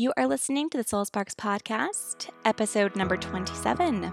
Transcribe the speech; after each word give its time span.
You 0.00 0.12
are 0.16 0.28
listening 0.28 0.70
to 0.70 0.78
the 0.78 0.84
Soul 0.84 1.04
Sparks 1.06 1.34
podcast, 1.34 2.28
episode 2.44 2.94
number 2.94 3.16
27. 3.16 4.04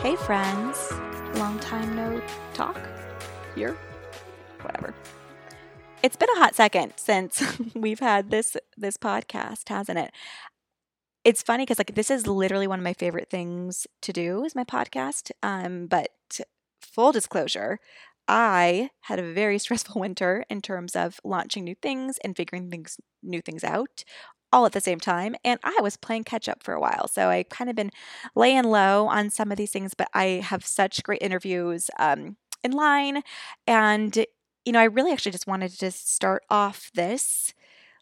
Hey, 0.00 0.16
friends. 0.16 0.90
Long 1.38 1.60
time 1.60 1.94
no 1.94 2.20
talk 2.54 2.76
here. 3.54 3.76
Whatever. 4.62 4.92
It's 6.02 6.16
been 6.16 6.30
a 6.34 6.38
hot 6.38 6.54
second 6.54 6.94
since 6.96 7.42
we've 7.74 8.00
had 8.00 8.30
this 8.30 8.56
this 8.76 8.96
podcast, 8.96 9.68
hasn't 9.68 9.98
it? 9.98 10.12
It's 11.24 11.42
funny 11.42 11.64
because 11.64 11.78
like 11.78 11.94
this 11.94 12.10
is 12.10 12.26
literally 12.26 12.66
one 12.66 12.78
of 12.78 12.84
my 12.84 12.94
favorite 12.94 13.28
things 13.28 13.86
to 14.02 14.12
do 14.12 14.44
is 14.44 14.54
my 14.54 14.64
podcast. 14.64 15.30
Um, 15.42 15.86
but 15.86 16.08
full 16.80 17.12
disclosure, 17.12 17.78
I 18.26 18.90
had 19.02 19.18
a 19.18 19.32
very 19.32 19.58
stressful 19.64 20.00
winter 20.00 20.44
in 20.48 20.62
terms 20.62 20.96
of 20.96 21.20
launching 21.22 21.64
new 21.64 21.74
things 21.74 22.18
and 22.24 22.34
figuring 22.34 22.70
things 22.70 22.96
new 23.22 23.42
things 23.42 23.62
out 23.62 24.04
all 24.52 24.64
at 24.66 24.72
the 24.72 24.80
same 24.80 25.00
time. 25.00 25.36
And 25.44 25.60
I 25.62 25.78
was 25.82 25.96
playing 25.98 26.24
catch 26.24 26.48
up 26.48 26.62
for 26.62 26.72
a 26.72 26.80
while. 26.80 27.08
So 27.08 27.28
I 27.28 27.42
kind 27.44 27.68
of 27.68 27.76
been 27.76 27.90
laying 28.34 28.64
low 28.64 29.06
on 29.06 29.28
some 29.30 29.52
of 29.52 29.58
these 29.58 29.70
things, 29.70 29.92
but 29.94 30.08
I 30.14 30.42
have 30.44 30.64
such 30.64 31.02
great 31.02 31.22
interviews 31.22 31.90
um, 31.98 32.36
in 32.64 32.72
line. 32.72 33.22
And, 33.66 34.24
you 34.64 34.72
know, 34.72 34.80
I 34.80 34.84
really 34.84 35.12
actually 35.12 35.32
just 35.32 35.46
wanted 35.46 35.72
to 35.78 35.90
start 35.90 36.44
off 36.50 36.90
this 36.94 37.54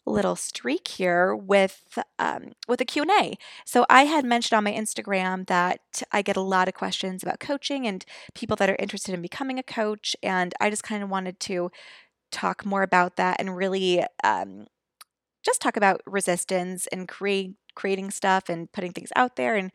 little 0.05 0.35
streak 0.35 0.87
here 0.87 1.35
with 1.35 1.99
um, 2.19 2.53
with 2.67 2.81
a 2.81 2.85
q&a 2.85 3.37
so 3.65 3.85
i 3.89 4.05
had 4.05 4.25
mentioned 4.25 4.57
on 4.57 4.63
my 4.63 4.71
instagram 4.73 5.47
that 5.47 5.79
i 6.11 6.21
get 6.23 6.35
a 6.35 6.41
lot 6.41 6.67
of 6.67 6.73
questions 6.73 7.23
about 7.23 7.39
coaching 7.39 7.87
and 7.87 8.05
people 8.33 8.57
that 8.57 8.69
are 8.69 8.77
interested 8.79 9.13
in 9.13 9.21
becoming 9.21 9.59
a 9.59 9.63
coach 9.63 10.15
and 10.23 10.55
i 10.59 10.69
just 10.71 10.83
kind 10.83 11.03
of 11.03 11.09
wanted 11.09 11.39
to 11.39 11.69
talk 12.31 12.65
more 12.65 12.83
about 12.83 13.17
that 13.17 13.37
and 13.39 13.57
really 13.57 14.03
um, 14.23 14.67
just 15.43 15.61
talk 15.61 15.77
about 15.77 16.01
resistance 16.05 16.87
and 16.87 17.07
create 17.07 17.53
creating 17.75 18.11
stuff 18.11 18.49
and 18.49 18.71
putting 18.71 18.91
things 18.91 19.11
out 19.15 19.35
there 19.35 19.55
and 19.55 19.71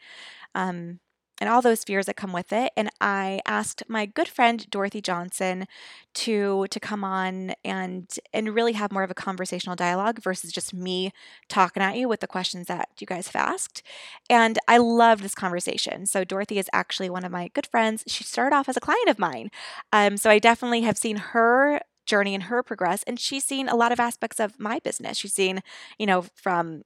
um, 0.55 1.01
and 1.41 1.51
all 1.51 1.63
those 1.63 1.85
fears 1.85 2.07
that 2.07 2.17
come 2.17 2.33
with 2.33 2.53
it. 2.53 2.73
And 2.77 2.91
I 3.01 3.41
asked 3.47 3.83
my 3.89 4.07
good 4.07 4.29
friend 4.29 4.69
Dorothy 4.71 5.01
Johnson 5.01 5.67
to 6.15 6.67
to 6.71 6.81
come 6.81 7.05
on 7.05 7.55
and 7.65 8.09
and 8.33 8.55
really 8.55 8.73
have 8.73 8.93
more 8.93 9.03
of 9.03 9.11
a 9.11 9.15
conversational 9.15 9.77
dialogue 9.77 10.21
versus 10.23 10.53
just 10.53 10.73
me 10.73 11.13
talking 11.49 11.83
at 11.83 11.97
you 11.97 12.09
with 12.09 12.21
the 12.21 12.27
questions 12.27 12.67
that 12.69 12.89
you 13.01 13.07
guys 13.07 13.29
have 13.29 13.37
asked. 13.37 13.83
And 14.31 14.59
I 14.69 14.79
love 14.79 15.23
this 15.23 15.35
conversation. 15.35 16.07
So 16.07 16.25
Dorothy 16.25 16.59
is 16.59 16.71
actually 16.73 17.11
one 17.11 17.25
of 17.25 17.33
my 17.33 17.49
good 17.49 17.67
friends. 17.67 18.05
She 18.07 18.25
started 18.25 18.55
off 18.55 18.69
as 18.69 18.77
a 18.77 18.81
client 18.81 19.09
of 19.09 19.19
mine. 19.19 19.51
Um, 19.93 20.17
so 20.17 20.31
I 20.31 20.39
definitely 20.39 20.83
have 20.83 20.99
seen 20.99 21.17
her 21.17 21.81
journey 22.07 22.35
and 22.35 22.45
her 22.45 22.63
progress 22.63 23.03
and 23.05 23.19
she's 23.19 23.45
seen 23.45 23.67
a 23.67 23.75
lot 23.75 23.91
of 23.91 23.99
aspects 23.99 24.39
of 24.39 24.61
my 24.61 24.79
business 24.81 25.17
she's 25.17 25.33
seen 25.33 25.63
you 25.99 26.05
know 26.05 26.23
from 26.35 26.83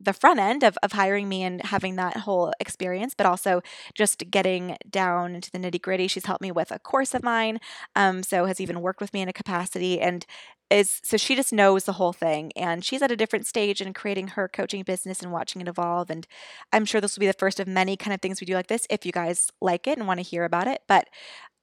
the 0.00 0.12
front 0.12 0.38
end 0.40 0.62
of, 0.62 0.76
of 0.82 0.92
hiring 0.92 1.28
me 1.28 1.42
and 1.42 1.62
having 1.62 1.96
that 1.96 2.18
whole 2.18 2.52
experience, 2.60 3.14
but 3.14 3.26
also 3.26 3.62
just 3.94 4.30
getting 4.30 4.76
down 4.90 5.34
into 5.34 5.50
the 5.50 5.58
nitty 5.58 5.80
gritty. 5.80 6.06
She's 6.08 6.26
helped 6.26 6.42
me 6.42 6.52
with 6.52 6.70
a 6.70 6.78
course 6.78 7.14
of 7.14 7.22
mine, 7.22 7.58
um, 7.94 8.22
so 8.22 8.44
has 8.46 8.60
even 8.60 8.80
worked 8.80 9.00
with 9.00 9.12
me 9.14 9.22
in 9.22 9.28
a 9.28 9.32
capacity 9.32 10.00
and 10.00 10.26
is 10.68 11.00
so 11.04 11.16
she 11.16 11.36
just 11.36 11.52
knows 11.52 11.84
the 11.84 11.92
whole 11.92 12.12
thing 12.12 12.50
and 12.56 12.84
she's 12.84 13.00
at 13.00 13.12
a 13.12 13.16
different 13.16 13.46
stage 13.46 13.80
in 13.80 13.92
creating 13.92 14.26
her 14.26 14.48
coaching 14.48 14.82
business 14.82 15.22
and 15.22 15.30
watching 15.30 15.62
it 15.62 15.68
evolve 15.68 16.10
and 16.10 16.26
i'm 16.72 16.84
sure 16.84 17.00
this 17.00 17.14
will 17.14 17.20
be 17.20 17.26
the 17.28 17.32
first 17.32 17.60
of 17.60 17.68
many 17.68 17.96
kind 17.96 18.12
of 18.12 18.20
things 18.20 18.40
we 18.40 18.44
do 18.46 18.54
like 18.54 18.66
this 18.66 18.84
if 18.90 19.06
you 19.06 19.12
guys 19.12 19.52
like 19.60 19.86
it 19.86 19.96
and 19.96 20.08
want 20.08 20.18
to 20.18 20.24
hear 20.24 20.42
about 20.44 20.66
it 20.66 20.82
but 20.88 21.06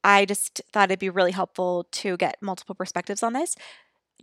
I 0.03 0.25
just 0.25 0.61
thought 0.71 0.89
it'd 0.89 0.99
be 0.99 1.09
really 1.09 1.31
helpful 1.31 1.87
to 1.91 2.17
get 2.17 2.35
multiple 2.41 2.75
perspectives 2.75 3.23
on 3.23 3.33
this. 3.33 3.55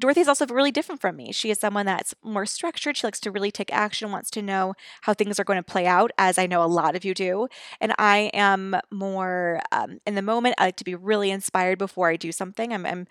Dorothy 0.01 0.21
is 0.21 0.29
also 0.29 0.47
really 0.47 0.73
different 0.73 1.01
from 1.01 1.17
me. 1.17 1.31
She 1.31 1.51
is 1.51 1.59
someone 1.59 1.87
that's 1.87 2.15
more 2.25 2.47
structured. 2.47 2.97
She 2.97 3.07
likes 3.07 3.21
to 3.21 3.31
really 3.31 3.51
take 3.51 3.73
action, 3.73 4.11
wants 4.11 4.31
to 4.33 4.43
know 4.43 4.75
how 5.03 5.15
things 5.15 5.39
are 5.39 5.45
going 5.45 5.59
to 5.59 5.63
play 5.63 5.87
out, 5.87 6.11
as 6.19 6.39
I 6.39 6.47
know 6.47 6.65
a 6.65 6.67
lot 6.67 6.97
of 6.97 7.05
you 7.05 7.15
do. 7.15 7.49
And 7.81 7.95
I 7.99 8.31
am 8.33 8.77
more 8.91 9.61
um, 9.73 9.99
in 10.07 10.15
the 10.15 10.23
moment. 10.23 10.57
I 10.59 10.67
like 10.67 10.77
to 10.77 10.85
be 10.85 10.95
really 10.95 11.31
inspired 11.31 11.79
before 11.79 12.09
I 12.09 12.17
do 12.17 12.33
something. 12.33 12.73
I'm, 12.73 12.87
I'm 12.87 13.07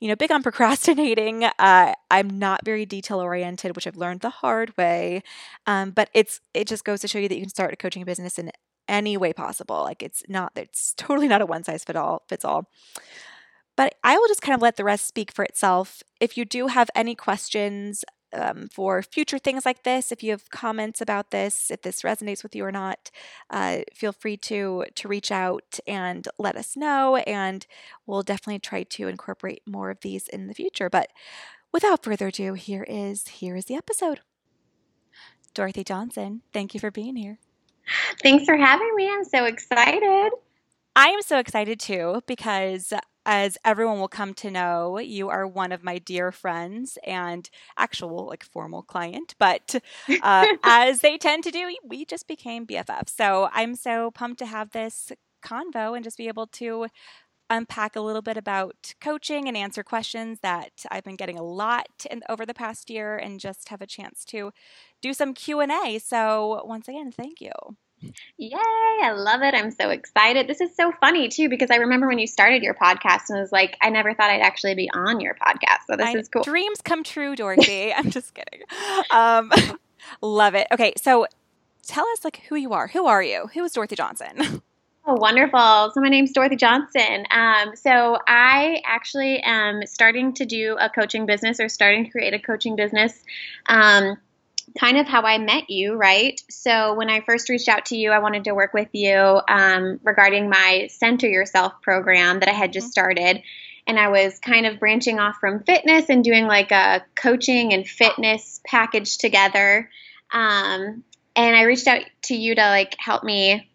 you 0.00 0.08
know, 0.08 0.16
big 0.16 0.30
on 0.30 0.42
procrastinating. 0.44 1.44
Uh, 1.44 1.94
I'm 2.10 2.38
not 2.38 2.64
very 2.64 2.86
detail 2.86 3.20
oriented, 3.20 3.74
which 3.74 3.86
I've 3.86 3.96
learned 3.96 4.20
the 4.20 4.30
hard 4.30 4.76
way. 4.78 5.22
Um, 5.66 5.90
but 5.90 6.08
it's 6.14 6.40
it 6.54 6.68
just 6.68 6.84
goes 6.84 7.00
to 7.00 7.08
show 7.08 7.18
you 7.18 7.28
that 7.28 7.34
you 7.34 7.42
can 7.42 7.50
start 7.50 7.72
a 7.72 7.76
coaching 7.76 8.04
business 8.04 8.38
in 8.38 8.52
any 8.86 9.16
way 9.16 9.32
possible. 9.32 9.82
Like 9.82 10.02
it's 10.02 10.22
not, 10.28 10.52
it's 10.56 10.94
totally 10.96 11.28
not 11.28 11.42
a 11.42 11.46
one 11.46 11.64
size 11.64 11.84
fit 11.84 11.96
all 11.96 12.22
fits 12.28 12.44
all. 12.44 12.68
But 13.78 13.94
I 14.02 14.18
will 14.18 14.26
just 14.26 14.42
kind 14.42 14.56
of 14.56 14.60
let 14.60 14.74
the 14.74 14.82
rest 14.82 15.06
speak 15.06 15.30
for 15.30 15.44
itself. 15.44 16.02
If 16.18 16.36
you 16.36 16.44
do 16.44 16.66
have 16.66 16.90
any 16.96 17.14
questions 17.14 18.04
um, 18.32 18.68
for 18.72 19.02
future 19.02 19.38
things 19.38 19.64
like 19.64 19.84
this, 19.84 20.10
if 20.10 20.20
you 20.20 20.32
have 20.32 20.50
comments 20.50 21.00
about 21.00 21.30
this, 21.30 21.70
if 21.70 21.82
this 21.82 22.02
resonates 22.02 22.42
with 22.42 22.56
you 22.56 22.64
or 22.64 22.72
not, 22.72 23.12
uh, 23.50 23.82
feel 23.94 24.10
free 24.10 24.36
to 24.38 24.84
to 24.96 25.06
reach 25.06 25.30
out 25.30 25.78
and 25.86 26.26
let 26.40 26.56
us 26.56 26.76
know, 26.76 27.18
and 27.18 27.68
we'll 28.04 28.24
definitely 28.24 28.58
try 28.58 28.82
to 28.82 29.06
incorporate 29.06 29.62
more 29.64 29.90
of 29.90 30.00
these 30.00 30.26
in 30.26 30.48
the 30.48 30.54
future. 30.54 30.90
But 30.90 31.10
without 31.72 32.02
further 32.02 32.26
ado, 32.26 32.54
here 32.54 32.84
is 32.88 33.28
here 33.28 33.54
is 33.54 33.66
the 33.66 33.76
episode. 33.76 34.22
Dorothy 35.54 35.84
Johnson, 35.84 36.42
thank 36.52 36.74
you 36.74 36.80
for 36.80 36.90
being 36.90 37.14
here. 37.14 37.38
Thanks 38.24 38.44
for 38.44 38.56
having 38.56 38.92
me. 38.96 39.08
I'm 39.08 39.24
so 39.24 39.44
excited. 39.44 40.32
I 40.98 41.10
am 41.10 41.22
so 41.22 41.38
excited 41.38 41.78
too 41.78 42.22
because 42.26 42.92
as 43.24 43.56
everyone 43.64 44.00
will 44.00 44.08
come 44.08 44.34
to 44.34 44.50
know, 44.50 44.98
you 44.98 45.28
are 45.28 45.46
one 45.46 45.70
of 45.70 45.84
my 45.84 45.98
dear 45.98 46.32
friends 46.32 46.98
and 47.06 47.48
actual 47.76 48.26
like 48.26 48.42
formal 48.42 48.82
client. 48.82 49.36
But 49.38 49.76
uh, 50.24 50.46
as 50.64 51.00
they 51.00 51.16
tend 51.16 51.44
to 51.44 51.52
do, 51.52 51.72
we 51.86 52.04
just 52.04 52.26
became 52.26 52.66
BFF. 52.66 53.08
So 53.08 53.48
I'm 53.52 53.76
so 53.76 54.10
pumped 54.10 54.40
to 54.40 54.46
have 54.46 54.70
this 54.70 55.12
convo 55.40 55.94
and 55.94 56.02
just 56.02 56.18
be 56.18 56.26
able 56.26 56.48
to 56.48 56.88
unpack 57.48 57.94
a 57.94 58.00
little 58.00 58.20
bit 58.20 58.36
about 58.36 58.92
coaching 59.00 59.46
and 59.46 59.56
answer 59.56 59.84
questions 59.84 60.40
that 60.40 60.72
I've 60.90 61.04
been 61.04 61.14
getting 61.14 61.38
a 61.38 61.44
lot 61.44 61.86
in, 62.10 62.24
over 62.28 62.44
the 62.44 62.54
past 62.54 62.90
year 62.90 63.16
and 63.16 63.38
just 63.38 63.68
have 63.68 63.80
a 63.80 63.86
chance 63.86 64.24
to 64.30 64.50
do 65.00 65.12
some 65.12 65.32
Q&A. 65.32 66.00
So 66.00 66.60
once 66.66 66.88
again, 66.88 67.12
thank 67.12 67.40
you. 67.40 67.52
Yay, 68.36 68.56
I 69.02 69.12
love 69.12 69.42
it. 69.42 69.54
I'm 69.54 69.70
so 69.70 69.90
excited. 69.90 70.46
This 70.46 70.60
is 70.60 70.74
so 70.76 70.92
funny 71.00 71.28
too 71.28 71.48
because 71.48 71.70
I 71.70 71.76
remember 71.76 72.06
when 72.06 72.18
you 72.18 72.26
started 72.26 72.62
your 72.62 72.74
podcast 72.74 73.28
and 73.28 73.40
was 73.40 73.52
like, 73.52 73.76
I 73.82 73.90
never 73.90 74.14
thought 74.14 74.30
I'd 74.30 74.40
actually 74.40 74.74
be 74.74 74.88
on 74.92 75.20
your 75.20 75.34
podcast. 75.34 75.80
So 75.88 75.96
this 75.96 76.06
I, 76.06 76.18
is 76.18 76.28
cool. 76.28 76.42
Dreams 76.42 76.80
come 76.80 77.02
true, 77.02 77.34
Dorothy. 77.34 77.92
I'm 77.96 78.10
just 78.10 78.34
kidding. 78.34 78.60
Um, 79.10 79.50
love 80.22 80.54
it. 80.54 80.66
Okay, 80.72 80.92
so 80.96 81.26
tell 81.86 82.06
us 82.08 82.24
like 82.24 82.42
who 82.48 82.56
you 82.56 82.72
are. 82.72 82.88
Who 82.88 83.06
are 83.06 83.22
you? 83.22 83.48
Who 83.54 83.64
is 83.64 83.72
Dorothy 83.72 83.96
Johnson? 83.96 84.62
Oh, 85.10 85.14
wonderful. 85.14 85.90
So 85.94 86.02
my 86.02 86.10
name's 86.10 86.32
Dorothy 86.32 86.56
Johnson. 86.56 87.24
Um, 87.30 87.74
so 87.74 88.18
I 88.28 88.82
actually 88.84 89.40
am 89.40 89.86
starting 89.86 90.34
to 90.34 90.44
do 90.44 90.76
a 90.78 90.90
coaching 90.90 91.24
business 91.24 91.60
or 91.60 91.70
starting 91.70 92.04
to 92.04 92.10
create 92.10 92.34
a 92.34 92.38
coaching 92.38 92.76
business. 92.76 93.24
Um, 93.70 94.18
kind 94.78 94.98
of 94.98 95.06
how 95.06 95.22
I 95.22 95.38
met 95.38 95.70
you, 95.70 95.94
right? 95.94 96.40
So 96.50 96.94
when 96.94 97.10
I 97.10 97.20
first 97.20 97.48
reached 97.48 97.68
out 97.68 97.86
to 97.86 97.96
you, 97.96 98.10
I 98.10 98.18
wanted 98.18 98.44
to 98.44 98.54
work 98.54 98.74
with 98.74 98.88
you 98.92 99.40
um, 99.48 100.00
regarding 100.02 100.48
my 100.48 100.88
Center 100.90 101.28
Yourself 101.28 101.80
program 101.82 102.40
that 102.40 102.48
I 102.48 102.52
had 102.52 102.72
just 102.72 102.86
mm-hmm. 102.86 102.92
started. 102.92 103.42
And 103.86 103.98
I 103.98 104.08
was 104.08 104.38
kind 104.38 104.66
of 104.66 104.78
branching 104.78 105.18
off 105.18 105.36
from 105.40 105.64
fitness 105.64 106.06
and 106.08 106.22
doing 106.22 106.46
like 106.46 106.72
a 106.72 107.04
coaching 107.14 107.72
and 107.72 107.88
fitness 107.88 108.60
package 108.66 109.16
together. 109.16 109.88
Um, 110.30 111.04
and 111.34 111.56
I 111.56 111.62
reached 111.62 111.86
out 111.86 112.02
to 112.24 112.34
you 112.34 112.54
to 112.54 112.60
like 112.60 112.96
help 112.98 113.22
me 113.22 113.67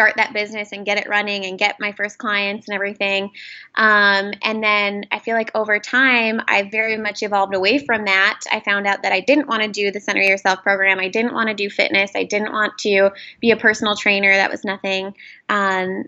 start 0.00 0.16
that 0.16 0.32
business 0.32 0.72
and 0.72 0.86
get 0.86 0.96
it 0.96 1.06
running 1.10 1.44
and 1.44 1.58
get 1.58 1.78
my 1.78 1.92
first 1.92 2.16
clients 2.16 2.66
and 2.68 2.74
everything. 2.74 3.30
Um, 3.74 4.32
and 4.42 4.64
then 4.64 5.04
I 5.12 5.18
feel 5.18 5.34
like 5.34 5.50
over 5.54 5.78
time, 5.78 6.40
I 6.48 6.70
very 6.70 6.96
much 6.96 7.22
evolved 7.22 7.54
away 7.54 7.78
from 7.84 8.06
that. 8.06 8.40
I 8.50 8.60
found 8.60 8.86
out 8.86 9.02
that 9.02 9.12
I 9.12 9.20
didn't 9.20 9.46
want 9.46 9.62
to 9.62 9.68
do 9.68 9.90
the 9.90 10.00
Center 10.00 10.22
Yourself 10.22 10.62
program. 10.62 10.98
I 10.98 11.08
didn't 11.08 11.34
want 11.34 11.48
to 11.50 11.54
do 11.54 11.68
fitness. 11.68 12.12
I 12.14 12.24
didn't 12.24 12.50
want 12.50 12.78
to 12.78 13.10
be 13.40 13.50
a 13.50 13.56
personal 13.56 13.94
trainer. 13.94 14.32
That 14.32 14.50
was 14.50 14.64
nothing. 14.64 15.14
Um, 15.50 16.04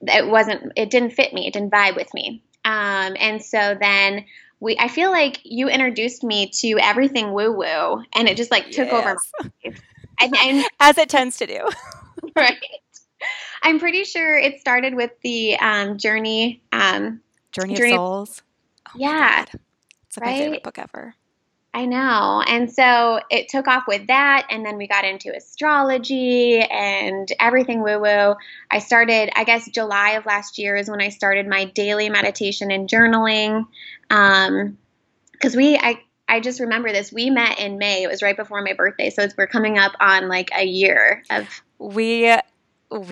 it 0.00 0.26
wasn't. 0.26 0.72
It 0.74 0.88
didn't 0.88 1.10
fit 1.10 1.34
me. 1.34 1.46
It 1.46 1.52
didn't 1.52 1.72
vibe 1.72 1.96
with 1.96 2.12
me. 2.14 2.42
Um, 2.64 3.16
and 3.20 3.44
so 3.44 3.76
then 3.78 4.24
we 4.60 4.78
I 4.78 4.88
feel 4.88 5.10
like 5.10 5.40
you 5.44 5.68
introduced 5.68 6.24
me 6.24 6.50
to 6.60 6.78
everything 6.80 7.34
woo 7.34 7.52
woo 7.52 8.02
and 8.14 8.28
it 8.28 8.38
just 8.38 8.50
like 8.50 8.70
took 8.70 8.90
yes. 8.90 8.94
over 8.94 9.52
and, 10.20 10.34
and, 10.36 10.64
as 10.80 10.96
it 10.96 11.10
tends 11.10 11.36
to 11.36 11.46
do 11.46 11.68
right 12.36 12.56
I'm 13.64 13.80
pretty 13.80 14.04
sure 14.04 14.36
it 14.36 14.60
started 14.60 14.94
with 14.94 15.10
the 15.22 15.56
um, 15.56 15.96
journey. 15.96 16.62
Um, 16.70 17.22
journey, 17.50 17.74
journey 17.74 17.92
of 17.92 17.96
Souls. 17.96 18.42
Oh 18.86 18.92
yeah. 18.96 19.46
It's 20.06 20.18
like 20.18 20.26
right? 20.26 20.36
my 20.36 20.44
favorite 20.44 20.62
book 20.62 20.78
ever. 20.78 21.14
I 21.72 21.86
know. 21.86 22.44
And 22.46 22.70
so 22.70 23.20
it 23.30 23.48
took 23.48 23.66
off 23.66 23.84
with 23.88 24.06
that. 24.06 24.46
And 24.48 24.64
then 24.64 24.76
we 24.76 24.86
got 24.86 25.04
into 25.04 25.34
astrology 25.34 26.60
and 26.60 27.26
everything 27.40 27.82
woo 27.82 27.98
woo. 27.98 28.36
I 28.70 28.78
started, 28.78 29.30
I 29.34 29.42
guess, 29.42 29.68
July 29.68 30.10
of 30.10 30.24
last 30.24 30.58
year 30.58 30.76
is 30.76 30.88
when 30.88 31.00
I 31.00 31.08
started 31.08 31.48
my 31.48 31.64
daily 31.64 32.10
meditation 32.10 32.70
and 32.70 32.88
journaling. 32.88 33.66
Um, 34.08 34.78
because 35.32 35.56
we, 35.56 35.76
I, 35.76 36.00
I 36.28 36.38
just 36.38 36.60
remember 36.60 36.92
this. 36.92 37.12
We 37.12 37.30
met 37.30 37.58
in 37.58 37.76
May. 37.78 38.04
It 38.04 38.08
was 38.08 38.22
right 38.22 38.36
before 38.36 38.62
my 38.62 38.74
birthday. 38.74 39.10
So 39.10 39.26
we're 39.36 39.48
coming 39.48 39.76
up 39.76 39.92
on 39.98 40.28
like 40.28 40.50
a 40.54 40.64
year 40.64 41.24
of. 41.30 41.48
We, 41.78 42.30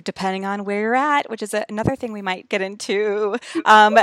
depending 0.03 0.45
on 0.45 0.65
where 0.65 0.81
you're 0.81 0.95
at, 0.95 1.29
which 1.29 1.41
is 1.41 1.53
another 1.69 1.95
thing 1.95 2.13
we 2.13 2.21
might 2.21 2.49
get 2.49 2.61
into. 2.61 3.37
Um, 3.65 3.97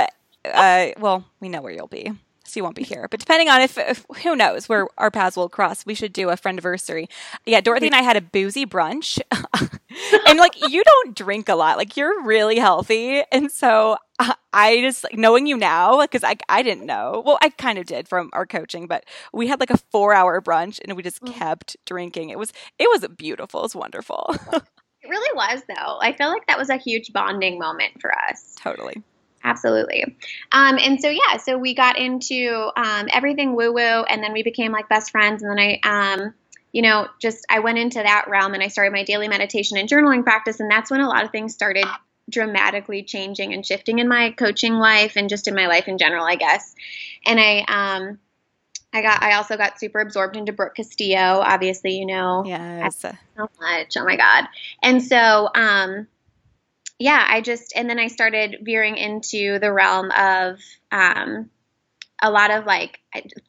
uh, 0.45 0.87
well, 0.99 1.25
we 1.39 1.49
know 1.49 1.61
where 1.61 1.71
you'll 1.71 1.87
be 1.87 2.11
so 2.51 2.59
you 2.59 2.63
won't 2.63 2.75
be 2.75 2.83
here. 2.83 3.07
But 3.09 3.19
depending 3.19 3.49
on 3.49 3.61
if, 3.61 3.77
if, 3.77 4.05
who 4.23 4.35
knows 4.35 4.67
where 4.67 4.87
our 4.97 5.09
paths 5.09 5.37
will 5.37 5.49
cross, 5.49 5.85
we 5.85 5.95
should 5.95 6.13
do 6.13 6.29
a 6.29 6.37
friend 6.37 6.55
anniversary. 6.55 7.07
Yeah, 7.45 7.61
Dorothy 7.61 7.87
and 7.87 7.95
I 7.95 8.01
had 8.01 8.17
a 8.17 8.21
boozy 8.21 8.65
brunch, 8.65 9.19
and 10.27 10.39
like 10.39 10.69
you 10.69 10.83
don't 10.83 11.15
drink 11.15 11.47
a 11.47 11.55
lot, 11.55 11.77
like 11.77 11.95
you're 11.95 12.23
really 12.23 12.59
healthy, 12.59 13.23
and 13.31 13.49
so 13.49 13.97
I 14.53 14.81
just 14.81 15.05
like 15.05 15.17
knowing 15.17 15.47
you 15.47 15.57
now 15.57 16.01
because 16.01 16.23
I 16.23 16.35
I 16.49 16.61
didn't 16.61 16.85
know. 16.85 17.23
Well, 17.25 17.37
I 17.41 17.49
kind 17.49 17.79
of 17.79 17.85
did 17.85 18.07
from 18.07 18.29
our 18.33 18.45
coaching, 18.45 18.85
but 18.85 19.05
we 19.31 19.47
had 19.47 19.59
like 19.59 19.71
a 19.71 19.77
four 19.77 20.13
hour 20.13 20.41
brunch 20.41 20.79
and 20.83 20.95
we 20.97 21.03
just 21.03 21.21
mm. 21.21 21.33
kept 21.33 21.77
drinking. 21.85 22.29
It 22.29 22.37
was 22.37 22.51
it 22.77 22.89
was 22.89 23.07
beautiful. 23.15 23.61
It 23.61 23.63
was 23.63 23.75
wonderful. 23.75 24.35
It 25.03 25.09
really 25.09 25.35
was, 25.35 25.63
though. 25.67 25.97
I 26.01 26.13
feel 26.13 26.29
like 26.29 26.45
that 26.47 26.57
was 26.57 26.69
a 26.69 26.77
huge 26.77 27.11
bonding 27.11 27.57
moment 27.57 28.01
for 28.01 28.11
us. 28.15 28.55
Totally. 28.55 29.01
Absolutely. 29.43 30.03
Um, 30.51 30.77
and 30.79 31.01
so, 31.01 31.09
yeah, 31.09 31.37
so 31.37 31.57
we 31.57 31.73
got 31.73 31.97
into 31.97 32.69
um, 32.75 33.07
everything 33.11 33.55
woo 33.55 33.73
woo, 33.73 34.03
and 34.03 34.23
then 34.23 34.33
we 34.33 34.43
became 34.43 34.71
like 34.71 34.87
best 34.87 35.11
friends. 35.11 35.41
And 35.41 35.51
then 35.51 35.59
I, 35.59 35.79
um, 35.83 36.33
you 36.71 36.83
know, 36.83 37.07
just 37.19 37.45
I 37.49 37.59
went 37.59 37.79
into 37.79 37.99
that 37.99 38.25
realm 38.29 38.53
and 38.53 38.61
I 38.61 38.67
started 38.67 38.93
my 38.93 39.03
daily 39.03 39.27
meditation 39.27 39.77
and 39.77 39.89
journaling 39.89 40.23
practice. 40.23 40.59
And 40.59 40.69
that's 40.69 40.91
when 40.91 41.01
a 41.01 41.09
lot 41.09 41.25
of 41.25 41.31
things 41.31 41.53
started 41.53 41.85
dramatically 42.29 43.03
changing 43.03 43.53
and 43.53 43.65
shifting 43.65 43.99
in 43.99 44.07
my 44.07 44.31
coaching 44.31 44.75
life 44.75 45.17
and 45.17 45.27
just 45.27 45.47
in 45.47 45.55
my 45.55 45.67
life 45.67 45.87
in 45.87 45.97
general, 45.97 46.23
I 46.23 46.35
guess. 46.35 46.75
And 47.25 47.39
I, 47.39 47.65
um, 47.67 48.19
I 48.93 49.01
got. 49.01 49.23
I 49.23 49.33
also 49.35 49.57
got 49.57 49.79
super 49.79 49.99
absorbed 49.99 50.35
into 50.35 50.51
Brooke 50.51 50.75
Castillo. 50.75 51.41
Obviously, 51.41 51.97
you 51.97 52.05
know. 52.05 52.43
Yes. 52.45 52.97
So 52.97 53.11
much. 53.59 53.95
Oh 53.97 54.03
my 54.03 54.17
god. 54.17 54.45
And 54.83 55.01
so, 55.01 55.49
um, 55.55 56.07
yeah, 56.99 57.25
I 57.27 57.41
just 57.41 57.73
and 57.75 57.89
then 57.89 57.99
I 57.99 58.07
started 58.07 58.57
veering 58.61 58.97
into 58.97 59.59
the 59.59 59.71
realm 59.71 60.11
of 60.11 60.59
um, 60.91 61.49
a 62.21 62.29
lot 62.29 62.51
of 62.51 62.65
like 62.65 62.99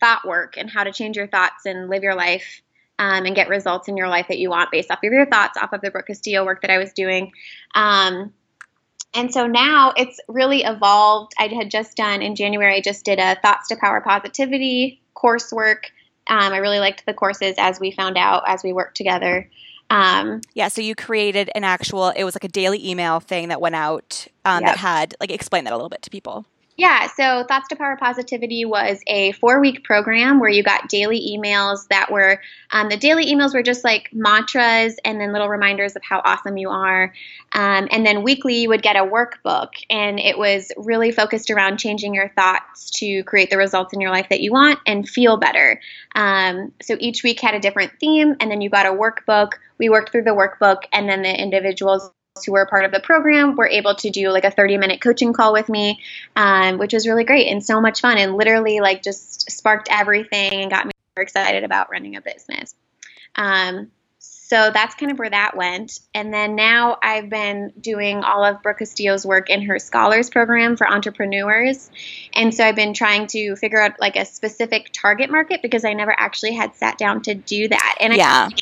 thought 0.00 0.26
work 0.26 0.56
and 0.56 0.70
how 0.70 0.84
to 0.84 0.92
change 0.92 1.16
your 1.16 1.26
thoughts 1.26 1.66
and 1.66 1.90
live 1.90 2.02
your 2.02 2.14
life 2.14 2.62
um, 2.98 3.26
and 3.26 3.34
get 3.34 3.48
results 3.48 3.88
in 3.88 3.96
your 3.96 4.08
life 4.08 4.26
that 4.28 4.38
you 4.38 4.48
want 4.48 4.70
based 4.70 4.90
off 4.90 4.98
of 5.04 5.12
your 5.12 5.26
thoughts, 5.26 5.58
off 5.60 5.72
of 5.72 5.80
the 5.80 5.90
Brooke 5.90 6.06
Castillo 6.06 6.44
work 6.44 6.62
that 6.62 6.70
I 6.70 6.78
was 6.78 6.92
doing. 6.92 7.32
Um, 7.74 8.32
and 9.14 9.32
so 9.32 9.46
now 9.46 9.92
it's 9.96 10.18
really 10.28 10.62
evolved. 10.62 11.32
I 11.38 11.48
had 11.48 11.70
just 11.70 11.96
done 11.96 12.22
in 12.22 12.34
January, 12.34 12.76
I 12.76 12.80
just 12.80 13.04
did 13.04 13.18
a 13.18 13.36
Thoughts 13.40 13.68
to 13.68 13.76
Power 13.76 14.00
Positivity 14.00 15.00
coursework. 15.14 15.84
Um, 16.26 16.52
I 16.52 16.58
really 16.58 16.78
liked 16.78 17.04
the 17.04 17.14
courses 17.14 17.54
as 17.58 17.80
we 17.80 17.90
found 17.90 18.16
out 18.16 18.44
as 18.46 18.62
we 18.62 18.72
worked 18.72 18.96
together. 18.96 19.50
Um, 19.90 20.40
yeah, 20.54 20.68
so 20.68 20.80
you 20.80 20.94
created 20.94 21.50
an 21.54 21.64
actual, 21.64 22.08
it 22.10 22.24
was 22.24 22.34
like 22.34 22.44
a 22.44 22.48
daily 22.48 22.88
email 22.88 23.20
thing 23.20 23.48
that 23.48 23.60
went 23.60 23.74
out 23.74 24.26
um, 24.44 24.62
yep. 24.62 24.70
that 24.70 24.78
had, 24.78 25.14
like, 25.20 25.30
explain 25.30 25.64
that 25.64 25.72
a 25.72 25.76
little 25.76 25.90
bit 25.90 26.00
to 26.02 26.10
people. 26.10 26.46
Yeah, 26.82 27.06
so 27.06 27.44
Thoughts 27.46 27.68
to 27.68 27.76
Power 27.76 27.96
Positivity 27.96 28.64
was 28.64 29.02
a 29.06 29.30
four 29.30 29.60
week 29.60 29.84
program 29.84 30.40
where 30.40 30.50
you 30.50 30.64
got 30.64 30.88
daily 30.88 31.20
emails 31.32 31.86
that 31.90 32.10
were, 32.10 32.40
um, 32.72 32.88
the 32.88 32.96
daily 32.96 33.26
emails 33.26 33.54
were 33.54 33.62
just 33.62 33.84
like 33.84 34.08
mantras 34.12 34.96
and 35.04 35.20
then 35.20 35.30
little 35.30 35.48
reminders 35.48 35.94
of 35.94 36.02
how 36.02 36.20
awesome 36.24 36.56
you 36.56 36.70
are. 36.70 37.14
Um, 37.52 37.86
and 37.92 38.04
then 38.04 38.24
weekly 38.24 38.62
you 38.62 38.68
would 38.70 38.82
get 38.82 38.96
a 38.96 39.04
workbook, 39.04 39.68
and 39.90 40.18
it 40.18 40.36
was 40.36 40.72
really 40.76 41.12
focused 41.12 41.52
around 41.52 41.76
changing 41.78 42.14
your 42.14 42.30
thoughts 42.30 42.90
to 42.98 43.22
create 43.22 43.50
the 43.50 43.58
results 43.58 43.92
in 43.92 44.00
your 44.00 44.10
life 44.10 44.26
that 44.30 44.40
you 44.40 44.50
want 44.50 44.80
and 44.84 45.08
feel 45.08 45.36
better. 45.36 45.80
Um, 46.16 46.72
so 46.82 46.96
each 46.98 47.22
week 47.22 47.38
had 47.38 47.54
a 47.54 47.60
different 47.60 47.92
theme, 48.00 48.34
and 48.40 48.50
then 48.50 48.60
you 48.60 48.70
got 48.70 48.86
a 48.86 48.90
workbook. 48.90 49.52
We 49.78 49.88
worked 49.88 50.10
through 50.10 50.24
the 50.24 50.30
workbook, 50.30 50.78
and 50.92 51.08
then 51.08 51.22
the 51.22 51.32
individuals 51.32 52.10
who 52.44 52.52
were 52.52 52.66
part 52.66 52.84
of 52.84 52.92
the 52.92 53.00
program 53.00 53.56
were 53.56 53.68
able 53.68 53.94
to 53.94 54.10
do 54.10 54.30
like 54.30 54.44
a 54.44 54.50
30 54.50 54.78
minute 54.78 55.00
coaching 55.00 55.32
call 55.32 55.52
with 55.52 55.68
me, 55.68 56.00
um, 56.36 56.78
which 56.78 56.92
was 56.92 57.06
really 57.06 57.24
great 57.24 57.48
and 57.48 57.64
so 57.64 57.80
much 57.80 58.00
fun 58.00 58.18
and 58.18 58.36
literally 58.36 58.80
like 58.80 59.02
just 59.02 59.50
sparked 59.50 59.88
everything 59.90 60.62
and 60.62 60.70
got 60.70 60.86
me 60.86 60.92
excited 61.16 61.62
about 61.64 61.90
running 61.90 62.16
a 62.16 62.20
business. 62.20 62.74
Um, 63.36 63.90
so 64.18 64.70
that's 64.72 64.94
kind 64.94 65.10
of 65.10 65.18
where 65.18 65.30
that 65.30 65.56
went. 65.56 66.00
And 66.14 66.32
then 66.32 66.56
now 66.56 66.98
I've 67.02 67.30
been 67.30 67.72
doing 67.80 68.22
all 68.22 68.44
of 68.44 68.62
Brooke 68.62 68.78
Castillo's 68.78 69.24
work 69.24 69.48
in 69.48 69.62
her 69.62 69.78
scholars 69.78 70.28
program 70.30 70.76
for 70.76 70.86
entrepreneurs. 70.86 71.90
And 72.34 72.54
so 72.54 72.64
I've 72.64 72.76
been 72.76 72.92
trying 72.92 73.28
to 73.28 73.56
figure 73.56 73.80
out 73.80 73.98
like 73.98 74.16
a 74.16 74.26
specific 74.26 74.90
target 74.92 75.30
market 75.30 75.62
because 75.62 75.84
I 75.84 75.94
never 75.94 76.14
actually 76.16 76.52
had 76.52 76.74
sat 76.74 76.98
down 76.98 77.22
to 77.22 77.34
do 77.34 77.68
that. 77.68 77.96
And 78.00 78.14
yeah. 78.14 78.48
I 78.52 78.56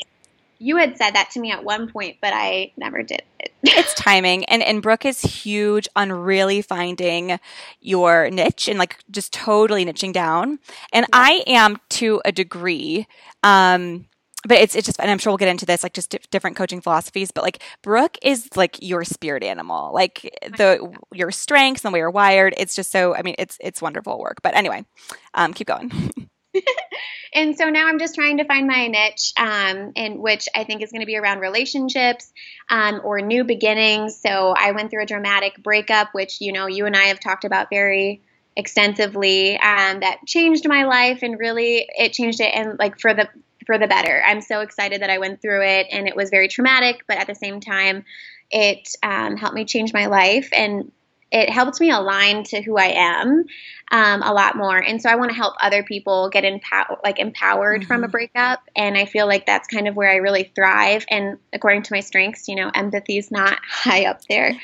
you 0.61 0.77
had 0.77 0.97
said 0.99 1.13
that 1.13 1.31
to 1.31 1.41
me 1.41 1.51
at 1.51 1.65
one 1.65 1.91
point, 1.91 2.19
but 2.21 2.35
I 2.35 2.73
never 2.77 3.03
did 3.03 3.23
it. 3.41 3.53
it's 3.63 3.95
timing. 3.95 4.45
And 4.45 4.63
and 4.63 4.83
Brooke 4.83 5.07
is 5.07 5.23
huge 5.23 5.89
on 5.97 6.13
really 6.13 6.63
finding 6.63 7.41
your 7.81 8.31
niche 8.31 8.69
and 8.69 8.79
like 8.79 8.99
just 9.11 9.33
totally 9.33 9.85
niching 9.85 10.13
down. 10.13 10.59
And 10.93 11.07
yeah. 11.09 11.19
I 11.19 11.43
am 11.47 11.79
to 11.91 12.21
a 12.25 12.31
degree. 12.31 13.09
Um 13.43 14.07
but 14.47 14.59
it's 14.59 14.75
it's 14.75 14.87
just 14.87 15.01
and 15.01 15.11
I'm 15.11 15.19
sure 15.19 15.31
we'll 15.31 15.39
get 15.39 15.49
into 15.49 15.67
this 15.67 15.83
like 15.83 15.95
just 15.95 16.15
different 16.31 16.57
coaching 16.57 16.81
philosophies 16.81 17.31
but 17.31 17.45
like 17.45 17.63
Brooke 17.83 18.17
is 18.23 18.49
like 18.57 18.79
your 18.81 19.05
spirit 19.05 19.43
animal 19.43 19.93
like 19.93 20.23
the 20.57 20.95
your 21.13 21.31
strengths 21.31 21.85
and 21.85 21.93
the 21.93 21.95
way 21.95 21.99
you're 22.01 22.11
wired 22.11 22.55
it's 22.57 22.75
just 22.75 22.91
so 22.91 23.15
I 23.15 23.23
mean 23.23 23.35
it's 23.39 23.59
it's 23.61 23.83
wonderful 23.83 24.19
work 24.19 24.41
but 24.43 24.55
anyway 24.55 24.87
um 25.35 25.53
keep 25.53 25.67
going 25.67 25.91
and 27.35 27.57
so 27.57 27.69
now 27.69 27.87
I'm 27.87 27.99
just 27.99 28.15
trying 28.15 28.39
to 28.39 28.45
find 28.45 28.67
my 28.67 28.89
niche, 28.89 29.33
um, 29.37 29.93
in 29.95 30.21
which 30.21 30.49
I 30.55 30.65
think 30.65 30.83
is 30.83 30.91
going 30.91 31.01
to 31.01 31.07
be 31.07 31.17
around 31.17 31.41
relationships 31.41 32.33
um, 32.69 33.01
or 33.05 33.21
new 33.21 33.45
beginnings. 33.45 34.21
So 34.21 34.55
I 34.57 34.73
went 34.73 34.91
through 34.91 35.03
a 35.03 35.07
dramatic 35.07 35.63
breakup, 35.63 36.09
which 36.13 36.41
you 36.41 36.53
know 36.53 36.67
you 36.67 36.87
and 36.87 36.97
I 36.97 37.05
have 37.05 37.21
talked 37.21 37.45
about 37.45 37.69
very 37.71 38.23
extensively, 38.57 39.55
um, 39.55 40.01
that 40.01 40.19
changed 40.27 40.69
my 40.69 40.85
life 40.85 41.21
and 41.23 41.39
really 41.39 41.87
it 41.97 42.13
changed 42.13 42.41
it 42.41 42.53
and 42.55 42.79
like 42.79 43.01
for 43.01 43.15
the 43.15 43.29
for 43.67 43.79
the 43.79 43.87
better. 43.87 44.23
I'm 44.27 44.41
so 44.41 44.61
excited 44.61 45.03
that 45.03 45.11
I 45.11 45.19
went 45.19 45.41
through 45.41 45.63
it, 45.63 45.87
and 45.93 46.09
it 46.09 46.17
was 46.17 46.31
very 46.31 46.49
traumatic, 46.49 47.05
but 47.07 47.19
at 47.19 47.27
the 47.27 47.35
same 47.35 47.61
time, 47.61 48.05
it 48.51 48.89
um, 49.03 49.37
helped 49.37 49.55
me 49.55 49.65
change 49.65 49.93
my 49.93 50.07
life 50.07 50.49
and 50.53 50.91
it 51.31 51.51
helped 51.51 51.81
me 51.81 51.91
align 51.91 52.45
to 52.45 52.61
who 52.61 52.77
I 52.77 52.93
am 52.97 53.45
um, 53.93 54.23
a 54.23 54.33
lot 54.33 54.57
more. 54.57 54.77
And 54.77 55.01
so 55.01 55.09
I 55.09 55.17
want 55.17 55.31
to 55.31 55.37
help 55.37 55.55
other 55.61 55.83
people 55.83 56.29
get 56.29 56.45
empowered, 56.45 56.99
like 57.05 57.19
empowered 57.19 57.83
mm-hmm. 57.83 57.87
from 57.87 58.03
a 58.03 58.07
mm-hmm. 58.07 58.13
breakup. 58.13 58.61
And 58.75 58.97
I 58.97 59.05
feel 59.05 59.27
like 59.27 59.47
that's 59.47 59.69
kind 59.69 59.89
of 59.89 59.97
where 59.97 60.11
I 60.11 60.17
really 60.17 60.51
thrive. 60.55 61.05
And 61.09 61.39
according 61.53 61.83
to 61.85 61.93
my 61.93 62.01
strengths, 62.01 62.49
you 62.49 62.57
know, 62.57 62.71
empathy 62.75 63.19
is 63.19 63.31
not 63.31 63.59
high 63.69 64.07
up 64.07 64.25
there 64.29 64.57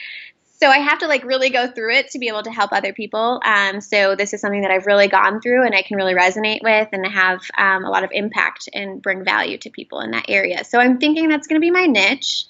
so 0.59 0.69
I 0.69 0.79
have 0.79 0.99
to 1.01 1.07
like 1.07 1.23
really 1.25 1.51
go 1.51 1.67
through 1.67 1.95
it 1.95 2.11
to 2.11 2.19
be 2.19 2.29
able 2.29 2.43
to 2.43 2.51
help 2.51 2.73
other 2.73 2.93
people. 2.93 3.41
Um, 3.45 3.81
so 3.81 4.17
this 4.17 4.33
is 4.33 4.41
something 4.41 4.63
that 4.63 4.71
I've 4.71 4.87
really 4.87 5.07
gone 5.07 5.41
through 5.41 5.65
and 5.65 5.75
I 5.75 5.83
can 5.83 5.97
really 5.97 6.15
resonate 6.15 6.63
with 6.63 6.89
and 6.93 7.07
have 7.07 7.43
um, 7.59 7.85
a 7.85 7.91
lot 7.91 8.05
of 8.05 8.11
impact 8.13 8.69
and 8.73 9.03
bring 9.03 9.23
value 9.23 9.59
to 9.59 9.71
people 9.71 10.01
in 10.01 10.13
that 10.13 10.25
area. 10.29 10.65
So 10.65 10.79
I'm 10.79 10.99
thinking 10.99 11.29
that's 11.29 11.47
going 11.47 11.61
to 11.61 11.65
be 11.65 11.71
my 11.71 11.85
niche. 11.87 12.47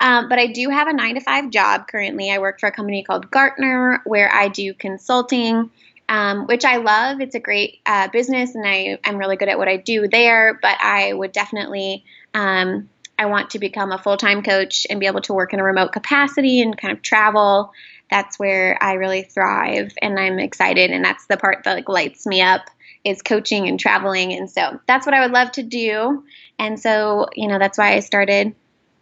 Um, 0.00 0.28
but 0.28 0.38
I 0.38 0.46
do 0.46 0.68
have 0.70 0.86
a 0.86 0.92
nine 0.92 1.16
to 1.16 1.20
five 1.20 1.50
job 1.50 1.88
currently. 1.88 2.30
I 2.30 2.38
work 2.38 2.60
for 2.60 2.68
a 2.68 2.72
company 2.72 3.02
called 3.02 3.30
Gartner 3.30 4.02
where 4.04 4.32
I 4.32 4.48
do 4.48 4.72
consulting. 4.74 5.70
Um, 6.10 6.46
which 6.46 6.64
I 6.64 6.78
love. 6.78 7.20
It's 7.20 7.34
a 7.34 7.38
great 7.38 7.80
uh, 7.84 8.08
business, 8.08 8.54
and 8.54 8.66
I, 8.66 8.98
I'm 9.04 9.18
really 9.18 9.36
good 9.36 9.50
at 9.50 9.58
what 9.58 9.68
I 9.68 9.76
do 9.76 10.08
there. 10.08 10.58
But 10.62 10.78
I 10.80 11.12
would 11.12 11.32
definitely 11.32 12.02
um, 12.32 12.88
I 13.18 13.26
want 13.26 13.50
to 13.50 13.58
become 13.58 13.92
a 13.92 13.98
full 13.98 14.16
time 14.16 14.42
coach 14.42 14.86
and 14.88 15.00
be 15.00 15.06
able 15.06 15.20
to 15.22 15.34
work 15.34 15.52
in 15.52 15.60
a 15.60 15.64
remote 15.64 15.92
capacity 15.92 16.60
and 16.60 16.76
kind 16.76 16.92
of 16.92 17.02
travel. 17.02 17.72
That's 18.10 18.38
where 18.38 18.78
I 18.80 18.94
really 18.94 19.22
thrive 19.22 19.92
and 20.00 20.18
I'm 20.18 20.38
excited. 20.38 20.90
And 20.90 21.04
that's 21.04 21.26
the 21.26 21.36
part 21.36 21.64
that 21.64 21.74
like 21.74 21.88
lights 21.88 22.26
me 22.26 22.40
up 22.40 22.62
is 23.04 23.22
coaching 23.22 23.68
and 23.68 23.78
traveling. 23.78 24.32
And 24.32 24.50
so 24.50 24.80
that's 24.86 25.06
what 25.06 25.14
I 25.14 25.20
would 25.20 25.32
love 25.32 25.52
to 25.52 25.62
do. 25.62 26.24
And 26.58 26.78
so, 26.78 27.26
you 27.34 27.48
know, 27.48 27.58
that's 27.58 27.78
why 27.78 27.94
I 27.94 28.00
started 28.00 28.54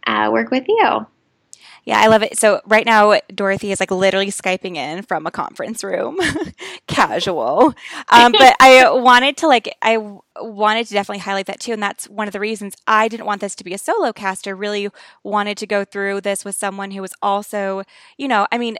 uh, 0.05 0.29
work 0.31 0.51
with 0.51 0.65
you. 0.67 1.05
Yeah, 1.87 2.01
I 2.01 2.07
love 2.07 2.21
it. 2.21 2.37
So 2.37 2.59
right 2.65 2.85
now, 2.85 3.17
Dorothy 3.33 3.71
is 3.71 3.79
like 3.79 3.91
literally 3.91 4.27
skyping 4.27 4.75
in 4.75 5.03
from 5.03 5.25
a 5.25 5.31
conference 5.31 5.85
room, 5.85 6.19
casual. 6.87 7.73
Um, 8.09 8.33
but 8.33 8.57
I 8.59 8.89
wanted 8.91 9.37
to 9.37 9.47
like 9.47 9.73
I 9.81 9.97
wanted 10.35 10.85
to 10.87 10.93
definitely 10.93 11.19
highlight 11.21 11.45
that 11.45 11.61
too, 11.61 11.71
and 11.71 11.81
that's 11.81 12.09
one 12.09 12.27
of 12.27 12.33
the 12.33 12.41
reasons 12.41 12.75
I 12.87 13.07
didn't 13.07 13.25
want 13.25 13.39
this 13.39 13.55
to 13.55 13.63
be 13.63 13.73
a 13.73 13.77
solo 13.77 14.11
caster. 14.11 14.53
Really 14.53 14.89
wanted 15.23 15.57
to 15.59 15.65
go 15.65 15.85
through 15.85 16.19
this 16.19 16.43
with 16.43 16.55
someone 16.55 16.91
who 16.91 17.01
was 17.01 17.13
also, 17.21 17.83
you 18.17 18.27
know, 18.27 18.47
I 18.51 18.57
mean, 18.57 18.77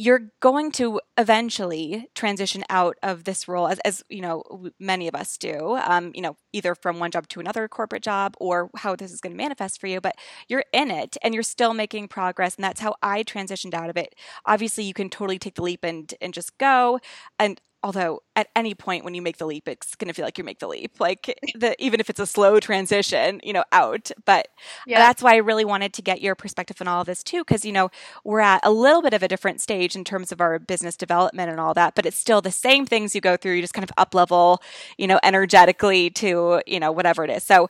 you're 0.00 0.30
going 0.40 0.70
to 0.70 1.00
eventually 1.18 2.08
transition 2.14 2.62
out 2.70 2.96
of 3.02 3.24
this 3.24 3.48
role 3.48 3.66
as, 3.66 3.80
as 3.80 4.04
you 4.08 4.20
know 4.20 4.44
many 4.78 5.08
of 5.08 5.14
us 5.14 5.36
do 5.36 5.76
um, 5.84 6.12
you 6.14 6.22
know 6.22 6.36
either 6.52 6.74
from 6.74 6.98
one 7.00 7.10
job 7.10 7.28
to 7.28 7.40
another 7.40 7.66
corporate 7.68 8.02
job 8.02 8.36
or 8.38 8.70
how 8.76 8.94
this 8.94 9.12
is 9.12 9.20
going 9.20 9.32
to 9.32 9.36
manifest 9.36 9.80
for 9.80 9.88
you 9.88 10.00
but 10.00 10.14
you're 10.48 10.64
in 10.72 10.90
it 10.90 11.16
and 11.22 11.34
you're 11.34 11.42
still 11.42 11.74
making 11.74 12.06
progress 12.06 12.54
and 12.54 12.64
that's 12.64 12.80
how 12.80 12.94
i 13.02 13.22
transitioned 13.24 13.74
out 13.74 13.90
of 13.90 13.96
it. 13.96 14.14
Obviously 14.46 14.84
you 14.84 14.94
can 14.94 15.10
totally 15.10 15.38
take 15.38 15.54
the 15.56 15.62
leap 15.62 15.84
and 15.84 16.14
and 16.20 16.32
just 16.32 16.56
go 16.58 17.00
and 17.38 17.60
although 17.82 18.22
at 18.34 18.48
any 18.56 18.74
point 18.74 19.04
when 19.04 19.14
you 19.14 19.22
make 19.22 19.36
the 19.36 19.46
leap 19.46 19.68
it's 19.68 19.94
going 19.94 20.08
to 20.08 20.14
feel 20.14 20.24
like 20.24 20.36
you 20.36 20.44
make 20.44 20.58
the 20.58 20.66
leap 20.66 20.98
like 20.98 21.38
the 21.54 21.76
even 21.82 22.00
if 22.00 22.10
it's 22.10 22.18
a 22.18 22.26
slow 22.26 22.58
transition 22.58 23.40
you 23.44 23.52
know 23.52 23.64
out. 23.72 24.10
But 24.24 24.48
yeah. 24.86 24.98
that's 24.98 25.22
why 25.22 25.34
i 25.34 25.36
really 25.36 25.64
wanted 25.64 25.92
to 25.94 26.02
get 26.02 26.20
your 26.20 26.34
perspective 26.34 26.78
on 26.80 26.88
all 26.88 27.02
of 27.02 27.06
this 27.06 27.22
too 27.22 27.44
because 27.44 27.64
you 27.64 27.72
know 27.72 27.90
we're 28.24 28.40
at 28.40 28.60
a 28.64 28.70
little 28.70 29.02
bit 29.02 29.14
of 29.14 29.22
a 29.22 29.28
different 29.28 29.60
stage 29.60 29.94
in 29.94 30.04
terms 30.04 30.32
of 30.32 30.40
our 30.40 30.58
business 30.58 30.96
development 30.96 31.50
and 31.50 31.60
all 31.60 31.74
that 31.74 31.94
but 31.94 32.04
it's 32.04 32.16
still 32.16 32.40
the 32.40 32.50
same 32.50 32.86
things 32.86 33.14
you 33.14 33.20
go 33.20 33.36
through. 33.36 33.52
You 33.54 33.62
just 33.62 33.74
kind 33.74 33.84
of 33.84 33.92
up 33.96 34.14
level 34.14 34.62
you 34.96 35.06
know 35.06 35.20
energetically 35.22 36.10
to 36.10 36.62
you 36.66 36.80
know 36.80 36.92
whatever 36.92 37.24
it 37.24 37.30
is. 37.30 37.44
So 37.44 37.68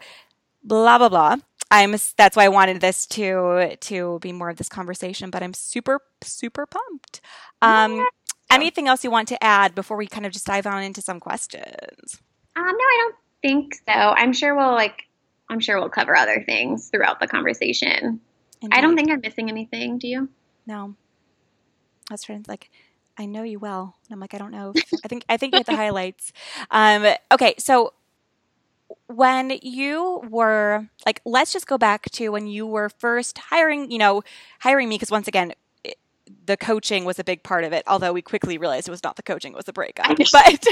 blah 0.63 0.99
blah 0.99 1.09
blah. 1.09 1.37
I'm 1.71 1.95
that's 2.17 2.35
why 2.35 2.45
i 2.45 2.49
wanted 2.49 2.81
this 2.81 3.07
to 3.09 3.77
to 3.79 4.19
be 4.21 4.33
more 4.33 4.49
of 4.49 4.57
this 4.57 4.71
conversation 4.71 5.29
but 5.29 5.43
i'm 5.43 5.53
super 5.53 6.01
super 6.23 6.65
pumped. 6.65 7.21
Um 7.61 8.07
anything 8.51 8.89
else 8.89 9.05
you 9.05 9.11
want 9.11 9.29
to 9.29 9.43
add 9.43 9.75
before 9.75 9.97
we 9.97 10.07
kind 10.07 10.27
of 10.27 10.33
just 10.33 10.47
dive 10.47 10.67
on 10.67 10.83
into 10.83 11.03
some 11.03 11.21
questions? 11.21 12.21
Um, 12.57 12.65
no, 12.65 12.71
I 12.71 12.99
don't 13.03 13.17
think 13.43 13.75
so. 13.75 13.93
I'm 13.93 14.33
sure 14.33 14.57
we'll 14.57 14.73
like, 14.73 15.05
I'm 15.49 15.61
sure 15.61 15.79
we'll 15.79 15.89
cover 15.89 16.17
other 16.17 16.43
things 16.45 16.89
throughout 16.89 17.21
the 17.21 17.27
conversation. 17.27 18.21
Indeed. 18.61 18.77
I 18.77 18.81
don't 18.81 18.97
think 18.97 19.11
I'm 19.11 19.21
missing 19.21 19.49
anything. 19.49 19.99
Do 19.99 20.09
you? 20.09 20.29
No. 20.67 20.95
That's 22.11 22.27
to 22.27 22.43
like, 22.49 22.71
I 23.19 23.27
know 23.27 23.43
you 23.43 23.59
well. 23.59 23.97
And 24.07 24.15
I'm 24.15 24.21
like, 24.21 24.35
I 24.35 24.39
don't 24.39 24.53
know. 24.53 24.73
I 25.05 25.09
think 25.09 25.25
I 25.29 25.37
think 25.37 25.53
you 25.53 25.59
hit 25.59 25.67
the 25.67 25.77
highlights. 25.77 26.33
Um, 26.71 27.07
okay, 27.33 27.55
so 27.59 27.93
when 29.07 29.59
you 29.63 30.23
were 30.31 30.89
like, 31.05 31.21
let's 31.25 31.53
just 31.53 31.67
go 31.67 31.79
back 31.79 32.11
to 32.13 32.29
when 32.31 32.47
you 32.47 32.67
were 32.67 32.89
first 32.89 33.39
hiring. 33.39 33.91
You 33.91 33.99
know, 33.99 34.23
hiring 34.61 34.89
me 34.89 34.97
because 34.97 35.11
once 35.11 35.29
again, 35.29 35.53
the 36.47 36.57
coaching 36.57 37.05
was 37.05 37.19
a 37.19 37.25
big 37.25 37.43
part 37.43 37.65
of 37.65 37.73
it, 37.73 37.85
although 37.87 38.13
we 38.13 38.23
quickly 38.23 38.59
realized 38.59 38.89
it 38.89 38.91
was 38.91 39.03
not 39.03 39.17
the 39.17 39.23
coaching, 39.23 39.53
it 39.53 39.57
was 39.57 39.67
the 39.67 39.73
breakup. 39.73 40.17
But, 40.33 40.67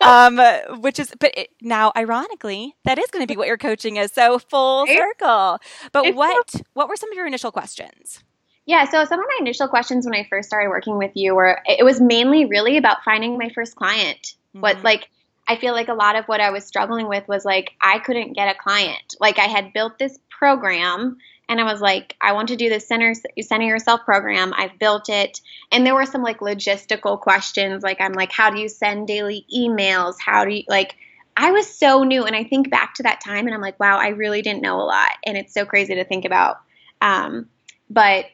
um, 0.00 0.38
which 0.80 0.98
is, 0.98 1.12
but 1.18 1.32
it, 1.36 1.50
now, 1.60 1.92
ironically, 1.96 2.74
that 2.84 2.98
is 2.98 3.06
going 3.10 3.22
to 3.22 3.26
be 3.26 3.36
what 3.36 3.46
your 3.46 3.56
coaching 3.56 3.96
is. 3.96 4.12
So 4.12 4.38
full 4.38 4.86
circle. 4.86 5.58
But 5.92 6.14
what, 6.14 6.54
what 6.74 6.88
were 6.88 6.96
some 6.96 7.10
of 7.10 7.16
your 7.16 7.26
initial 7.26 7.52
questions? 7.52 8.22
Yeah, 8.66 8.84
so 8.84 9.04
some 9.04 9.18
of 9.18 9.26
my 9.26 9.38
initial 9.40 9.68
questions 9.68 10.06
when 10.06 10.14
I 10.14 10.26
first 10.28 10.48
started 10.48 10.68
working 10.68 10.98
with 10.98 11.12
you 11.14 11.34
were, 11.34 11.60
it 11.66 11.84
was 11.84 12.00
mainly 12.00 12.44
really 12.44 12.76
about 12.76 13.04
finding 13.04 13.38
my 13.38 13.48
first 13.48 13.74
client. 13.74 14.34
Mm-hmm. 14.54 14.60
What, 14.60 14.82
like, 14.82 15.08
I 15.48 15.56
feel 15.56 15.72
like 15.72 15.88
a 15.88 15.94
lot 15.94 16.16
of 16.16 16.26
what 16.26 16.40
I 16.40 16.50
was 16.50 16.64
struggling 16.64 17.08
with 17.08 17.26
was 17.26 17.44
like, 17.44 17.72
I 17.82 17.98
couldn't 17.98 18.34
get 18.34 18.54
a 18.54 18.58
client. 18.58 19.16
Like, 19.18 19.38
I 19.38 19.46
had 19.46 19.72
built 19.72 19.98
this 19.98 20.18
program 20.30 21.18
and 21.50 21.60
I 21.60 21.64
was 21.64 21.80
like, 21.80 22.16
I 22.20 22.32
want 22.32 22.48
to 22.48 22.56
do 22.56 22.68
this 22.68 22.86
center 22.86 23.12
center 23.42 23.66
yourself 23.66 24.04
program. 24.04 24.54
I've 24.56 24.78
built 24.78 25.08
it, 25.08 25.40
and 25.72 25.84
there 25.84 25.96
were 25.96 26.06
some 26.06 26.22
like 26.22 26.38
logistical 26.38 27.20
questions. 27.20 27.82
Like 27.82 28.00
I'm 28.00 28.12
like, 28.12 28.30
how 28.30 28.50
do 28.50 28.60
you 28.60 28.68
send 28.68 29.08
daily 29.08 29.44
emails? 29.54 30.14
How 30.24 30.44
do 30.44 30.54
you 30.54 30.62
like? 30.68 30.94
I 31.36 31.50
was 31.50 31.68
so 31.68 32.04
new, 32.04 32.24
and 32.24 32.36
I 32.36 32.44
think 32.44 32.70
back 32.70 32.94
to 32.94 33.02
that 33.02 33.20
time, 33.20 33.46
and 33.46 33.54
I'm 33.54 33.60
like, 33.60 33.80
wow, 33.80 33.98
I 33.98 34.08
really 34.08 34.42
didn't 34.42 34.62
know 34.62 34.80
a 34.80 34.86
lot, 34.86 35.10
and 35.26 35.36
it's 35.36 35.52
so 35.52 35.66
crazy 35.66 35.96
to 35.96 36.04
think 36.04 36.24
about. 36.24 36.60
Um, 37.00 37.48
but 37.90 38.26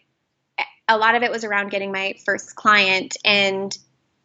a 0.87 0.99
lot 0.99 1.15
of 1.15 1.23
it 1.23 1.31
was 1.31 1.43
around 1.43 1.71
getting 1.71 1.93
my 1.93 2.17
first 2.27 2.55
client, 2.55 3.17
and 3.25 3.77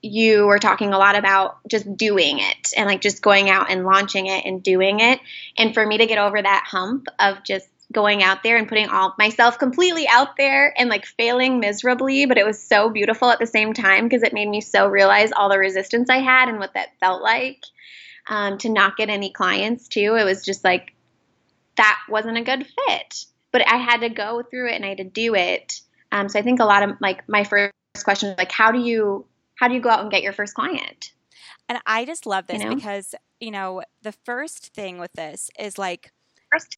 you 0.02 0.48
were 0.48 0.60
talking 0.60 0.94
a 0.94 0.98
lot 0.98 1.16
about 1.16 1.60
just 1.68 1.96
doing 1.96 2.40
it 2.40 2.74
and 2.76 2.88
like 2.88 3.02
just 3.02 3.22
going 3.22 3.50
out 3.50 3.70
and 3.70 3.86
launching 3.86 4.26
it 4.26 4.46
and 4.46 4.64
doing 4.64 5.00
it. 5.00 5.20
And 5.58 5.74
for 5.74 5.86
me 5.86 6.00
to 6.00 6.08
get 6.08 6.18
over 6.18 6.42
that 6.42 6.66
hump 6.68 7.06
of 7.20 7.44
just 7.44 7.68
going 7.92 8.24
out 8.24 8.44
there 8.44 8.58
and 8.58 8.68
putting 8.68 8.90
all 8.90 9.14
myself 9.18 9.60
completely 9.60 10.08
out 10.08 10.38
there 10.38 10.74
and 10.80 10.90
like 10.90 11.06
failing 11.06 11.60
miserably, 11.60 12.26
but 12.26 12.38
it 12.38 12.46
was 12.46 12.62
so 12.62 12.90
beautiful 12.90 13.30
at 13.30 13.40
the 13.40 13.46
same 13.46 13.74
time 13.74 14.06
because 14.06 14.24
it 14.24 14.34
made 14.34 14.48
me 14.48 14.62
so 14.62 14.88
realize 14.88 15.32
all 15.32 15.50
the 15.50 15.58
resistance 15.58 16.10
I 16.10 16.20
had 16.20 16.50
and 16.50 16.60
what 16.60 16.74
that 16.74 16.98
felt 17.00 17.22
like. 17.22 17.64
Um, 18.28 18.60
to 18.60 18.70
not 18.70 18.98
get 18.98 19.10
any 19.10 19.32
clients 19.32 19.88
too, 19.88 20.16
it 20.16 20.24
was 20.24 20.46
just 20.46 20.64
like 20.64 20.94
that 21.76 22.00
wasn't 22.08 22.38
a 22.38 22.44
good 22.44 22.66
fit. 22.68 23.26
But 23.52 23.68
I 23.68 23.78
had 23.78 24.02
to 24.02 24.10
go 24.10 24.44
through 24.44 24.70
it 24.70 24.76
and 24.76 24.86
I 24.86 24.90
had 24.90 25.00
to 25.00 25.04
do 25.04 25.36
it. 25.36 25.82
Um, 26.12 26.30
so 26.30 26.40
I 26.40 26.44
think 26.44 26.60
a 26.60 26.66
lot 26.66 26.84
of 26.84 26.98
like 27.02 27.28
my 27.28 27.44
first 27.44 27.74
question 28.04 28.30
is 28.30 28.38
like, 28.38 28.52
how 28.52 28.72
do 28.72 28.80
you 28.80 29.26
how 29.56 29.68
do 29.68 29.74
you 29.74 29.82
go 29.82 29.90
out 29.90 30.02
and 30.02 30.12
get 30.12 30.22
your 30.22 30.34
first 30.34 30.54
client? 30.54 31.12
And 31.68 31.80
I 31.86 32.06
just 32.06 32.26
love 32.26 32.48
this 32.48 32.62
you 32.62 32.70
know? 32.70 32.76
because 32.76 33.16
you 33.40 33.52
know 33.52 33.82
the 34.04 34.12
first 34.12 34.74
thing 34.74 35.00
with 35.00 35.12
this 35.14 35.50
is 35.60 35.78
like 35.78 36.12
first 36.52 36.78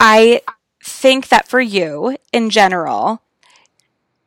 I 0.00 0.40
think 0.82 1.28
that 1.28 1.46
for 1.46 1.60
you 1.60 2.16
in 2.32 2.48
general, 2.50 3.22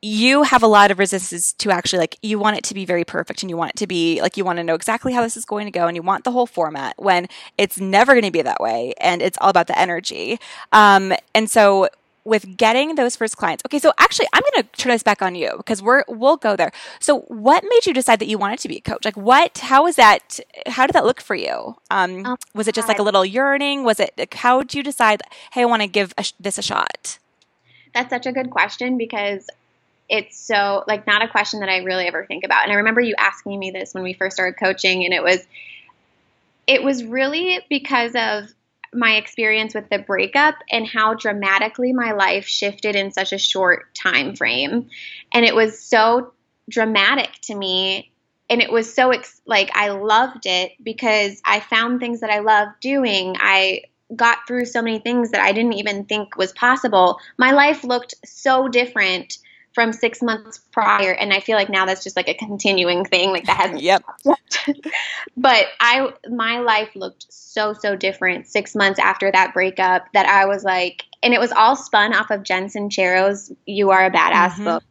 you 0.04 0.44
have 0.44 0.62
a 0.62 0.68
lot 0.68 0.92
of 0.92 1.00
resistance 1.00 1.54
to 1.54 1.72
actually 1.72 2.00
like 2.00 2.18
you 2.22 2.38
want 2.38 2.58
it 2.58 2.64
to 2.66 2.74
be 2.74 2.86
very 2.86 3.06
perfect 3.06 3.42
and 3.42 3.50
you 3.50 3.56
want 3.56 3.72
it 3.72 3.78
to 3.78 3.88
be 3.88 4.22
like 4.22 4.36
you 4.36 4.44
want 4.44 4.58
to 4.58 4.64
know 4.64 4.76
exactly 4.76 5.14
how 5.14 5.22
this 5.22 5.38
is 5.38 5.46
going 5.46 5.66
to 5.66 5.72
go 5.72 5.88
and 5.88 5.96
you 5.96 6.04
want 6.04 6.26
the 6.26 6.32
whole 6.32 6.46
format 6.46 6.94
when 6.98 7.26
it's 7.58 7.80
never 7.80 8.12
going 8.12 8.26
to 8.26 8.32
be 8.32 8.42
that 8.42 8.60
way 8.60 8.94
and 9.00 9.22
it's 9.22 9.38
all 9.40 9.50
about 9.50 9.68
the 9.68 9.80
energy. 9.80 10.40
Um, 10.74 11.14
and 11.34 11.50
so 11.50 11.88
with 12.26 12.58
getting 12.58 12.96
those 12.96 13.16
first 13.16 13.38
clients. 13.38 13.64
Okay, 13.66 13.80
so 13.80 13.92
actually, 14.00 14.28
I'm 14.34 14.42
going 14.42 14.64
to 14.64 14.82
turn 14.82 14.92
this 14.92 15.04
back 15.04 15.22
on 15.22 15.36
you 15.36 15.54
because 15.58 15.82
we're 15.82 16.04
we'll 16.08 16.38
go 16.38 16.56
there. 16.56 16.72
So, 17.00 17.22
what 17.22 17.64
made 17.64 17.86
you 17.86 17.94
decide 17.94 18.20
that 18.20 18.28
you 18.28 18.38
wanted 18.38 18.60
to 18.60 18.68
be 18.68 18.78
a 18.78 18.82
coach? 18.82 19.06
Like, 19.06 19.18
what? 19.18 19.58
How 19.58 19.84
was 19.84 19.96
that? 19.96 20.40
How 20.68 20.86
did 20.86 20.94
that 20.94 21.06
look 21.06 21.22
for 21.22 21.36
you? 21.36 21.76
Um, 21.92 22.24
oh, 22.26 22.36
was 22.54 22.68
it 22.68 22.76
just 22.76 22.88
like 22.88 23.00
a 23.00 23.04
little 23.04 23.26
yearning? 23.26 23.84
Was 23.84 24.00
it? 24.00 24.14
Like, 24.18 24.34
how 24.34 24.62
did 24.62 24.74
you 24.74 24.84
decide? 24.84 25.22
Hey, 25.52 25.62
I 25.62 25.66
want 25.66 25.82
to 25.82 25.88
give 25.88 26.14
a, 26.18 26.26
this 26.40 26.58
a 26.58 26.62
shot. 26.62 27.20
That's 27.94 28.10
such 28.10 28.26
a 28.26 28.32
good 28.32 28.50
question 28.50 28.98
because 28.98 29.48
it's 30.10 30.40
so 30.40 30.84
like 30.88 31.08
not 31.08 31.24
a 31.24 31.28
question 31.28 31.60
that 31.62 31.70
I 31.70 31.78
really 31.78 32.08
ever 32.08 32.26
think 32.26 32.44
about. 32.44 32.64
And 32.64 32.72
I 32.72 32.76
remember 32.76 33.02
you 33.02 33.16
asking 33.18 33.58
me 33.58 33.72
this 33.72 33.94
when 33.94 34.04
we 34.04 34.14
first 34.14 34.36
started 34.36 34.58
coaching, 34.60 35.06
and 35.06 35.14
it 35.14 35.24
was 35.24 35.46
it 36.68 36.84
was 36.84 37.04
really 37.04 37.60
because 37.70 38.16
of 38.16 38.50
my 38.94 39.16
experience 39.16 39.74
with 39.74 39.90
the 39.90 40.00
breakup 40.00 40.56
and 40.70 40.88
how 40.88 41.14
dramatically 41.14 41.94
my 41.94 42.12
life 42.14 42.46
shifted 42.46 42.96
in 42.96 43.12
such 43.12 43.34
a 43.34 43.38
short 43.38 43.94
time 43.96 44.36
frame. 44.36 44.90
And 45.34 45.46
it 45.46 45.56
was 45.56 45.80
so 45.80 46.34
dramatic 46.70 47.30
to 47.44 47.56
me 47.56 48.12
and 48.50 48.62
it 48.62 48.72
was 48.72 48.94
so 48.94 49.12
ex- 49.12 49.42
like 49.46 49.72
I 49.74 49.90
loved 49.90 50.46
it 50.46 50.74
because 50.82 51.42
I 51.46 51.60
found 51.60 52.00
things 52.00 52.20
that 52.22 52.30
I 52.30 52.40
loved 52.40 52.80
doing. 52.82 53.36
I 53.40 53.84
got 54.16 54.40
through 54.48 54.66
so 54.66 54.82
many 54.82 55.00
things 55.00 55.32
that 55.32 55.42
I 55.42 55.52
didn't 55.54 55.74
even 55.74 56.06
think 56.06 56.38
was 56.38 56.52
possible. 56.52 57.20
My 57.38 57.52
life 57.52 57.84
looked 57.84 58.14
so 58.26 58.68
different 58.68 59.38
from 59.74 59.92
six 59.92 60.22
months 60.22 60.60
prior 60.72 61.14
and 61.14 61.34
i 61.34 61.40
feel 61.40 61.56
like 61.56 61.70
now 61.70 61.86
that's 61.86 62.04
just 62.04 62.16
like 62.16 62.30
a 62.30 62.34
continuing 62.34 63.04
thing 63.06 63.32
like 63.32 63.46
that 63.46 63.58
hasn't 63.58 63.82
yep. 63.82 64.04
but 65.38 65.66
i 65.80 66.12
my 66.30 66.60
life 66.60 66.90
looked 66.96 67.26
so 67.30 67.74
so 67.74 67.96
different 67.96 68.48
six 68.48 68.76
months 68.76 69.00
after 69.00 69.32
that 69.32 69.54
breakup 69.54 70.06
that 70.14 70.26
i 70.26 70.46
was 70.46 70.64
like 70.64 71.06
and 71.22 71.34
it 71.34 71.40
was 71.40 71.52
all 71.52 71.76
spun 71.76 72.14
off 72.14 72.30
of 72.32 72.44
jen 72.44 72.70
sincero's 72.70 73.52
you 73.66 73.90
are 73.92 74.06
a 74.06 74.12
badass 74.12 74.52
mm-hmm. 74.52 74.66
book. 74.66 74.84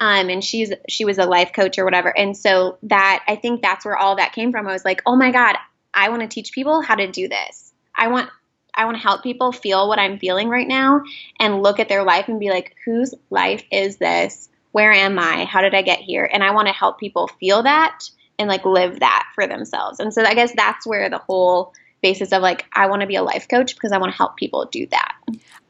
Um, 0.00 0.28
and 0.28 0.44
she's 0.44 0.72
she 0.88 1.04
was 1.04 1.18
a 1.18 1.24
life 1.24 1.52
coach 1.52 1.76
or 1.76 1.84
whatever. 1.84 2.16
And 2.16 2.36
so 2.36 2.78
that 2.84 3.24
i 3.26 3.34
think 3.34 3.62
that's 3.62 3.84
where 3.84 3.96
all 3.96 4.14
that 4.14 4.32
came 4.32 4.52
from. 4.52 4.68
I 4.68 4.72
was 4.72 4.84
like 4.84 5.02
oh 5.06 5.16
my 5.16 5.32
god 5.32 5.56
i 5.92 6.08
want 6.08 6.22
to 6.22 6.28
teach 6.28 6.52
people 6.52 6.82
how 6.82 6.94
to 6.94 7.10
do 7.10 7.26
this. 7.26 7.72
I 7.96 8.06
want 8.06 8.30
I 8.78 8.84
want 8.84 8.96
to 8.96 9.02
help 9.02 9.22
people 9.22 9.52
feel 9.52 9.88
what 9.88 9.98
I'm 9.98 10.18
feeling 10.18 10.48
right 10.48 10.66
now 10.66 11.02
and 11.38 11.62
look 11.62 11.80
at 11.80 11.88
their 11.88 12.04
life 12.04 12.28
and 12.28 12.40
be 12.40 12.48
like, 12.48 12.76
whose 12.84 13.12
life 13.28 13.64
is 13.70 13.96
this? 13.96 14.48
Where 14.72 14.92
am 14.92 15.18
I? 15.18 15.44
How 15.44 15.60
did 15.60 15.74
I 15.74 15.82
get 15.82 15.98
here? 15.98 16.28
And 16.32 16.44
I 16.44 16.52
want 16.52 16.68
to 16.68 16.72
help 16.72 16.98
people 16.98 17.28
feel 17.40 17.64
that 17.64 18.08
and 18.38 18.48
like 18.48 18.64
live 18.64 19.00
that 19.00 19.26
for 19.34 19.46
themselves. 19.46 19.98
And 19.98 20.14
so 20.14 20.22
I 20.22 20.34
guess 20.34 20.52
that's 20.54 20.86
where 20.86 21.10
the 21.10 21.18
whole 21.18 21.74
basis 22.02 22.32
of 22.32 22.40
like, 22.40 22.64
I 22.72 22.86
want 22.86 23.00
to 23.00 23.08
be 23.08 23.16
a 23.16 23.22
life 23.22 23.48
coach 23.48 23.74
because 23.74 23.90
I 23.90 23.98
want 23.98 24.12
to 24.12 24.16
help 24.16 24.36
people 24.36 24.68
do 24.70 24.86
that. 24.86 25.16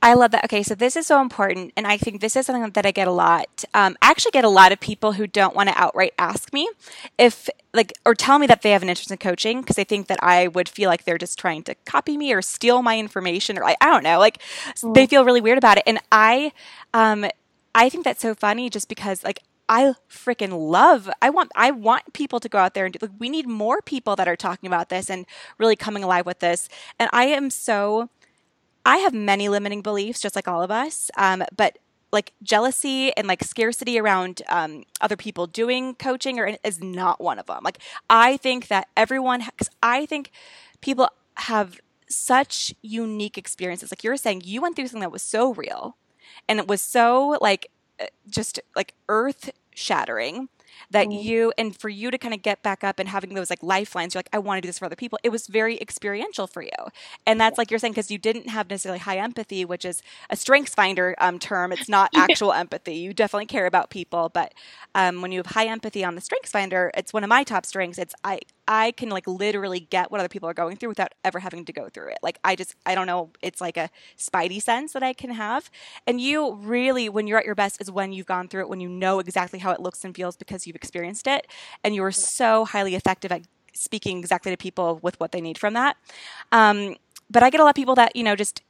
I 0.01 0.15
love 0.15 0.31
that. 0.31 0.45
Okay, 0.45 0.63
so 0.63 0.75
this 0.75 0.95
is 0.97 1.07
so 1.07 1.21
important, 1.21 1.73
and 1.77 1.87
I 1.87 1.97
think 1.97 2.21
this 2.21 2.37
is 2.37 2.47
something 2.47 2.71
that 2.71 2.87
I 2.87 2.93
get 2.93 3.09
a 3.09 3.13
lot. 3.13 3.65
Um, 3.75 3.97
I 4.01 4.11
actually 4.11 4.31
get 4.31 4.45
a 4.45 4.49
lot 4.49 4.71
of 4.71 4.79
people 4.79 5.13
who 5.13 5.27
don't 5.27 5.57
want 5.57 5.69
to 5.69 5.77
outright 5.77 6.15
ask 6.19 6.53
me 6.53 6.71
if, 7.19 7.49
like, 7.75 7.93
or 8.07 8.15
tell 8.15 8.39
me 8.39 8.47
that 8.47 8.63
they 8.63 8.71
have 8.71 8.83
an 8.83 8.89
interest 8.89 9.11
in 9.11 9.17
coaching 9.17 9.61
because 9.61 9.75
they 9.75 9.85
think 9.85 10.07
that 10.07 10.23
I 10.23 10.47
would 10.49 10.69
feel 10.69 10.89
like 10.89 11.05
they're 11.05 11.19
just 11.19 11.37
trying 11.37 11.65
to 11.65 11.75
copy 11.85 12.17
me 12.17 12.33
or 12.33 12.43
steal 12.43 12.81
my 12.81 12.97
information, 12.97 13.59
or 13.59 13.63
like 13.63 13.77
I 13.81 13.87
don't 13.87 14.05
know, 14.05 14.21
like 14.21 14.39
mm. 14.77 14.95
they 14.95 15.07
feel 15.07 15.25
really 15.25 15.41
weird 15.41 15.59
about 15.59 15.79
it. 15.79 15.83
And 15.87 15.99
I, 16.13 16.53
um, 16.95 17.27
I 17.75 17.89
think 17.89 18.05
that's 18.05 18.23
so 18.23 18.37
funny 18.37 18.71
just 18.71 18.89
because 18.89 19.25
like 19.25 19.41
I 19.69 19.95
freaking 20.09 20.71
love. 20.71 21.11
I 21.21 21.31
want 21.31 21.53
I 21.55 21.71
want 21.71 22.13
people 22.13 22.41
to 22.41 22.49
go 22.49 22.59
out 22.59 22.75
there 22.75 22.87
and 22.87 22.95
do, 22.95 22.99
like 23.03 23.11
we 23.19 23.29
need 23.29 23.47
more 23.47 23.83
people 23.83 24.17
that 24.17 24.29
are 24.29 24.37
talking 24.37 24.67
about 24.67 24.89
this 24.89 25.11
and 25.11 25.27
really 25.59 25.77
coming 25.77 26.03
alive 26.03 26.25
with 26.25 26.39
this. 26.39 26.69
And 26.99 27.11
I 27.13 27.25
am 27.25 27.51
so 27.51 28.09
I 28.89 28.97
have 28.99 29.13
many 29.13 29.51
limiting 29.51 29.83
beliefs, 29.83 30.19
just 30.19 30.35
like 30.35 30.49
all 30.49 30.63
of 30.63 30.71
us. 30.71 31.11
Um, 31.19 31.45
but 31.55 31.79
like 32.11 32.33
jealousy 32.43 33.15
and 33.19 33.29
like 33.29 33.45
scarcity 33.45 33.99
around 33.99 34.41
um, 34.49 34.85
other 35.03 35.15
people 35.15 35.47
doing 35.47 35.95
coaching 35.95 36.41
or 36.41 36.57
is 36.65 36.83
not 36.83 37.21
one 37.21 37.39
of 37.39 37.45
them. 37.45 37.61
Like 37.63 37.81
I 38.09 38.39
think 38.39 38.69
that 38.69 38.89
everyone, 38.97 39.41
because 39.41 39.69
I 39.83 40.07
think 40.07 40.31
people 40.81 41.11
have 41.35 41.79
such 42.09 42.75
unique 42.81 43.37
experiences. 43.37 43.93
Like 43.93 44.03
you 44.03 44.09
were 44.09 44.17
saying, 44.17 44.41
you 44.47 44.63
went 44.63 44.75
through 44.75 44.87
something 44.87 45.03
that 45.03 45.13
was 45.13 45.21
so 45.21 45.53
real, 45.53 45.99
and 46.49 46.59
it 46.59 46.67
was 46.67 46.81
so 46.81 47.37
like 47.43 47.71
uh, 48.01 48.07
just 48.27 48.59
like 48.75 48.95
earth 49.11 49.51
shattering 49.75 50.49
that 50.91 51.07
mm-hmm. 51.07 51.27
you 51.27 51.53
and 51.59 51.79
for 51.79 51.89
you 51.89 52.11
to 52.11 52.19
kind 52.19 52.35
of 52.35 52.43
get 52.43 52.63
back 52.63 52.85
up 52.85 52.99
and 52.99 53.09
having 53.09 53.35
those 53.35 53.51
like 53.51 53.63
lifelines 53.63 54.15
you're 54.15 54.19
like 54.19 54.29
i 54.33 54.39
want 54.39 54.59
to 54.59 54.61
do 54.63 54.69
this 54.69 54.79
for 54.79 54.85
other 54.85 54.97
people 54.97 55.19
it 55.23 55.31
was 55.31 55.47
very 55.47 55.79
experiential 55.81 56.47
for 56.47 56.63
you. 56.63 56.71
And 57.27 57.41
that's 57.41 57.59
like 57.59 57.71
you're 57.71 57.79
saying 57.79 57.93
because 57.93 58.11
you 58.11 58.19
didn't 58.19 58.49
have 58.49 58.71
necessarily 58.71 58.99
high 58.99 59.19
empathy 59.19 59.65
which 59.65 59.85
is 59.85 60.03
a 60.31 60.37
strengths 60.37 60.75
finder 60.75 61.15
um, 61.19 61.39
term 61.39 61.73
it's 61.73 61.89
not 61.89 62.11
actual 62.15 62.53
empathy 62.53 62.95
you 62.95 63.13
definitely 63.13 63.47
care 63.47 63.67
about 63.67 63.91
people 63.91 64.29
but 64.29 64.55
um, 64.95 65.23
when 65.23 65.33
you 65.33 65.39
have 65.39 65.47
high 65.47 65.67
empathy 65.67 66.05
on 66.05 66.15
the 66.15 66.21
strengths 66.21 66.51
finder 66.51 66.91
it's 66.95 67.13
one 67.13 67.25
of 67.25 67.29
my 67.29 67.43
top 67.43 67.67
strengths 67.67 67.99
it's 67.99 68.15
i 68.25 68.41
I 68.69 68.93
can 68.93 69.09
like 69.09 69.27
literally 69.27 69.81
get 69.81 70.11
what 70.11 70.21
other 70.21 70.29
people 70.29 70.49
are 70.49 70.55
going 70.55 70.77
through 70.77 70.91
without 70.91 71.15
ever 71.25 71.39
having 71.39 71.65
to 71.65 71.73
go 71.73 71.89
through 71.89 72.11
it. 72.11 72.19
Like 72.23 72.39
I 72.45 72.55
just 72.55 72.77
I 72.87 72.95
don't 72.95 73.07
know, 73.07 73.31
it's 73.43 73.61
like 73.61 73.79
a 73.79 73.89
spidey 74.17 74.63
sense 74.63 74.93
that 74.93 75.03
I 75.03 75.15
can 75.15 75.31
have. 75.31 75.71
And 76.07 76.21
you 76.21 76.55
really 76.55 77.09
when 77.09 77.27
you're 77.27 77.39
at 77.39 77.47
your 77.47 77.55
best 77.55 77.81
is 77.81 77.91
when 77.91 78.13
you've 78.13 78.27
gone 78.27 78.47
through 78.47 78.63
it, 78.63 78.69
when 78.69 78.81
you 78.81 78.89
know 78.89 79.19
exactly 79.19 79.59
how 79.59 79.73
it 79.73 79.81
looks 79.81 80.05
and 80.05 80.15
feels 80.15 80.37
because 80.37 80.67
you've 80.67 80.77
experienced 80.77 81.27
it 81.27 81.47
and 81.83 81.95
you 81.95 82.05
are 82.05 82.13
so 82.13 82.67
highly 82.67 82.95
effective 82.95 83.33
at 83.33 83.43
speaking 83.73 84.19
exactly 84.19 84.53
to 84.53 84.57
people 84.57 84.99
with 85.03 85.19
what 85.19 85.33
they 85.33 85.41
need 85.41 85.57
from 85.57 85.73
that. 85.73 85.97
Um, 86.53 86.97
but 87.31 87.43
I 87.43 87.51
get 87.51 87.61
a 87.61 87.65
lot 87.65 87.71
of 87.71 87.77
people 87.77 87.95
that, 87.95 88.15
you 88.15 88.23
know, 88.23 88.37
just 88.37 88.63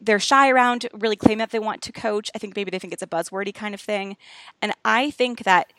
they're 0.00 0.18
shy 0.18 0.50
around 0.50 0.88
really 0.92 1.16
claim 1.16 1.38
that 1.38 1.50
they 1.50 1.58
want 1.58 1.80
to 1.82 1.92
coach. 1.92 2.30
I 2.34 2.38
think 2.38 2.56
maybe 2.56 2.70
they 2.70 2.78
think 2.78 2.92
it's 2.92 3.02
a 3.02 3.06
buzzwordy 3.06 3.54
kind 3.54 3.74
of 3.74 3.80
thing. 3.80 4.16
And 4.60 4.72
I 4.84 5.10
think 5.10 5.44
that 5.44 5.72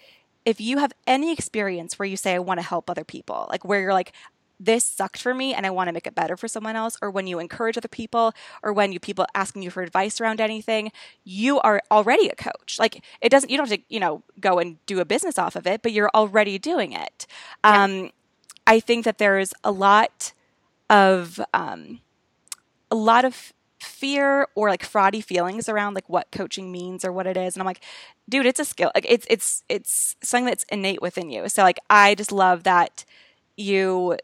if 0.48 0.62
you 0.62 0.78
have 0.78 0.94
any 1.06 1.34
experience 1.34 2.00
where 2.00 2.06
you 2.06 2.16
say, 2.16 2.34
I 2.34 2.40
want 2.40 2.62
to 2.62 2.66
help 2.66 2.90
other 2.90 3.04
people, 3.04 3.48
like 3.50 3.66
where 3.66 3.82
you're 3.82 3.92
like, 3.92 4.14
this 4.62 4.86
sucked 4.86 5.22
for 5.22 5.34
me 5.34 5.54
and 5.54 5.66
I 5.66 5.72
want 5.72 5.90
to 5.90 5.92
make 5.92 6.08
it 6.08 6.16
better 6.16 6.38
for 6.38 6.48
someone 6.48 6.78
else, 6.78 6.98
or 7.02 7.12
when 7.12 7.28
you 7.28 7.38
encourage 7.38 7.78
other 7.78 7.90
people, 7.90 8.32
or 8.64 8.72
when 8.72 8.94
you 8.94 9.00
people 9.02 9.26
asking 9.36 9.64
you 9.64 9.70
for 9.70 9.84
advice 9.84 10.22
around 10.22 10.40
anything, 10.40 10.94
you 11.26 11.60
are 11.60 11.82
already 11.92 12.30
a 12.30 12.36
coach. 12.36 12.78
Like 12.80 13.04
it 13.20 13.28
doesn't, 13.28 13.50
you 13.50 13.58
don't 13.58 13.70
have 13.70 13.78
to, 13.78 13.84
you 13.90 14.00
know, 14.00 14.24
go 14.40 14.58
and 14.58 14.84
do 14.86 15.02
a 15.02 15.06
business 15.06 15.38
off 15.38 15.58
of 15.58 15.68
it, 15.68 15.82
but 15.82 15.92
you're 15.92 16.12
already 16.16 16.58
doing 16.58 16.94
it. 16.94 17.28
Yeah. 17.66 17.84
Um, 17.84 18.12
I 18.66 18.80
think 18.80 19.04
that 19.04 19.18
there's 19.18 19.54
a 19.66 19.72
lot 19.72 20.32
of, 20.90 21.42
um, 21.54 22.00
a 22.90 22.96
lot 22.96 23.26
of 23.26 23.52
fear 23.80 24.48
or 24.56 24.70
like 24.70 24.90
fraudy 24.90 25.24
feelings 25.24 25.70
around 25.70 25.94
like 25.94 26.10
what 26.10 26.32
coaching 26.32 26.72
means 26.72 27.06
or 27.06 27.12
what 27.12 27.28
it 27.28 27.38
is 27.38 27.56
and 27.56 27.62
i'm 27.62 27.66
like 27.66 27.82
dude 28.28 28.46
it's 28.46 28.60
a 28.60 28.66
skill 28.66 28.92
like 28.96 29.06
it's 29.08 29.28
it's 29.30 29.64
it's 29.70 30.16
something 30.24 30.46
that's 30.46 30.66
innate 30.72 31.02
within 31.02 31.30
you. 31.30 31.48
So 31.50 31.64
like 31.64 31.80
i 31.90 32.16
just 32.16 32.32
love 32.32 32.64
that 32.64 33.06
you 33.56 34.18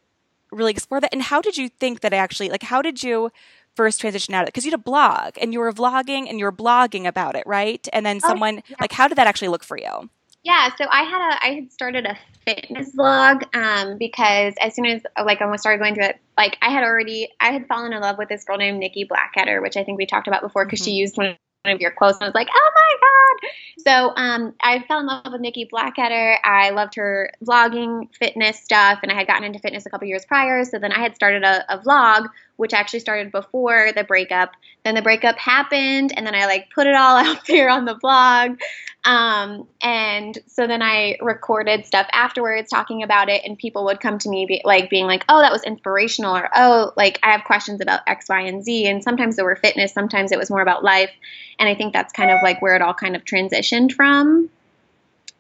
really 0.51 0.71
explore 0.71 1.01
that 1.01 1.13
and 1.13 1.21
how 1.21 1.41
did 1.41 1.57
you 1.57 1.69
think 1.69 2.01
that 2.01 2.13
I 2.13 2.17
actually 2.17 2.49
like 2.49 2.63
how 2.63 2.81
did 2.81 3.03
you 3.03 3.31
first 3.75 3.99
transition 3.99 4.35
out 4.35 4.43
of 4.43 4.47
it 4.47 4.53
because 4.53 4.65
you 4.65 4.71
had 4.71 4.79
a 4.79 4.83
blog 4.83 5.33
and 5.41 5.51
you 5.51 5.59
were 5.59 5.73
vlogging 5.73 6.29
and 6.29 6.37
you 6.37 6.45
were 6.45 6.51
blogging 6.51 7.07
about 7.07 7.35
it 7.35 7.43
right? 7.45 7.87
And 7.91 8.05
then 8.05 8.19
oh, 8.23 8.27
someone 8.27 8.59
oh, 8.59 8.63
yeah. 8.67 8.75
like 8.79 8.91
how 8.91 9.07
did 9.07 9.17
that 9.17 9.27
actually 9.27 9.47
look 9.47 9.63
for 9.63 9.77
you 9.77 10.09
yeah, 10.43 10.75
so 10.75 10.85
I 10.89 11.03
had 11.03 11.21
a 11.21 11.45
I 11.45 11.53
had 11.55 11.71
started 11.71 12.05
a 12.05 12.17
fitness 12.45 12.93
vlog 12.93 13.43
um, 13.55 13.97
because 13.97 14.53
as 14.59 14.75
soon 14.75 14.85
as 14.85 15.01
like 15.23 15.41
I 15.41 15.55
started 15.55 15.79
going 15.79 15.95
through 15.95 16.05
it, 16.05 16.19
like 16.37 16.57
I 16.61 16.69
had 16.69 16.83
already 16.83 17.29
I 17.39 17.51
had 17.51 17.67
fallen 17.67 17.93
in 17.93 18.01
love 18.01 18.17
with 18.17 18.27
this 18.27 18.43
girl 18.43 18.57
named 18.57 18.79
Nikki 18.79 19.07
Blackketter, 19.07 19.61
which 19.61 19.77
I 19.77 19.85
think 19.85 19.97
we 19.97 20.05
talked 20.05 20.27
about 20.27 20.41
before 20.41 20.65
because 20.65 20.81
mm-hmm. 20.81 20.85
she 20.85 20.91
used 20.91 21.17
one 21.17 21.37
of 21.65 21.79
your 21.79 21.91
quotes 21.91 22.17
and 22.17 22.25
I 22.25 22.27
was 22.27 22.35
like, 22.35 22.49
oh 22.53 22.71
my 22.75 22.97
god! 23.01 23.49
So 23.85 24.21
um, 24.21 24.53
I 24.61 24.83
fell 24.85 24.99
in 24.99 25.07
love 25.07 25.31
with 25.31 25.39
Nikki 25.39 25.65
Blackketter. 25.71 26.35
I 26.43 26.71
loved 26.71 26.95
her 26.95 27.31
vlogging, 27.43 28.13
fitness 28.13 28.59
stuff, 28.59 28.99
and 29.01 29.11
I 29.11 29.15
had 29.15 29.27
gotten 29.27 29.45
into 29.45 29.59
fitness 29.59 29.85
a 29.85 29.89
couple 29.89 30.07
years 30.09 30.25
prior. 30.25 30.65
So 30.65 30.77
then 30.77 30.91
I 30.91 30.99
had 30.99 31.15
started 31.15 31.43
a, 31.43 31.73
a 31.73 31.79
vlog 31.79 32.27
which 32.57 32.73
actually 32.73 32.99
started 32.99 33.31
before 33.31 33.91
the 33.95 34.03
breakup. 34.03 34.51
Then 34.83 34.95
the 34.95 35.01
breakup 35.01 35.37
happened, 35.37 36.13
and 36.15 36.25
then 36.25 36.35
I 36.35 36.45
like 36.45 36.69
put 36.73 36.87
it 36.87 36.95
all 36.95 37.17
out 37.25 37.45
there 37.47 37.69
on 37.69 37.85
the 37.85 37.95
blog. 37.95 38.59
Um, 39.05 39.67
and 39.81 40.37
so 40.47 40.65
then 40.65 40.81
I 40.81 41.17
recorded 41.21 41.85
stuff 41.85 42.07
afterwards 42.13 42.69
talking 42.69 43.03
about 43.03 43.27
it, 43.29 43.41
and 43.45 43.57
people 43.57 43.83
would 43.85 43.99
come 43.99 44.17
to 44.19 44.29
me 44.29 44.45
be, 44.45 44.61
like 44.63 44.89
being 44.89 45.07
like, 45.07 45.25
"Oh, 45.27 45.41
that 45.41 45.51
was 45.51 45.63
inspirational," 45.63 46.35
or 46.37 46.49
"Oh, 46.55 46.93
like 46.95 47.19
I 47.21 47.31
have 47.31 47.43
questions 47.43 47.81
about 47.81 48.01
X, 48.07 48.27
Y, 48.29 48.41
and 48.41 48.63
Z." 48.63 48.87
And 48.87 49.03
sometimes 49.03 49.35
they 49.35 49.43
were 49.43 49.57
fitness, 49.57 49.93
sometimes 49.93 50.31
it 50.31 50.39
was 50.39 50.49
more 50.49 50.61
about 50.61 50.83
life, 50.83 51.11
and 51.59 51.67
I 51.67 51.75
think 51.75 51.91
that's 51.93 52.13
kind 52.13 52.31
of 52.31 52.37
like 52.43 52.61
where 52.61 52.75
it 52.75 52.81
all 52.81 52.93
kind 52.93 53.15
of 53.15 53.25
transitioned 53.25 53.91
from. 53.91 54.49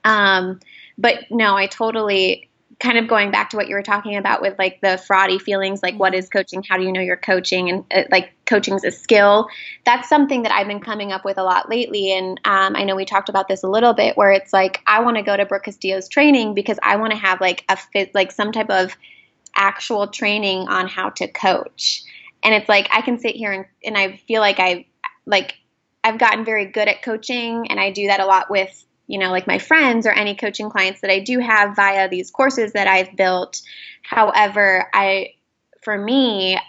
Um, 0.03 0.59
but 0.97 1.31
no, 1.31 1.55
I 1.55 1.67
totally 1.67 2.49
kind 2.83 2.97
of 2.97 3.07
going 3.07 3.31
back 3.31 3.49
to 3.49 3.55
what 3.55 3.69
you 3.69 3.75
were 3.75 3.81
talking 3.81 4.17
about 4.17 4.41
with 4.41 4.59
like 4.59 4.81
the 4.81 5.01
fraudy 5.09 5.41
feelings 5.41 5.81
like 5.81 5.97
what 5.97 6.13
is 6.13 6.27
coaching? 6.27 6.61
How 6.67 6.77
do 6.77 6.83
you 6.83 6.91
know 6.91 6.99
you're 6.99 7.15
coaching? 7.15 7.69
And 7.69 7.85
uh, 7.95 8.03
like 8.11 8.33
coaching 8.45 8.73
is 8.73 8.83
a 8.83 8.91
skill. 8.91 9.47
That's 9.85 10.09
something 10.09 10.43
that 10.43 10.51
i've 10.51 10.67
been 10.67 10.81
coming 10.81 11.13
up 11.13 11.23
with 11.23 11.37
a 11.37 11.43
lot 11.43 11.69
lately. 11.69 12.11
And 12.11 12.39
um, 12.43 12.75
i 12.75 12.83
know 12.83 12.95
we 12.95 13.05
talked 13.05 13.29
about 13.29 13.47
this 13.47 13.63
a 13.63 13.69
little 13.69 13.93
bit 13.93 14.17
where 14.17 14.31
it's 14.31 14.51
like 14.51 14.81
i 14.85 14.99
want 14.99 15.15
to 15.15 15.23
go 15.23 15.37
to 15.37 15.45
brooke 15.45 15.63
castillo's 15.63 16.09
training 16.09 16.53
because 16.53 16.77
i 16.83 16.97
want 16.97 17.11
to 17.11 17.17
have 17.17 17.39
like 17.39 17.63
a 17.69 17.77
fit 17.77 18.13
like 18.13 18.31
some 18.33 18.51
type 18.51 18.69
of 18.69 18.97
actual 19.55 20.07
training 20.07 20.67
on 20.67 20.87
how 20.87 21.09
to 21.11 21.27
coach. 21.27 22.03
And 22.43 22.53
it's 22.53 22.67
like 22.67 22.89
i 22.91 23.01
can 23.01 23.17
sit 23.17 23.35
here 23.35 23.53
and, 23.53 23.65
and 23.85 23.97
i 23.97 24.17
feel 24.27 24.41
like 24.41 24.59
i 24.59 24.85
like 25.25 25.55
i've 26.03 26.19
gotten 26.19 26.43
very 26.43 26.65
good 26.65 26.89
at 26.89 27.01
coaching 27.01 27.71
and 27.71 27.79
i 27.79 27.91
do 27.91 28.07
that 28.07 28.19
a 28.19 28.25
lot 28.25 28.51
with 28.51 28.83
you 29.13 29.19
know, 29.19 29.29
like 29.29 29.45
my 29.45 29.59
friends 29.59 30.07
or 30.07 30.09
any 30.09 30.33
coaching 30.33 30.71
clients 30.71 31.01
that 31.01 31.11
I 31.11 31.19
do 31.19 31.37
have 31.37 31.75
via 31.75 32.09
these 32.09 32.31
courses 32.31 32.73
that 32.73 32.87
I've 32.87 33.15
built. 33.15 33.61
However, 34.01 34.89
I, 34.91 35.35
for 35.83 35.95
me, 35.95 36.59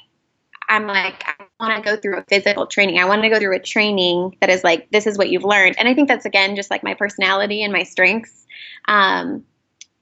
I'm 0.69 0.87
like, 0.87 1.25
I 1.27 1.47
want 1.59 1.83
to 1.83 1.91
go 1.91 1.97
through 1.97 2.19
a 2.19 2.25
physical 2.25 2.67
training. 2.67 2.99
I 2.99 3.07
want 3.07 3.23
to 3.23 3.31
go 3.31 3.39
through 3.39 3.57
a 3.57 3.61
training 3.61 4.37
that 4.43 4.51
is 4.51 4.63
like, 4.63 4.91
this 4.91 5.07
is 5.07 5.17
what 5.17 5.31
you've 5.31 5.43
learned. 5.43 5.77
And 5.79 5.89
I 5.89 5.95
think 5.95 6.07
that's 6.07 6.27
again 6.27 6.55
just 6.55 6.71
like 6.71 6.85
my 6.85 6.93
personality 6.93 7.63
and 7.63 7.73
my 7.73 7.85
strengths. 7.85 8.45
Um, 8.89 9.45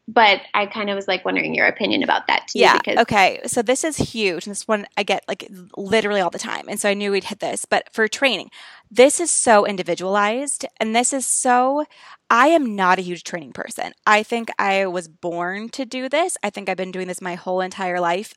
but 0.09 0.41
I 0.53 0.67
kind 0.67 0.91
of 0.91 0.97
was 0.97 1.07
like 1.07 1.25
wondering 1.25 1.55
your 1.55 1.67
opinion 1.67 2.03
about 2.03 2.27
that 2.27 2.49
too. 2.49 2.59
Yeah. 2.59 2.77
Because- 2.77 2.99
okay. 3.03 3.41
So 3.47 3.63
this 3.63 3.85
is 3.85 3.97
huge. 3.99 4.47
And 4.47 4.51
this 4.51 4.67
one 4.67 4.85
I 4.97 5.05
get 5.05 5.23
like 5.29 5.49
literally 5.77 6.21
all 6.21 6.31
the 6.31 6.41
time. 6.41 6.65
And 6.69 6.81
so 6.81 6.89
I 6.89 6.95
knew 6.95 7.13
we'd 7.13 7.23
hit 7.23 7.39
this. 7.39 7.65
But 7.65 7.89
for 7.93 8.09
training, 8.09 8.51
this 8.93 9.21
is 9.21 9.31
so 9.31 9.67
individualized. 9.67 10.67
And 10.79 10.95
this 10.95 11.15
is 11.15 11.27
so, 11.27 11.87
I 12.29 12.49
am 12.49 12.77
not 12.77 12.99
a 12.99 13.03
huge 13.03 13.25
training 13.25 13.53
person. 13.53 13.93
I 14.07 14.23
think 14.23 14.51
I 14.59 14.87
was 14.87 15.09
born 15.09 15.71
to 15.71 15.87
do 15.87 16.11
this. 16.11 16.37
I 16.43 16.51
think 16.51 16.69
I've 16.69 16.77
been 16.77 16.93
doing 16.93 17.09
this 17.09 17.23
my 17.23 17.35
whole 17.35 17.63
entire 17.63 18.01
life. 18.01 18.35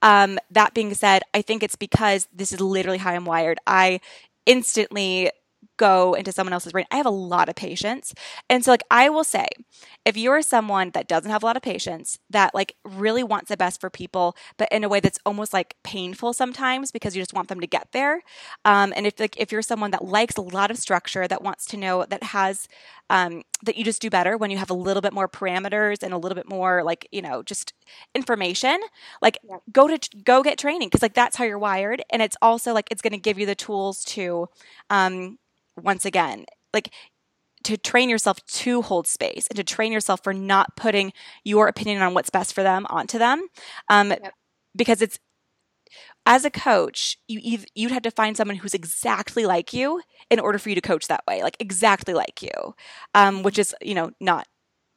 Um, 0.00 0.38
that 0.50 0.74
being 0.74 0.94
said, 0.94 1.22
I 1.34 1.42
think 1.42 1.62
it's 1.62 1.76
because 1.76 2.26
this 2.32 2.50
is 2.52 2.60
literally 2.60 2.98
how 2.98 3.10
I'm 3.10 3.26
wired. 3.26 3.58
I 3.66 4.00
instantly 4.46 5.30
go 5.80 6.12
into 6.12 6.30
someone 6.30 6.52
else's 6.52 6.72
brain. 6.72 6.84
I 6.90 6.96
have 6.98 7.06
a 7.06 7.10
lot 7.10 7.48
of 7.48 7.54
patience. 7.54 8.12
And 8.50 8.62
so 8.62 8.70
like 8.70 8.82
I 8.90 9.08
will 9.08 9.24
say, 9.24 9.48
if 10.04 10.14
you're 10.14 10.42
someone 10.42 10.90
that 10.90 11.08
doesn't 11.08 11.30
have 11.30 11.42
a 11.42 11.46
lot 11.46 11.56
of 11.56 11.62
patience, 11.62 12.18
that 12.28 12.54
like 12.54 12.76
really 12.84 13.24
wants 13.24 13.48
the 13.48 13.56
best 13.56 13.80
for 13.80 13.88
people, 13.88 14.36
but 14.58 14.68
in 14.70 14.84
a 14.84 14.90
way 14.90 15.00
that's 15.00 15.18
almost 15.24 15.54
like 15.54 15.76
painful 15.82 16.34
sometimes 16.34 16.92
because 16.92 17.16
you 17.16 17.22
just 17.22 17.32
want 17.32 17.48
them 17.48 17.60
to 17.60 17.66
get 17.66 17.88
there. 17.92 18.20
Um, 18.66 18.92
and 18.94 19.06
if 19.06 19.18
like 19.18 19.40
if 19.40 19.50
you're 19.50 19.62
someone 19.62 19.90
that 19.92 20.04
likes 20.04 20.36
a 20.36 20.42
lot 20.42 20.70
of 20.70 20.76
structure, 20.76 21.26
that 21.26 21.42
wants 21.42 21.64
to 21.66 21.78
know 21.78 22.04
that 22.04 22.22
has 22.22 22.68
um, 23.08 23.42
that 23.64 23.76
you 23.76 23.84
just 23.84 24.02
do 24.02 24.10
better 24.10 24.36
when 24.36 24.50
you 24.50 24.58
have 24.58 24.70
a 24.70 24.74
little 24.74 25.00
bit 25.00 25.12
more 25.14 25.28
parameters 25.28 26.02
and 26.02 26.12
a 26.12 26.18
little 26.18 26.36
bit 26.36 26.48
more 26.48 26.82
like 26.84 27.08
you 27.10 27.22
know 27.22 27.42
just 27.42 27.72
information 28.14 28.78
like 29.20 29.38
yeah. 29.42 29.56
go 29.72 29.88
to 29.88 29.98
go 30.24 30.42
get 30.42 30.58
training 30.58 30.88
because 30.88 31.02
like 31.02 31.14
that's 31.14 31.36
how 31.36 31.44
you're 31.44 31.58
wired 31.58 32.02
and 32.10 32.22
it's 32.22 32.36
also 32.40 32.72
like 32.72 32.86
it's 32.90 33.02
going 33.02 33.12
to 33.12 33.18
give 33.18 33.38
you 33.38 33.46
the 33.46 33.54
tools 33.54 34.04
to 34.04 34.48
um, 34.90 35.38
once 35.76 36.04
again, 36.04 36.46
like 36.72 36.90
to 37.64 37.76
train 37.76 38.08
yourself 38.08 38.44
to 38.46 38.82
hold 38.82 39.06
space 39.06 39.46
and 39.48 39.56
to 39.56 39.64
train 39.64 39.92
yourself 39.92 40.22
for 40.24 40.32
not 40.32 40.76
putting 40.76 41.12
your 41.44 41.68
opinion 41.68 42.02
on 42.02 42.14
what's 42.14 42.30
best 42.30 42.54
for 42.54 42.62
them 42.62 42.86
onto 42.88 43.18
them. 43.18 43.46
Um, 43.88 44.10
yep. 44.10 44.32
Because 44.74 45.02
it's, 45.02 45.18
as 46.26 46.44
a 46.44 46.50
coach, 46.50 47.18
you 47.26 47.58
you'd 47.74 47.90
have 47.90 48.02
to 48.02 48.10
find 48.10 48.36
someone 48.36 48.56
who's 48.56 48.74
exactly 48.74 49.46
like 49.46 49.72
you 49.72 50.00
in 50.30 50.38
order 50.38 50.58
for 50.58 50.68
you 50.68 50.74
to 50.76 50.80
coach 50.80 51.08
that 51.08 51.24
way, 51.28 51.42
like 51.42 51.56
exactly 51.58 52.14
like 52.14 52.42
you, 52.42 52.74
um, 53.14 53.42
which 53.42 53.58
is 53.58 53.74
you 53.82 53.94
know 53.94 54.10
not 54.20 54.46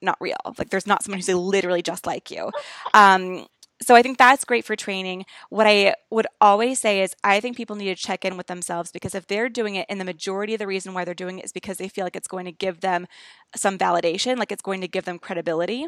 not 0.02 0.18
real. 0.20 0.36
Like 0.58 0.70
there's 0.70 0.86
not 0.86 1.02
someone 1.04 1.18
who's 1.18 1.30
literally 1.34 1.82
just 1.82 2.06
like 2.06 2.30
you. 2.30 2.52
Um, 2.94 3.48
so 3.82 3.96
I 3.96 4.02
think 4.02 4.18
that's 4.18 4.46
great 4.46 4.66
for 4.66 4.76
training. 4.76 5.26
What 5.50 5.68
I 5.68 5.96
would 6.10 6.28
always 6.40 6.80
say 6.80 7.02
is 7.02 7.16
I 7.24 7.40
think 7.40 7.58
people 7.58 7.76
need 7.76 7.96
to 7.96 8.02
check 8.02 8.24
in 8.24 8.38
with 8.38 8.48
themselves 8.48 8.92
because 8.92 9.16
if 9.16 9.28
they're 9.28 9.50
doing 9.50 9.76
it 9.76 9.86
and 9.90 10.00
the 10.00 10.06
majority 10.06 10.54
of 10.54 10.60
the 10.60 10.68
reason 10.68 10.94
why 10.94 11.04
they're 11.04 11.14
doing 11.14 11.40
it 11.40 11.46
is 11.46 11.52
because 11.52 11.78
they 11.78 11.90
feel 11.90 12.06
like 12.06 12.16
it's 12.16 12.28
going 12.28 12.46
to 12.46 12.52
give 12.52 12.82
them 12.82 13.08
some 13.56 13.78
validation, 13.78 14.38
like 14.38 14.52
it's 14.52 14.62
going 14.62 14.82
to 14.82 14.88
give 14.88 15.06
them 15.06 15.20
credibility. 15.20 15.88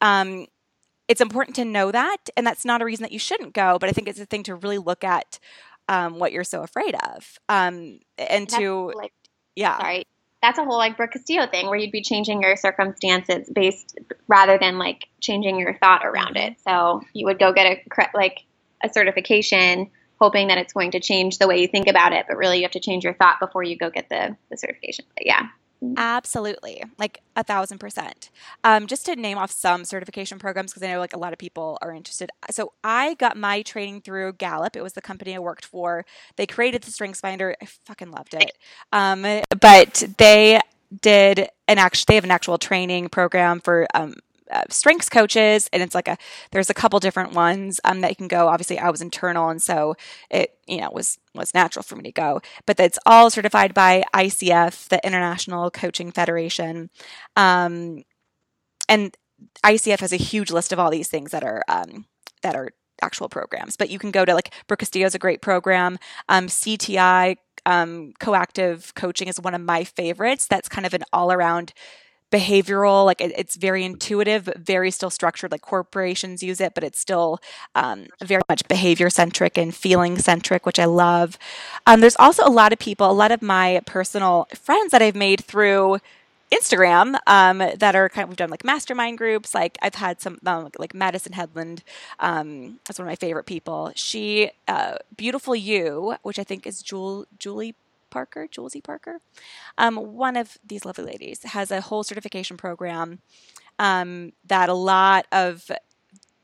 Um, 0.00 0.46
it's 1.08 1.20
important 1.20 1.56
to 1.56 1.64
know 1.64 1.92
that, 1.92 2.16
and 2.36 2.46
that's 2.46 2.64
not 2.64 2.82
a 2.82 2.84
reason 2.84 3.02
that 3.02 3.12
you 3.12 3.18
shouldn't 3.18 3.54
go. 3.54 3.78
But 3.78 3.88
I 3.88 3.92
think 3.92 4.08
it's 4.08 4.20
a 4.20 4.26
thing 4.26 4.42
to 4.44 4.54
really 4.56 4.78
look 4.78 5.04
at 5.04 5.38
um, 5.88 6.18
what 6.18 6.32
you're 6.32 6.44
so 6.44 6.62
afraid 6.62 6.96
of, 6.96 7.38
um, 7.48 8.00
and 8.18 8.48
to 8.50 8.92
like, 8.94 9.12
yeah. 9.54 9.78
Sorry, 9.78 10.04
that's 10.46 10.58
a 10.58 10.64
whole 10.64 10.78
like 10.78 10.96
Brooke 10.96 11.10
Castillo 11.10 11.46
thing 11.48 11.66
where 11.66 11.76
you'd 11.76 11.90
be 11.90 12.02
changing 12.02 12.40
your 12.40 12.54
circumstances 12.56 13.50
based 13.52 13.98
rather 14.28 14.58
than 14.58 14.78
like 14.78 15.08
changing 15.20 15.58
your 15.58 15.76
thought 15.78 16.06
around 16.06 16.36
mm-hmm. 16.36 16.52
it. 16.52 16.60
So 16.66 17.02
you 17.12 17.26
would 17.26 17.40
go 17.40 17.52
get 17.52 17.66
a 17.66 18.08
like 18.14 18.44
a 18.84 18.88
certification 18.88 19.90
hoping 20.20 20.48
that 20.48 20.58
it's 20.58 20.72
going 20.72 20.92
to 20.92 21.00
change 21.00 21.38
the 21.38 21.48
way 21.48 21.60
you 21.60 21.68
think 21.68 21.88
about 21.88 22.12
it, 22.12 22.26
but 22.28 22.36
really 22.36 22.58
you 22.58 22.62
have 22.62 22.70
to 22.70 22.80
change 22.80 23.04
your 23.04 23.12
thought 23.14 23.40
before 23.40 23.62
you 23.62 23.76
go 23.76 23.90
get 23.90 24.08
the, 24.08 24.36
the 24.50 24.56
certification. 24.56 25.04
But 25.14 25.26
yeah. 25.26 25.48
Absolutely, 25.96 26.82
like 26.98 27.22
a 27.36 27.42
thousand 27.42 27.78
percent. 27.78 28.30
Um, 28.64 28.86
just 28.86 29.06
to 29.06 29.16
name 29.16 29.38
off 29.38 29.50
some 29.50 29.84
certification 29.84 30.38
programs 30.38 30.72
because 30.72 30.82
I 30.82 30.92
know 30.92 30.98
like 30.98 31.14
a 31.14 31.18
lot 31.18 31.32
of 31.32 31.38
people 31.38 31.78
are 31.82 31.92
interested. 31.92 32.30
So 32.50 32.72
I 32.82 33.14
got 33.14 33.36
my 33.36 33.62
training 33.62 34.00
through 34.00 34.34
Gallup. 34.34 34.76
It 34.76 34.82
was 34.82 34.94
the 34.94 35.02
company 35.02 35.34
I 35.34 35.38
worked 35.38 35.66
for. 35.66 36.04
They 36.36 36.46
created 36.46 36.82
the 36.82 36.90
Strengths 36.90 37.20
Finder. 37.20 37.56
I 37.60 37.66
fucking 37.86 38.10
loved 38.10 38.34
it. 38.34 38.52
Um, 38.92 39.22
but 39.60 40.04
they 40.18 40.60
did 41.02 41.48
an 41.68 41.78
actual 41.78 42.04
they 42.08 42.14
have 42.14 42.24
an 42.24 42.30
actual 42.30 42.58
training 42.58 43.08
program 43.08 43.60
for 43.60 43.86
um, 43.94 44.14
uh, 44.50 44.62
strengths 44.70 45.08
coaches 45.08 45.68
and 45.72 45.82
it's 45.82 45.94
like 45.94 46.08
a 46.08 46.16
there's 46.52 46.70
a 46.70 46.74
couple 46.74 47.00
different 47.00 47.32
ones 47.32 47.80
um, 47.84 48.00
that 48.00 48.10
you 48.10 48.16
can 48.16 48.28
go. 48.28 48.48
Obviously 48.48 48.78
i 48.78 48.90
was 48.90 49.02
internal 49.02 49.48
and 49.48 49.62
so 49.62 49.94
it 50.30 50.58
you 50.66 50.80
know 50.80 50.90
was 50.92 51.18
was 51.34 51.54
natural 51.54 51.82
for 51.82 51.96
me 51.96 52.04
to 52.04 52.12
go. 52.12 52.40
But 52.66 52.76
that's 52.76 52.98
all 53.06 53.30
certified 53.30 53.74
by 53.74 54.04
icf 54.14 54.88
the 54.88 55.04
international 55.04 55.70
coaching 55.70 56.12
federation. 56.12 56.90
Um, 57.36 58.04
and 58.88 59.16
icf 59.64 60.00
has 60.00 60.12
a 60.12 60.16
huge 60.16 60.50
list 60.50 60.72
of 60.72 60.78
all 60.78 60.90
these 60.90 61.08
things 61.08 61.30
that 61.32 61.44
are 61.44 61.62
um, 61.68 62.06
that 62.42 62.54
are 62.54 62.70
actual 63.02 63.28
programs. 63.28 63.76
But 63.76 63.90
you 63.90 63.98
can 63.98 64.10
go 64.10 64.24
to 64.24 64.34
like 64.34 64.54
brooke 64.66 64.80
castillo's 64.80 65.14
a 65.14 65.18
great 65.18 65.42
program. 65.42 65.98
Um, 66.28 66.46
cti 66.46 67.36
um, 67.66 68.12
coactive 68.20 68.94
coaching 68.94 69.28
is 69.28 69.40
one 69.40 69.54
of 69.54 69.60
my 69.60 69.84
favorites. 69.84 70.46
That's 70.46 70.68
kind 70.68 70.86
of 70.86 70.94
an 70.94 71.02
all-around 71.12 71.72
behavioral 72.30 73.04
like 73.04 73.20
it, 73.20 73.32
it's 73.36 73.56
very 73.56 73.84
intuitive 73.84 74.44
but 74.44 74.58
very 74.58 74.90
still 74.90 75.10
structured 75.10 75.52
like 75.52 75.62
corporations 75.62 76.42
use 76.42 76.60
it 76.60 76.74
but 76.74 76.82
it's 76.82 76.98
still 76.98 77.38
um, 77.74 78.06
very 78.22 78.42
much 78.48 78.66
behavior 78.68 79.08
centric 79.08 79.56
and 79.56 79.74
feeling 79.74 80.18
centric 80.18 80.66
which 80.66 80.78
i 80.78 80.84
love 80.84 81.38
um, 81.86 82.00
there's 82.00 82.16
also 82.18 82.44
a 82.44 82.50
lot 82.50 82.72
of 82.72 82.78
people 82.78 83.08
a 83.10 83.12
lot 83.12 83.30
of 83.30 83.42
my 83.42 83.80
personal 83.86 84.48
friends 84.54 84.90
that 84.90 85.02
i've 85.02 85.16
made 85.16 85.44
through 85.44 85.98
Instagram 86.52 87.18
um, 87.26 87.58
that 87.58 87.96
are 87.96 88.08
kind 88.08 88.24
of 88.24 88.28
we've 88.28 88.36
done 88.36 88.50
like 88.50 88.64
mastermind 88.64 89.18
groups. 89.18 89.54
Like 89.54 89.76
I've 89.82 89.96
had 89.96 90.20
some 90.20 90.38
um, 90.46 90.70
like 90.78 90.94
Madison 90.94 91.32
Headland. 91.32 91.82
Um, 92.20 92.78
that's 92.84 92.98
one 92.98 93.08
of 93.08 93.10
my 93.10 93.16
favorite 93.16 93.46
people. 93.46 93.92
She 93.96 94.50
uh, 94.68 94.96
beautiful 95.16 95.56
you, 95.56 96.14
which 96.22 96.38
I 96.38 96.44
think 96.44 96.66
is 96.66 96.82
Jewel 96.82 97.26
Julie 97.38 97.74
Parker, 98.10 98.46
Julesy 98.46 98.82
Parker, 98.82 99.20
um, 99.78 99.96
one 99.96 100.36
of 100.36 100.58
these 100.66 100.84
lovely 100.84 101.04
ladies, 101.04 101.42
has 101.42 101.70
a 101.70 101.80
whole 101.80 102.02
certification 102.02 102.56
program 102.56 103.20
um, 103.78 104.32
that 104.44 104.68
a 104.68 104.74
lot 104.74 105.26
of 105.32 105.70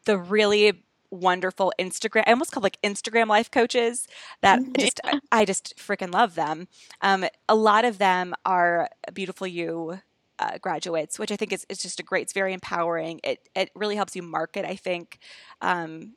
the 0.05 0.19
really 0.19 0.85
wonderful 1.11 1.73
Instagram, 1.79 2.25
I 2.27 2.31
almost 2.31 2.53
call 2.53 2.63
like 2.63 2.81
Instagram 2.83 3.29
life 3.29 3.51
coaches 3.51 4.09
that 4.41 4.61
just, 4.79 5.01
I, 5.05 5.21
I 5.31 5.45
just 5.45 5.77
freaking 5.77 6.13
love 6.13 6.35
them. 6.35 6.69
Um, 7.03 7.27
a 7.49 7.55
lot 7.55 7.85
of 7.85 7.99
them 7.99 8.35
are 8.47 8.89
beautiful 9.13 9.47
you 9.47 10.01
uh, 10.39 10.59
graduates, 10.59 11.19
which 11.19 11.31
I 11.31 11.37
think 11.37 11.53
is, 11.53 11.67
is 11.69 11.79
just 11.79 12.01
a 12.01 12.03
great, 12.03 12.23
it's 12.23 12.33
very 12.33 12.55
empowering. 12.55 13.21
It, 13.23 13.49
it 13.55 13.71
really 13.75 13.97
helps 13.97 14.17
you 14.17 14.23
market, 14.23 14.65
I 14.65 14.75
think, 14.75 15.19
um, 15.61 16.15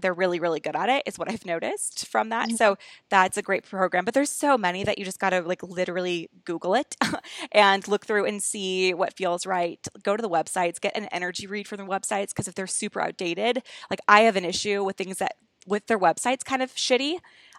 they're 0.00 0.14
really 0.14 0.40
really 0.40 0.60
good 0.60 0.76
at 0.76 0.88
it 0.88 1.02
is 1.06 1.18
what 1.18 1.30
i've 1.30 1.46
noticed 1.46 2.06
from 2.06 2.28
that. 2.30 2.48
Mm-hmm. 2.48 2.56
so 2.56 2.76
that's 3.08 3.36
a 3.36 3.42
great 3.42 3.64
program 3.64 4.04
but 4.04 4.14
there's 4.14 4.30
so 4.30 4.56
many 4.56 4.84
that 4.84 4.98
you 4.98 5.04
just 5.04 5.18
got 5.18 5.30
to 5.30 5.40
like 5.42 5.62
literally 5.62 6.28
google 6.44 6.74
it 6.74 6.96
and 7.52 7.86
look 7.88 8.06
through 8.06 8.24
and 8.26 8.42
see 8.42 8.94
what 8.94 9.16
feels 9.16 9.46
right. 9.46 9.86
Go 10.02 10.16
to 10.16 10.22
the 10.22 10.28
websites 10.28 10.80
get 10.80 10.96
an 10.96 11.06
energy 11.06 11.46
read 11.46 11.68
from 11.68 11.78
the 11.78 11.84
websites 11.84 12.28
because 12.28 12.48
if 12.48 12.54
they're 12.54 12.66
super 12.66 13.00
outdated 13.00 13.62
like 13.90 14.00
i 14.08 14.22
have 14.22 14.36
an 14.36 14.44
issue 14.44 14.82
with 14.84 14.96
things 14.96 15.18
that 15.18 15.36
with 15.66 15.86
their 15.86 15.98
websites 15.98 16.44
kind 16.44 16.62
of 16.62 16.74
shitty 16.74 17.18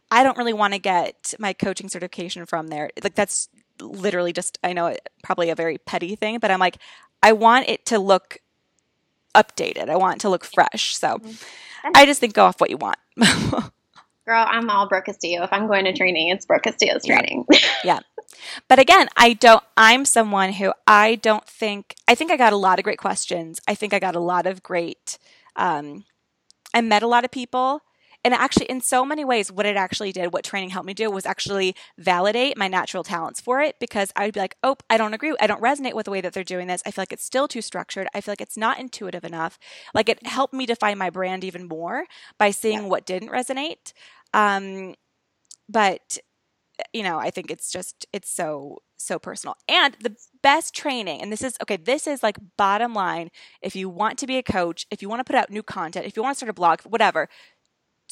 i 0.09 0.23
don't 0.23 0.37
really 0.37 0.53
want 0.53 0.73
to 0.73 0.79
get 0.79 1.33
my 1.39 1.53
coaching 1.53 1.89
certification 1.89 2.45
from 2.45 2.67
there. 2.67 2.89
Like 3.03 3.15
that's 3.15 3.49
literally 3.79 4.33
just 4.33 4.59
i 4.63 4.73
know 4.73 4.87
it, 4.87 5.09
probably 5.23 5.49
a 5.49 5.55
very 5.55 5.77
petty 5.79 6.15
thing 6.15 6.37
but 6.37 6.51
i'm 6.51 6.59
like 6.59 6.77
i 7.23 7.31
want 7.31 7.67
it 7.67 7.85
to 7.87 7.97
look 7.97 8.37
updated 9.35 9.89
i 9.89 9.95
want 9.95 10.17
it 10.17 10.19
to 10.21 10.29
look 10.29 10.43
fresh 10.43 10.95
so 10.97 11.17
mm-hmm 11.17 11.31
I 11.95 12.05
just 12.05 12.19
think 12.19 12.33
go 12.33 12.45
off 12.45 12.61
what 12.61 12.69
you 12.69 12.77
want. 12.77 12.97
Girl, 13.17 14.45
I'm 14.47 14.69
all 14.69 14.87
Brooke 14.87 15.05
Castillo. 15.05 15.43
If 15.43 15.51
I'm 15.51 15.67
going 15.67 15.85
to 15.85 15.93
training, 15.93 16.29
it's 16.29 16.45
Brooke 16.45 16.63
Castillo's 16.63 17.05
training. 17.05 17.45
Yeah. 17.51 17.59
yeah. 17.83 17.99
But 18.67 18.79
again, 18.79 19.07
I 19.17 19.33
don't, 19.33 19.63
I'm 19.75 20.05
someone 20.05 20.53
who 20.53 20.73
I 20.87 21.15
don't 21.15 21.45
think, 21.47 21.95
I 22.07 22.15
think 22.15 22.31
I 22.31 22.37
got 22.37 22.53
a 22.53 22.57
lot 22.57 22.79
of 22.79 22.83
great 22.83 22.97
questions. 22.97 23.59
I 23.67 23.75
think 23.75 23.93
I 23.93 23.99
got 23.99 24.15
a 24.15 24.19
lot 24.19 24.45
of 24.45 24.63
great, 24.63 25.17
um, 25.55 26.05
I 26.73 26.81
met 26.81 27.03
a 27.03 27.07
lot 27.07 27.25
of 27.25 27.31
people 27.31 27.81
and 28.23 28.33
actually, 28.33 28.67
in 28.67 28.81
so 28.81 29.03
many 29.03 29.25
ways, 29.25 29.51
what 29.51 29.65
it 29.65 29.75
actually 29.75 30.11
did, 30.11 30.31
what 30.31 30.43
training 30.43 30.69
helped 30.69 30.85
me 30.85 30.93
do, 30.93 31.09
was 31.09 31.25
actually 31.25 31.75
validate 31.97 32.57
my 32.57 32.67
natural 32.67 33.03
talents 33.03 33.41
for 33.41 33.61
it 33.61 33.77
because 33.79 34.11
I 34.15 34.25
would 34.25 34.33
be 34.33 34.39
like, 34.39 34.57
oh, 34.61 34.77
I 34.89 34.97
don't 34.97 35.13
agree. 35.13 35.35
I 35.39 35.47
don't 35.47 35.61
resonate 35.61 35.93
with 35.93 36.05
the 36.05 36.11
way 36.11 36.21
that 36.21 36.33
they're 36.33 36.43
doing 36.43 36.67
this. 36.67 36.83
I 36.85 36.91
feel 36.91 37.01
like 37.01 37.13
it's 37.13 37.25
still 37.25 37.47
too 37.47 37.61
structured. 37.61 38.07
I 38.13 38.21
feel 38.21 38.31
like 38.31 38.41
it's 38.41 38.57
not 38.57 38.79
intuitive 38.79 39.23
enough. 39.23 39.57
Like 39.95 40.07
it 40.07 40.25
helped 40.27 40.53
me 40.53 40.65
define 40.67 40.97
my 40.99 41.09
brand 41.09 41.43
even 41.43 41.67
more 41.67 42.05
by 42.37 42.51
seeing 42.51 42.83
yeah. 42.83 42.87
what 42.87 43.05
didn't 43.05 43.29
resonate. 43.29 43.93
Um, 44.33 44.93
but 45.67 46.19
you 46.93 47.03
know, 47.03 47.17
I 47.17 47.29
think 47.29 47.51
it's 47.51 47.71
just 47.71 48.05
it's 48.13 48.29
so 48.29 48.79
so 48.97 49.19
personal. 49.19 49.55
And 49.67 49.95
the 49.99 50.15
best 50.43 50.75
training, 50.75 51.21
and 51.21 51.31
this 51.31 51.43
is 51.43 51.57
okay, 51.61 51.77
this 51.77 52.07
is 52.07 52.23
like 52.23 52.37
bottom 52.57 52.93
line. 52.93 53.29
If 53.61 53.75
you 53.75 53.89
want 53.89 54.17
to 54.19 54.27
be 54.27 54.37
a 54.37 54.43
coach, 54.43 54.85
if 54.91 55.01
you 55.01 55.09
want 55.09 55.19
to 55.19 55.23
put 55.23 55.35
out 55.35 55.49
new 55.49 55.63
content, 55.63 56.05
if 56.05 56.15
you 56.15 56.23
want 56.23 56.35
to 56.35 56.37
start 56.37 56.49
a 56.49 56.53
blog, 56.53 56.81
whatever, 56.81 57.29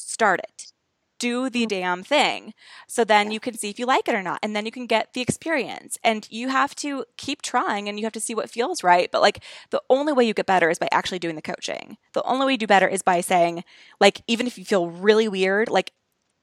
start 0.00 0.40
it 0.40 0.72
do 1.20 1.48
the 1.48 1.60
mm-hmm. 1.60 1.68
damn 1.68 2.02
thing. 2.02 2.54
So 2.88 3.04
then 3.04 3.30
you 3.30 3.38
can 3.38 3.56
see 3.56 3.70
if 3.70 3.78
you 3.78 3.86
like 3.86 4.08
it 4.08 4.14
or 4.16 4.22
not. 4.22 4.40
And 4.42 4.56
then 4.56 4.66
you 4.66 4.72
can 4.72 4.86
get 4.86 5.12
the 5.12 5.20
experience. 5.20 5.96
And 6.02 6.26
you 6.30 6.48
have 6.48 6.74
to 6.76 7.04
keep 7.16 7.42
trying 7.42 7.88
and 7.88 8.00
you 8.00 8.06
have 8.06 8.12
to 8.14 8.20
see 8.20 8.34
what 8.34 8.50
feels 8.50 8.82
right. 8.82 9.08
But 9.12 9.20
like 9.20 9.44
the 9.70 9.82
only 9.88 10.12
way 10.12 10.24
you 10.24 10.34
get 10.34 10.46
better 10.46 10.68
is 10.68 10.80
by 10.80 10.88
actually 10.90 11.20
doing 11.20 11.36
the 11.36 11.42
coaching. 11.42 11.98
The 12.14 12.24
only 12.24 12.46
way 12.46 12.52
you 12.52 12.58
do 12.58 12.66
better 12.66 12.88
is 12.88 13.02
by 13.02 13.20
saying, 13.20 13.62
like, 14.00 14.22
even 14.26 14.48
if 14.48 14.58
you 14.58 14.64
feel 14.64 14.88
really 14.88 15.28
weird, 15.28 15.68
like 15.68 15.92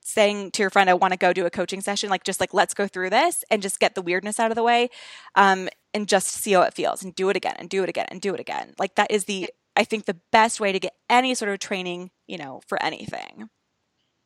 saying 0.01 0.51
to 0.51 0.63
your 0.63 0.69
friend, 0.69 0.89
I 0.89 0.93
want 0.93 1.11
to 1.11 1.17
go 1.17 1.33
do 1.33 1.45
a 1.45 1.49
coaching 1.49 1.81
session, 1.81 2.09
like 2.09 2.23
just 2.23 2.39
like 2.39 2.53
let's 2.53 2.73
go 2.73 2.87
through 2.87 3.09
this 3.09 3.43
and 3.51 3.61
just 3.61 3.79
get 3.79 3.95
the 3.95 4.01
weirdness 4.01 4.39
out 4.39 4.51
of 4.51 4.55
the 4.55 4.63
way. 4.63 4.89
Um, 5.35 5.67
and 5.93 6.07
just 6.07 6.27
see 6.27 6.51
how 6.51 6.61
it 6.61 6.75
feels 6.75 7.03
and 7.03 7.15
do 7.15 7.29
it 7.29 7.35
again 7.35 7.55
and 7.57 7.69
do 7.69 7.81
it 7.81 7.89
again 7.89 8.05
and 8.11 8.21
do 8.21 8.31
it 8.33 8.39
again. 8.39 8.75
Like 8.77 8.95
that 8.95 9.09
is 9.09 9.25
the 9.25 9.49
I 9.77 9.83
think 9.83 10.05
the 10.05 10.17
best 10.31 10.59
way 10.59 10.71
to 10.71 10.79
get 10.79 10.93
any 11.07 11.35
sort 11.35 11.51
of 11.51 11.59
training, 11.59 12.09
you 12.25 12.39
know, 12.39 12.61
for 12.67 12.81
anything. 12.81 13.47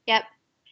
Yep. 0.07 0.23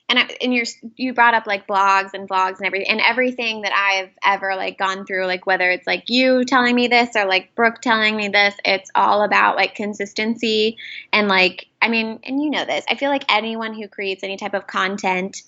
And 0.08 0.18
I, 0.18 0.30
and 0.42 0.54
you 0.54 0.63
you 0.96 1.13
brought 1.13 1.36
up 1.36 1.46
like 1.46 1.68
blogs 1.68 2.15
and 2.15 2.28
vlogs 2.28 2.58
and 2.58 2.65
everything 2.65 2.89
and 2.89 3.02
everything 3.02 3.62
that 3.62 3.74
I've 3.74 4.10
ever 4.26 4.56
like 4.56 4.80
gone 4.80 5.06
through 5.06 5.28
like 5.28 5.46
whether 5.46 5.70
it's 5.70 5.86
like 5.86 6.06
you 6.10 6.46
telling 6.46 6.74
me 6.74 6.88
this 6.88 7.10
or 7.15 7.26
like 7.26 7.54
Brooke 7.54 7.80
telling 7.80 8.15
me 8.15 8.30
this 8.30 8.56
it's 8.65 8.89
all 8.96 9.22
about 9.22 9.56
like 9.56 9.76
consistency 9.76 10.78
and 11.13 11.28
like 11.28 11.68
I 11.80 11.89
mean 11.89 12.22
and 12.24 12.42
you 12.42 12.50
know 12.50 12.65
this 12.65 12.86
I 12.89 12.96
feel 12.96 13.12
like 13.12 13.26
anyone 13.30 13.76
who 13.76 13.88
creates 13.88 14.24
any 14.24 14.38
type 14.38 14.56
of 14.56 14.65
content 14.65 15.44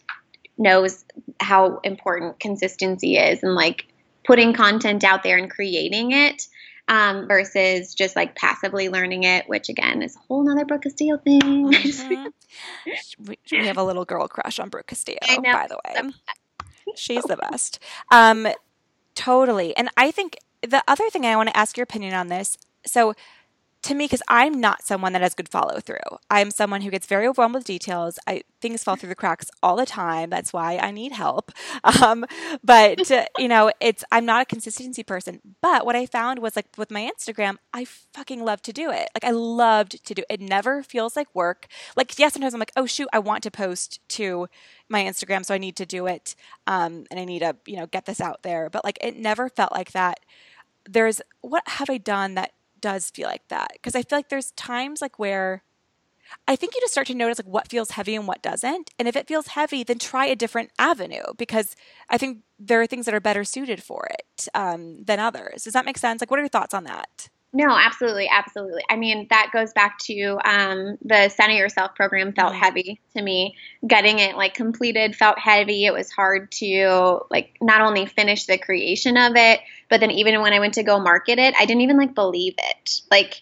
knows 0.60 1.06
how 1.40 1.80
important 1.80 2.40
consistency 2.40 3.18
is 3.18 3.42
and 3.42 3.56
like 3.56 3.88
putting 4.24 4.54
content 4.54 5.04
out 5.04 5.24
there 5.24 5.40
and 5.40 5.50
creating 5.50 6.12
it 6.12 6.48
um, 6.92 7.26
versus 7.26 7.96
just 7.96 8.18
like 8.18 8.36
passively 8.36 8.90
learning 8.90 9.24
it, 9.24 9.48
which 9.48 9.70
again 9.70 10.02
is 10.04 10.18
a 10.18 10.20
whole 10.20 10.44
nother 10.44 10.66
Brooke 10.66 10.84
Castillo 10.84 11.18
thing. 11.18 11.72
Mm-hmm. 11.72 12.28
we, 13.28 13.40
we, 13.50 13.66
have 13.66 13.78
a 13.78 13.84
little 13.84 14.04
girl 14.04 14.28
crush 14.28 14.60
on 14.60 14.68
Brooke 14.68 14.88
Castillo, 14.88 15.18
by 15.42 15.68
the 15.70 15.80
way. 15.86 16.12
She's 16.96 17.24
the 17.24 17.38
best. 17.38 17.80
Um, 18.12 18.46
totally. 19.16 19.76
And 19.78 19.90
I 19.96 20.12
think 20.12 20.36
the 20.62 20.84
other 20.86 21.10
thing 21.10 21.26
I 21.26 21.38
want 21.38 21.48
to 21.48 21.56
ask 21.56 21.78
your 21.78 21.84
opinion 21.84 22.14
on 22.14 22.28
this. 22.28 22.58
So 22.86 23.14
to 23.84 23.96
me 23.96 24.06
because 24.06 24.22
I'm 24.28 24.60
not 24.62 24.84
someone 24.84 25.14
that 25.14 25.22
has 25.22 25.34
good 25.34 25.50
follow 25.50 25.80
through. 25.80 25.98
I'm 26.30 26.52
someone 26.52 26.82
who 26.82 26.92
gets 26.92 27.08
very 27.08 27.28
overwhelmed 27.28 27.56
with 27.56 27.64
details. 27.64 28.20
I 28.28 28.44
things 28.62 28.84
fall 28.84 28.96
through 28.96 29.10
the 29.10 29.16
cracks 29.16 29.50
all 29.64 29.76
the 29.76 29.88
time. 29.88 30.30
That's 30.30 30.54
why 30.54 30.78
I 30.78 30.92
need 30.92 31.14
help. 31.14 31.52
Um, 32.02 32.26
but 32.64 33.10
you 33.38 33.48
know, 33.48 33.72
it's 33.80 34.04
I'm 34.12 34.26
not 34.26 34.42
a 34.42 34.46
consistency 34.46 35.04
person. 35.04 35.40
But 35.62 35.86
what 35.86 35.96
I 35.96 36.06
found 36.06 36.40
was 36.40 36.56
like 36.56 36.68
with 36.78 36.92
my 36.92 37.10
Instagram, 37.12 37.58
I 37.74 37.86
fucking 37.86 38.44
love 38.44 38.62
to 38.64 38.74
do 38.74 38.92
it. 38.92 39.10
Like 39.14 39.24
I 39.24 39.32
loved 39.32 40.04
to 40.06 40.14
do 40.14 40.22
it. 40.22 40.34
It 40.36 40.42
never 40.42 40.84
feels 40.84 41.16
like 41.16 41.34
work. 41.34 41.68
Like 41.96 42.18
yes, 42.18 42.34
sometimes 42.34 42.54
I'm 42.54 42.60
like, 42.60 42.72
oh 42.76 42.86
shoot, 42.86 43.08
I 43.12 43.20
want 43.20 43.44
to 43.44 43.52
post 43.52 44.00
to 44.10 44.48
my 44.90 45.04
Instagram, 45.04 45.46
so 45.46 45.54
I 45.54 45.58
need 45.58 45.76
to 45.78 45.86
do 45.86 46.08
it, 46.08 46.36
um, 46.68 47.06
and 47.10 47.20
I 47.20 47.26
need 47.26 47.40
to 47.40 47.56
you 47.66 47.78
know 47.78 47.88
get 47.88 48.06
this 48.06 48.22
out 48.22 48.44
there. 48.44 48.70
But 48.70 48.84
like 48.84 48.98
it 49.02 49.18
never 49.18 49.50
felt 49.50 49.72
like 49.72 49.92
that. 49.92 50.20
There's 50.88 51.22
what 51.42 51.64
have 51.68 51.90
I 51.90 51.98
done 51.98 52.36
that 52.36 52.54
does 52.82 53.10
feel 53.10 53.28
like 53.28 53.48
that 53.50 53.72
because 53.74 53.96
I 53.96 54.04
feel 54.04 54.18
like 54.18 54.30
there's 54.30 54.52
times 54.52 55.02
like 55.02 55.20
where 55.20 55.64
I 56.48 56.56
think 56.56 56.74
you 56.74 56.82
just 56.82 56.94
start 56.94 57.08
to 57.08 57.16
notice 57.16 57.40
like 57.40 57.48
what 57.48 57.68
feels 57.68 57.92
heavy 57.92 58.16
and 58.16 58.28
what 58.28 58.42
doesn't. 58.42 58.92
And 58.98 59.08
if 59.08 59.16
it 59.16 59.28
feels 59.28 59.48
heavy, 59.48 59.84
then 59.84 60.00
try 60.00 60.26
a 60.26 60.36
different 60.36 60.72
avenue 60.80 61.24
because 61.38 61.76
I 62.10 62.18
think 62.18 62.40
there 62.60 62.82
are 62.82 62.88
things 62.88 63.06
that 63.06 63.14
are 63.14 63.20
better 63.20 63.44
suited 63.44 63.84
for 63.84 64.08
it 64.12 64.48
um, 64.54 65.04
than 65.04 65.20
others. 65.20 65.64
Does 65.64 65.74
that 65.74 65.86
make 65.86 65.98
sense? 65.98 66.22
Like, 66.22 66.32
what 66.32 66.40
are 66.40 66.44
your 66.44 66.50
thoughts 66.50 66.74
on 66.74 66.86
that? 66.86 67.30
No, 67.54 67.78
absolutely, 67.78 68.30
absolutely. 68.32 68.84
I 68.90 68.96
mean, 68.96 69.28
that 69.30 69.50
goes 69.52 69.74
back 69.74 70.00
to 70.00 70.38
um, 70.46 70.98
the 71.04 71.28
Center 71.28 71.56
Yourself 71.56 71.96
program 71.96 72.32
felt 72.32 72.56
heavy 72.56 73.02
to 73.16 73.22
me. 73.22 73.58
Getting 73.86 74.20
it 74.20 74.38
like 74.38 74.54
completed 74.54 75.18
felt 75.18 75.38
heavy. 75.38 75.86
It 75.86 75.92
was 75.94 76.10
hard 76.10 76.50
to 76.54 77.20
like 77.30 77.58
not 77.60 77.82
only 77.82 78.06
finish 78.06 78.46
the 78.46 78.58
creation 78.58 79.18
of 79.18 79.34
it, 79.36 79.60
but 79.90 80.00
then 80.00 80.12
even 80.12 80.40
when 80.42 80.54
I 80.54 80.60
went 80.60 80.76
to 80.76 80.84
go 80.84 81.00
market 81.00 81.40
it, 81.40 81.54
I 81.60 81.66
didn't 81.66 81.82
even 81.82 81.98
like 81.98 82.16
believe 82.16 82.56
it. 82.58 83.02
Like 83.12 83.42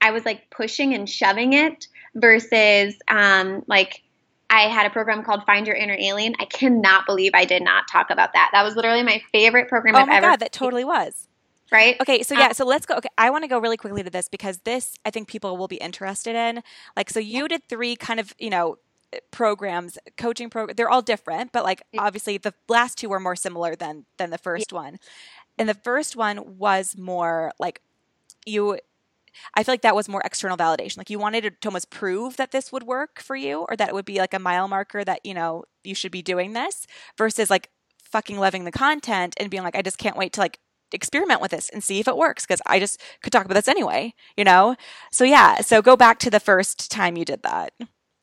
I 0.00 0.12
was 0.12 0.24
like 0.24 0.50
pushing 0.50 0.94
and 0.94 1.08
shoving 1.08 1.52
it 1.52 1.88
versus 2.14 2.94
um, 3.08 3.64
like 3.66 4.02
I 4.48 4.68
had 4.68 4.86
a 4.86 4.90
program 4.90 5.24
called 5.24 5.44
Find 5.46 5.66
Your 5.66 5.74
Inner 5.74 5.96
Alien. 5.98 6.34
I 6.38 6.44
cannot 6.44 7.06
believe 7.06 7.32
I 7.34 7.44
did 7.44 7.64
not 7.64 7.88
talk 7.88 8.10
about 8.10 8.34
that. 8.34 8.50
That 8.52 8.62
was 8.62 8.76
literally 8.76 9.02
my 9.02 9.20
favorite 9.32 9.68
program 9.68 9.96
oh 9.96 9.98
I've 9.98 10.06
my 10.06 10.16
ever. 10.16 10.26
God, 10.28 10.40
that 10.40 10.52
totally 10.52 10.84
was 10.84 11.27
right? 11.70 11.96
Okay, 12.00 12.22
so 12.22 12.34
yeah, 12.34 12.48
um, 12.48 12.54
so 12.54 12.64
let's 12.64 12.86
go. 12.86 12.96
Okay, 12.96 13.08
I 13.16 13.30
want 13.30 13.44
to 13.44 13.48
go 13.48 13.58
really 13.58 13.76
quickly 13.76 14.02
to 14.02 14.10
this 14.10 14.28
because 14.28 14.58
this 14.58 14.94
I 15.04 15.10
think 15.10 15.28
people 15.28 15.56
will 15.56 15.68
be 15.68 15.76
interested 15.76 16.34
in. 16.34 16.62
Like, 16.96 17.10
so 17.10 17.20
you 17.20 17.48
did 17.48 17.62
three 17.68 17.96
kind 17.96 18.20
of, 18.20 18.34
you 18.38 18.50
know, 18.50 18.78
programs, 19.30 19.98
coaching 20.16 20.50
program. 20.50 20.74
They're 20.76 20.90
all 20.90 21.02
different, 21.02 21.52
but 21.52 21.64
like 21.64 21.82
obviously 21.96 22.38
the 22.38 22.54
last 22.68 22.98
two 22.98 23.08
were 23.08 23.20
more 23.20 23.36
similar 23.36 23.74
than 23.74 24.04
than 24.18 24.30
the 24.30 24.38
first 24.38 24.72
yeah. 24.72 24.78
one. 24.78 24.98
And 25.58 25.68
the 25.68 25.74
first 25.74 26.16
one 26.16 26.58
was 26.58 26.96
more 26.96 27.52
like 27.58 27.80
you 28.46 28.78
I 29.54 29.62
feel 29.62 29.72
like 29.72 29.82
that 29.82 29.94
was 29.94 30.08
more 30.08 30.22
external 30.24 30.56
validation. 30.56 30.98
Like 30.98 31.10
you 31.10 31.18
wanted 31.18 31.60
to 31.60 31.68
almost 31.68 31.90
prove 31.90 32.36
that 32.36 32.50
this 32.50 32.72
would 32.72 32.82
work 32.82 33.20
for 33.20 33.36
you 33.36 33.66
or 33.68 33.76
that 33.76 33.88
it 33.88 33.94
would 33.94 34.04
be 34.04 34.18
like 34.18 34.34
a 34.34 34.38
mile 34.38 34.68
marker 34.68 35.04
that, 35.04 35.24
you 35.24 35.34
know, 35.34 35.64
you 35.84 35.94
should 35.94 36.12
be 36.12 36.22
doing 36.22 36.52
this 36.52 36.86
versus 37.16 37.50
like 37.50 37.70
fucking 38.02 38.38
loving 38.38 38.64
the 38.64 38.72
content 38.72 39.34
and 39.38 39.50
being 39.50 39.62
like, 39.62 39.76
I 39.76 39.82
just 39.82 39.98
can't 39.98 40.16
wait 40.16 40.32
to 40.34 40.40
like 40.40 40.58
experiment 40.92 41.40
with 41.40 41.50
this 41.50 41.68
and 41.70 41.82
see 41.82 42.00
if 42.00 42.08
it 42.08 42.16
works 42.16 42.46
because 42.46 42.62
I 42.66 42.78
just 42.78 43.00
could 43.22 43.32
talk 43.32 43.44
about 43.44 43.54
this 43.54 43.68
anyway, 43.68 44.14
you 44.36 44.44
know? 44.44 44.76
So 45.10 45.24
yeah, 45.24 45.60
so 45.60 45.82
go 45.82 45.96
back 45.96 46.18
to 46.20 46.30
the 46.30 46.40
first 46.40 46.90
time 46.90 47.16
you 47.16 47.24
did 47.24 47.42
that. 47.42 47.72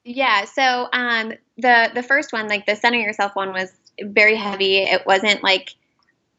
Yeah, 0.03 0.45
so 0.45 0.87
um 0.93 1.33
the 1.57 1.91
the 1.93 2.03
first 2.03 2.31
one, 2.31 2.47
like 2.47 2.65
the 2.65 2.75
center 2.75 2.99
yourself 2.99 3.35
one 3.35 3.53
was 3.53 3.71
very 4.01 4.35
heavy. 4.35 4.77
It 4.77 5.05
wasn't 5.05 5.43
like 5.43 5.75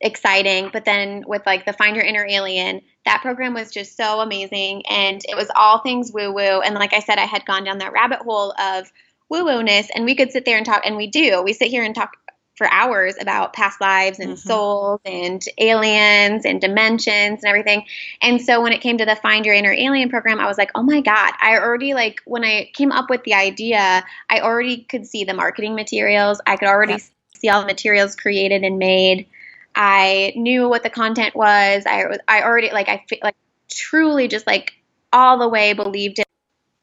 exciting, 0.01 0.71
but 0.73 0.85
then 0.85 1.25
with 1.27 1.43
like 1.47 1.65
the 1.65 1.73
find 1.73 1.97
your 1.97 2.05
inner 2.05 2.27
alien, 2.29 2.83
that 3.05 3.23
program 3.23 3.55
was 3.55 3.71
just 3.71 3.97
so 3.97 4.21
amazing 4.21 4.85
and 4.89 5.21
it 5.25 5.37
was 5.37 5.51
all 5.57 5.81
things 5.81 6.13
woo 6.13 6.33
woo 6.33 6.61
and 6.61 6.75
like 6.75 6.93
I 6.93 7.01
said 7.01 7.19
I 7.19 7.25
had 7.25 7.47
gone 7.47 7.65
down 7.65 7.79
that 7.79 7.93
rabbit 7.93 8.21
hole 8.21 8.53
of 8.59 8.91
woo 9.29 9.45
woo 9.45 9.63
ness 9.63 9.89
and 9.95 10.05
we 10.05 10.15
could 10.15 10.33
sit 10.33 10.45
there 10.45 10.57
and 10.57 10.67
talk 10.67 10.83
and 10.85 10.97
we 10.97 11.07
do. 11.07 11.43
We 11.43 11.53
sit 11.53 11.69
here 11.69 11.83
and 11.83 11.95
talk 11.95 12.17
for 12.57 12.67
hours 12.71 13.15
about 13.21 13.53
past 13.53 13.81
lives 13.81 14.19
and 14.19 14.31
mm-hmm. 14.31 14.49
souls 14.49 15.01
and 15.05 15.45
aliens 15.59 16.45
and 16.45 16.61
dimensions 16.61 17.45
and 17.45 17.45
everything. 17.45 17.85
And 18.23 18.41
so 18.41 18.63
when 18.63 18.73
it 18.73 18.81
came 18.81 18.99
to 18.99 19.05
the 19.05 19.15
Find 19.15 19.45
Your 19.45 19.55
Inner 19.55 19.73
Alien 19.73 20.09
program, 20.09 20.41
I 20.41 20.47
was 20.47 20.57
like, 20.57 20.71
oh 20.75 20.83
my 20.83 21.03
God, 21.03 21.33
I 21.41 21.59
already 21.59 21.93
like 21.93 22.23
when 22.25 22.45
I 22.45 22.71
came 22.73 22.93
up 22.93 23.11
with 23.11 23.25
the 23.25 23.35
idea, 23.35 24.05
I 24.31 24.41
already 24.41 24.79
could 24.79 25.07
see 25.07 25.25
the 25.25 25.35
marketing 25.35 25.75
materials. 25.75 26.41
I 26.47 26.57
could 26.57 26.69
already 26.69 26.99
see 27.37 27.49
all 27.51 27.61
the 27.61 27.67
materials 27.67 28.17
created 28.17 28.65
and 28.65 28.79
made. 28.79 29.27
I 29.75 30.33
knew 30.37 30.69
what 30.69 30.83
the 30.83 30.91
content 30.91 31.37
was. 31.37 31.85
I 31.87 32.05
I 32.27 32.43
already 32.43 32.71
like 32.71 32.89
I 32.89 33.05
like 33.23 33.37
truly 33.69 34.29
just 34.29 34.47
like 34.47 34.73
all 35.13 35.39
the 35.39 35.49
way 35.49 35.75
believed 35.75 36.19
in 36.19 36.25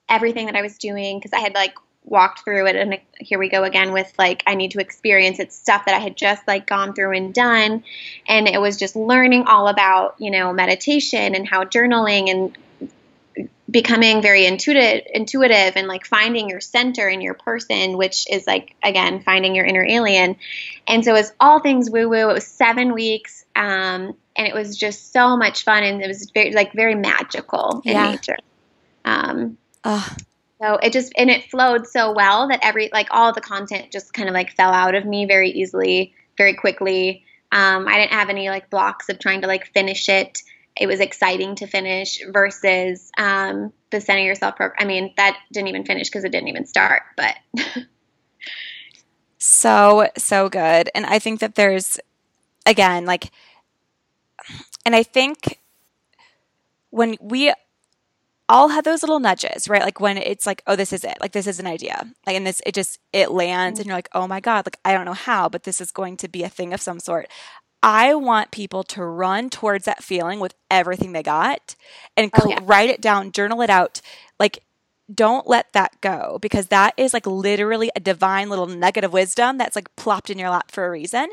everything 0.08 0.46
that 0.46 0.56
I 0.56 0.62
was 0.62 0.78
doing 0.78 1.18
because 1.18 1.34
I 1.34 1.40
had 1.40 1.56
like 1.56 1.74
walked 2.06 2.44
through 2.44 2.68
it 2.68 2.76
and 2.76 3.00
here 3.20 3.40
we 3.40 3.50
go 3.50 3.64
again 3.64 3.94
with 3.94 4.12
like 4.18 4.44
I 4.46 4.56
need 4.56 4.72
to 4.72 4.80
experience 4.80 5.40
it 5.40 5.54
stuff 5.54 5.86
that 5.86 5.96
I 5.96 6.00
had 6.00 6.18
just 6.18 6.46
like 6.48 6.68
gone 6.68 6.94
through 6.94 7.16
and 7.16 7.34
done. 7.34 7.84
And 8.28 8.48
it 8.48 8.60
was 8.60 8.78
just 8.78 8.96
learning 8.96 9.46
all 9.48 9.68
about 9.68 10.16
you 10.20 10.32
know 10.32 10.54
meditation 10.54 11.36
and 11.36 11.48
how 11.48 11.64
journaling 11.64 12.30
and 12.30 12.58
becoming 13.70 14.22
very 14.22 14.46
intuitive 14.46 15.08
intuitive 15.14 15.74
and 15.76 15.88
like 15.88 16.06
finding 16.06 16.50
your 16.50 16.60
center 16.60 17.10
in 17.10 17.22
your 17.22 17.34
person 17.34 17.98
which 17.98 18.30
is 18.30 18.46
like 18.46 18.76
again 18.84 19.22
finding 19.22 19.56
your 19.56 19.66
inner 19.66 19.86
alien. 19.86 20.36
And 20.88 21.04
so 21.04 21.12
it 21.12 21.20
was 21.20 21.34
all 21.40 21.60
things 21.60 21.90
woo 21.90 22.10
woo 22.10 22.30
it 22.30 22.34
was 22.34 22.46
seven 22.46 22.94
weeks 22.94 23.46
um, 23.56 24.16
and 24.36 24.48
it 24.48 24.54
was 24.54 24.78
just 24.78 25.14
so 25.14 25.38
much 25.38 25.64
fun 25.64 25.84
and 25.84 26.02
it 26.02 26.08
was 26.08 26.30
very 26.34 26.52
like 26.52 26.74
very 26.74 26.96
magical 26.96 27.82
in 27.86 27.94
yeah. 27.94 28.12
nature. 28.12 28.38
Um, 29.06 29.58
so 30.64 30.76
it 30.82 30.94
just 30.94 31.12
and 31.18 31.30
it 31.30 31.50
flowed 31.50 31.88
so 31.88 32.14
well 32.14 32.48
that 32.48 32.62
every 32.64 32.90
like 32.94 33.08
all 33.12 33.34
the 33.34 33.42
content 33.42 33.92
just 33.92 34.14
kind 34.14 34.30
of 34.30 34.34
like 34.34 34.52
fell 34.52 34.72
out 34.72 34.96
of 34.96 35.06
me 35.06 35.26
very 35.26 35.50
easily, 35.50 36.14
very 36.38 36.54
quickly. 36.54 37.26
Um, 37.52 37.86
I 37.88 37.98
didn't 37.98 38.14
have 38.14 38.30
any 38.30 38.50
like 38.50 38.70
blocks 38.70 39.10
of 39.10 39.20
trying 39.20 39.42
to 39.42 39.48
like 39.48 39.68
finish 39.74 40.08
it. 40.08 40.42
It 40.80 40.88
was 40.88 41.02
exciting 41.02 41.56
to 41.56 41.68
finish 41.68 42.20
versus 42.32 43.12
um, 43.18 43.74
the 43.92 44.00
Center 44.00 44.24
Yourself 44.24 44.56
program. 44.56 44.78
I 44.80 44.86
mean, 44.86 45.14
that 45.18 45.38
didn't 45.52 45.68
even 45.68 45.86
finish 45.86 46.08
because 46.08 46.24
it 46.24 46.32
didn't 46.32 46.48
even 46.48 46.66
start. 46.66 47.04
But 47.18 47.36
so 49.38 50.08
so 50.18 50.48
good, 50.48 50.90
and 50.96 51.06
I 51.06 51.20
think 51.20 51.42
that 51.42 51.56
there's 51.56 52.00
again 52.66 53.06
like, 53.06 53.32
and 54.86 54.96
I 54.96 55.04
think 55.04 55.60
when 56.90 57.18
we 57.20 57.54
all 58.50 58.70
have 58.70 58.84
those 58.84 59.04
little 59.04 59.20
nudges, 59.20 59.70
right? 59.70 59.82
Like 59.82 60.00
when 60.00 60.18
it's 60.18 60.46
like, 60.46 60.62
oh, 60.68 60.76
this 60.76 60.94
is 60.94 61.04
it. 61.04 61.18
Like 61.22 61.32
this 61.32 61.48
is 61.48 61.60
an 61.60 61.68
idea. 61.68 62.08
Like 62.26 62.36
and 62.36 62.46
this 62.46 62.62
it 62.66 62.76
just 62.76 63.00
it 63.12 63.32
lands 63.32 63.80
and 63.80 63.88
you're 63.88 63.96
like, 63.96 64.10
"Oh 64.14 64.28
my 64.28 64.40
god, 64.40 64.66
like 64.66 64.78
I 64.84 64.94
don't 64.94 65.06
know 65.06 65.14
how, 65.14 65.50
but 65.50 65.64
this 65.64 65.80
is 65.82 65.92
going 65.92 66.18
to 66.18 66.28
be 66.28 66.44
a 66.44 66.50
thing 66.50 66.74
of 66.74 66.82
some 66.82 67.00
sort." 67.00 67.28
I 67.86 68.16
want 68.16 68.52
people 68.52 68.84
to 68.84 69.04
run 69.04 69.50
towards 69.50 69.84
that 69.86 70.04
feeling 70.04 70.40
with 70.40 70.56
everything 70.72 71.12
they 71.12 71.22
got 71.22 71.76
and 72.16 72.32
oh, 72.40 72.48
yeah. 72.50 72.60
write 72.64 72.90
it 72.90 73.02
down, 73.02 73.34
journal 73.34 73.62
it 73.62 73.70
out. 73.70 74.00
Like 74.40 74.64
don't 75.14 75.48
let 75.48 75.74
that 75.74 76.00
go 76.02 76.40
because 76.42 76.68
that 76.68 76.94
is 76.96 77.14
like 77.14 77.26
literally 77.26 77.92
a 77.96 78.00
divine 78.00 78.50
little 78.50 78.68
nugget 78.68 79.04
of 79.04 79.12
wisdom 79.12 79.58
that's 79.58 79.76
like 79.76 79.94
plopped 79.96 80.30
in 80.30 80.40
your 80.40 80.50
lap 80.50 80.72
for 80.72 80.86
a 80.86 80.90
reason. 80.90 81.28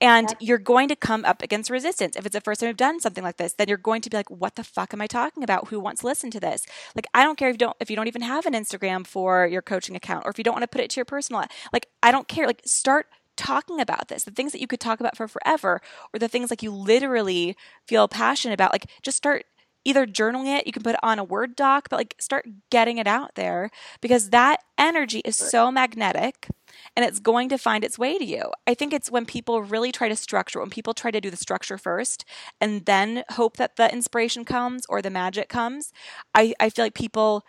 And 0.00 0.34
you're 0.38 0.58
going 0.58 0.88
to 0.88 0.96
come 0.96 1.24
up 1.24 1.42
against 1.42 1.70
resistance. 1.70 2.16
If 2.16 2.26
it's 2.26 2.34
the 2.34 2.42
first 2.42 2.60
time 2.60 2.68
you've 2.68 2.76
done 2.76 3.00
something 3.00 3.24
like 3.24 3.38
this, 3.38 3.54
then 3.54 3.68
you're 3.68 3.78
going 3.78 4.02
to 4.02 4.10
be 4.10 4.16
like, 4.16 4.30
what 4.30 4.56
the 4.56 4.64
fuck 4.64 4.92
am 4.92 5.00
I 5.00 5.06
talking 5.06 5.42
about? 5.42 5.68
Who 5.68 5.80
wants 5.80 6.02
to 6.02 6.06
listen 6.06 6.30
to 6.32 6.40
this? 6.40 6.66
Like, 6.94 7.06
I 7.14 7.22
don't 7.22 7.38
care 7.38 7.48
if 7.48 7.54
you 7.54 7.58
don't, 7.58 7.76
if 7.80 7.88
you 7.88 7.96
don't 7.96 8.08
even 8.08 8.22
have 8.22 8.44
an 8.44 8.52
Instagram 8.52 9.06
for 9.06 9.46
your 9.46 9.62
coaching 9.62 9.96
account 9.96 10.26
or 10.26 10.30
if 10.30 10.36
you 10.36 10.44
don't 10.44 10.54
want 10.54 10.64
to 10.64 10.68
put 10.68 10.82
it 10.82 10.90
to 10.90 10.96
your 10.96 11.06
personal, 11.06 11.44
like, 11.72 11.88
I 12.02 12.12
don't 12.12 12.28
care. 12.28 12.46
Like, 12.46 12.62
start 12.66 13.06
talking 13.36 13.80
about 13.80 14.08
this 14.08 14.24
the 14.24 14.30
things 14.30 14.52
that 14.52 14.62
you 14.62 14.66
could 14.66 14.80
talk 14.80 14.98
about 14.98 15.14
for 15.14 15.28
forever 15.28 15.82
or 16.12 16.18
the 16.18 16.26
things 16.26 16.48
like 16.48 16.62
you 16.62 16.70
literally 16.70 17.54
feel 17.86 18.08
passionate 18.08 18.54
about 18.54 18.72
like 18.72 18.86
just 19.02 19.18
start 19.18 19.44
either 19.86 20.06
journaling 20.06 20.58
it, 20.58 20.66
you 20.66 20.72
can 20.72 20.82
put 20.82 20.94
it 20.94 21.00
on 21.02 21.18
a 21.18 21.24
Word 21.24 21.56
doc, 21.56 21.88
but 21.88 21.96
like 21.96 22.14
start 22.18 22.46
getting 22.70 22.98
it 22.98 23.06
out 23.06 23.36
there 23.36 23.70
because 24.00 24.30
that 24.30 24.60
energy 24.76 25.20
is 25.24 25.36
so 25.36 25.70
magnetic 25.70 26.48
and 26.96 27.04
it's 27.04 27.20
going 27.20 27.48
to 27.48 27.56
find 27.56 27.84
its 27.84 27.98
way 27.98 28.18
to 28.18 28.24
you. 28.24 28.50
I 28.66 28.74
think 28.74 28.92
it's 28.92 29.10
when 29.10 29.24
people 29.24 29.62
really 29.62 29.92
try 29.92 30.08
to 30.08 30.16
structure, 30.16 30.60
when 30.60 30.70
people 30.70 30.92
try 30.92 31.10
to 31.10 31.20
do 31.20 31.30
the 31.30 31.36
structure 31.36 31.78
first 31.78 32.24
and 32.60 32.84
then 32.84 33.22
hope 33.30 33.56
that 33.58 33.76
the 33.76 33.90
inspiration 33.92 34.44
comes 34.44 34.84
or 34.88 35.00
the 35.00 35.10
magic 35.10 35.48
comes. 35.48 35.92
I, 36.34 36.52
I 36.58 36.68
feel 36.68 36.84
like 36.84 36.94
people, 36.94 37.44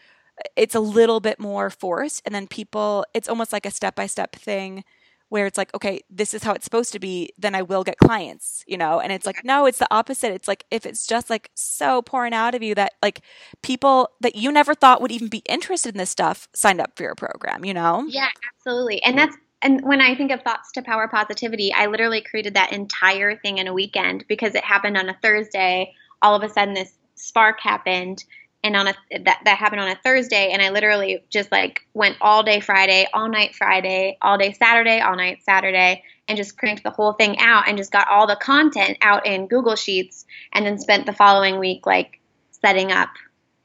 it's 0.56 0.76
a 0.76 0.80
little 0.80 1.20
bit 1.20 1.40
more 1.40 1.70
forced 1.72 2.22
and 2.26 2.36
then 2.36 2.48
people, 2.48 3.04
it's 3.16 3.28
almost 3.28 3.52
like 3.52 3.66
a 3.66 3.72
step 3.72 3.96
by 3.96 4.06
step 4.06 4.36
thing 4.36 4.84
where 5.30 5.46
it's 5.46 5.58
like, 5.58 5.74
okay, 5.76 6.02
this 6.10 6.34
is 6.34 6.44
how 6.44 6.54
it's 6.54 6.64
supposed 6.64 6.94
to 6.94 7.00
be, 7.00 7.34
then 7.38 7.54
I 7.54 7.62
will 7.62 7.84
get 7.84 7.98
clients, 7.98 8.64
you 8.68 8.78
know? 8.78 9.00
And 9.00 9.12
it's 9.12 9.26
like, 9.26 9.44
no, 9.44 9.66
it's 9.66 9.80
the 9.80 9.88
opposite. 9.92 10.32
It's 10.32 10.48
like 10.48 10.66
if 10.72 10.86
it's 10.86 11.06
just 11.06 11.30
like 11.30 11.52
so 11.54 12.02
pouring 12.02 12.34
out 12.34 12.56
of 12.56 12.64
you 12.64 12.76
that 12.76 12.94
like 13.02 13.22
people 13.62 14.10
that 14.22 14.36
you 14.36 14.52
never 14.52 14.74
thought 14.74 15.02
would 15.02 15.12
even 15.12 15.28
be 15.28 15.44
interested 15.50 15.94
in 15.94 15.98
this 15.98 16.10
stuff 16.10 16.48
signed 16.54 16.80
up 16.80 16.96
for 16.96 17.04
your 17.04 17.16
program, 17.16 17.66
you 17.66 17.74
know? 17.74 18.06
Yeah, 18.08 18.30
absolutely. 18.56 19.04
And 19.04 19.18
that's 19.18 19.36
and 19.62 19.82
when 19.84 20.02
I 20.02 20.16
think 20.16 20.32
of 20.32 20.44
thoughts 20.44 20.72
to 20.74 20.84
power 20.84 21.08
positivity, 21.08 21.74
I 21.74 21.88
literally 21.88 22.22
created 22.22 22.54
that 22.54 22.74
entire 22.74 23.36
thing 23.38 23.58
in 23.58 23.68
a 23.68 23.74
weekend 23.74 24.24
because 24.28 24.54
it 24.54 24.64
happened 24.64 24.98
on 24.98 25.10
a 25.10 25.18
Thursday. 25.22 25.94
All 26.22 26.36
of 26.36 26.44
a 26.44 26.50
sudden 26.50 26.76
this 26.76 26.94
spark 27.16 27.60
happened 27.60 28.24
and 28.64 28.76
on 28.76 28.88
a 28.88 28.94
that, 29.12 29.40
that 29.46 29.58
happened 29.58 29.82
on 29.82 29.90
a 29.90 30.00
thursday 30.04 30.52
and 30.52 30.62
i 30.62 30.70
literally 30.70 31.24
just 31.30 31.52
like 31.52 31.82
went 31.94 32.18
all 32.22 32.44
day 32.44 32.60
friday 32.60 33.08
all 33.14 33.30
night 33.30 33.56
friday 33.56 34.18
all 34.22 34.38
day 34.38 34.54
saturday 34.54 35.00
all 35.00 35.16
night 35.16 35.44
saturday 35.44 36.04
and 36.28 36.38
just 36.38 36.58
cranked 36.58 36.84
the 36.84 36.90
whole 36.90 37.14
thing 37.14 37.40
out 37.40 37.68
and 37.68 37.78
just 37.78 37.92
got 37.92 38.08
all 38.10 38.28
the 38.28 38.36
content 38.36 38.98
out 39.02 39.26
in 39.26 39.48
google 39.48 39.76
sheets 39.76 40.26
and 40.54 40.66
then 40.66 40.78
spent 40.78 41.06
the 41.06 41.14
following 41.14 41.60
week 41.60 41.86
like 41.86 42.20
setting 42.52 42.92
up 42.92 43.10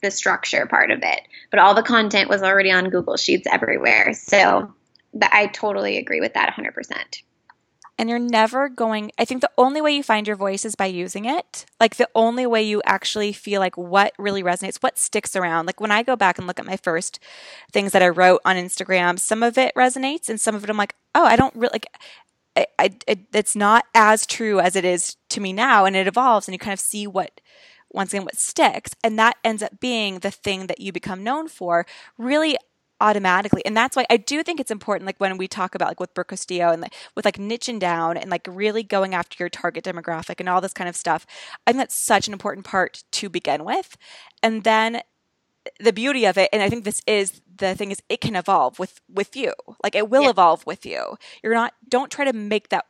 the 0.02 0.10
structure 0.10 0.66
part 0.66 0.90
of 0.90 1.00
it. 1.02 1.22
But 1.50 1.60
all 1.60 1.74
the 1.74 1.82
content 1.82 2.28
was 2.28 2.42
already 2.42 2.70
on 2.70 2.90
google 2.90 3.16
sheets 3.16 3.46
everywhere. 3.50 4.12
So 4.12 4.74
i 5.20 5.46
totally 5.46 5.98
agree 5.98 6.20
with 6.20 6.34
that 6.34 6.54
100% 6.54 7.22
and 7.98 8.08
you're 8.08 8.18
never 8.18 8.68
going 8.68 9.10
i 9.18 9.24
think 9.24 9.40
the 9.40 9.50
only 9.58 9.80
way 9.80 9.92
you 9.92 10.02
find 10.02 10.26
your 10.26 10.36
voice 10.36 10.64
is 10.64 10.74
by 10.74 10.86
using 10.86 11.24
it. 11.24 11.64
Like 11.80 11.96
the 11.96 12.08
only 12.14 12.46
way 12.46 12.62
you 12.62 12.82
actually 12.84 13.32
feel 13.32 13.60
like 13.60 13.76
what 13.76 14.12
really 14.18 14.42
resonates 14.42 14.82
what 14.82 14.98
sticks 14.98 15.36
around. 15.36 15.66
Like 15.66 15.80
when 15.80 15.90
i 15.90 16.02
go 16.02 16.16
back 16.16 16.38
and 16.38 16.46
look 16.46 16.58
at 16.58 16.66
my 16.66 16.76
first 16.76 17.18
things 17.72 17.92
that 17.92 18.02
i 18.02 18.08
wrote 18.08 18.40
on 18.44 18.56
instagram 18.56 19.18
some 19.18 19.42
of 19.42 19.58
it 19.58 19.74
resonates 19.74 20.28
and 20.28 20.40
some 20.40 20.54
of 20.54 20.64
it 20.64 20.70
i'm 20.70 20.76
like 20.76 20.94
oh 21.14 21.24
i 21.24 21.36
don't 21.36 21.54
really 21.54 21.72
like 21.72 21.86
I, 22.54 22.66
I, 22.78 22.90
it, 23.06 23.20
it's 23.32 23.56
not 23.56 23.86
as 23.94 24.26
true 24.26 24.60
as 24.60 24.76
it 24.76 24.84
is 24.84 25.16
to 25.30 25.40
me 25.40 25.52
now 25.52 25.86
and 25.86 25.96
it 25.96 26.06
evolves 26.06 26.46
and 26.46 26.52
you 26.52 26.58
kind 26.58 26.74
of 26.74 26.80
see 26.80 27.06
what 27.06 27.40
once 27.92 28.12
again 28.12 28.24
what 28.24 28.36
sticks 28.36 28.94
and 29.02 29.18
that 29.18 29.36
ends 29.44 29.62
up 29.62 29.80
being 29.80 30.18
the 30.18 30.30
thing 30.30 30.66
that 30.66 30.80
you 30.80 30.92
become 30.92 31.22
known 31.22 31.48
for. 31.48 31.86
Really 32.18 32.56
automatically. 33.02 33.60
And 33.66 33.76
that's 33.76 33.96
why 33.96 34.06
I 34.08 34.16
do 34.16 34.42
think 34.42 34.60
it's 34.60 34.70
important, 34.70 35.06
like 35.06 35.18
when 35.18 35.36
we 35.36 35.48
talk 35.48 35.74
about 35.74 35.88
like 35.88 36.00
with 36.00 36.14
Brooke 36.14 36.28
Castillo 36.28 36.70
and 36.70 36.80
like, 36.80 36.94
with 37.14 37.24
like 37.24 37.36
niching 37.36 37.78
down 37.78 38.16
and 38.16 38.30
like 38.30 38.46
really 38.48 38.82
going 38.82 39.12
after 39.14 39.36
your 39.38 39.50
target 39.50 39.84
demographic 39.84 40.36
and 40.38 40.48
all 40.48 40.60
this 40.60 40.72
kind 40.72 40.88
of 40.88 40.96
stuff. 40.96 41.26
I 41.66 41.72
think 41.72 41.80
that's 41.80 41.94
such 41.94 42.28
an 42.28 42.32
important 42.32 42.64
part 42.64 43.04
to 43.10 43.28
begin 43.28 43.64
with. 43.64 43.98
And 44.42 44.62
then 44.64 45.02
the 45.80 45.92
beauty 45.92 46.24
of 46.24 46.38
it, 46.38 46.48
and 46.52 46.62
I 46.62 46.68
think 46.68 46.84
this 46.84 47.02
is 47.06 47.40
the 47.56 47.74
thing 47.74 47.90
is 47.90 48.02
it 48.08 48.20
can 48.20 48.36
evolve 48.36 48.78
with 48.78 49.00
with 49.12 49.36
you. 49.36 49.52
Like 49.82 49.94
it 49.94 50.08
will 50.08 50.22
yeah. 50.22 50.30
evolve 50.30 50.64
with 50.66 50.86
you. 50.86 51.16
You're 51.42 51.54
not 51.54 51.74
don't 51.88 52.10
try 52.10 52.24
to 52.24 52.32
make 52.32 52.68
that 52.70 52.86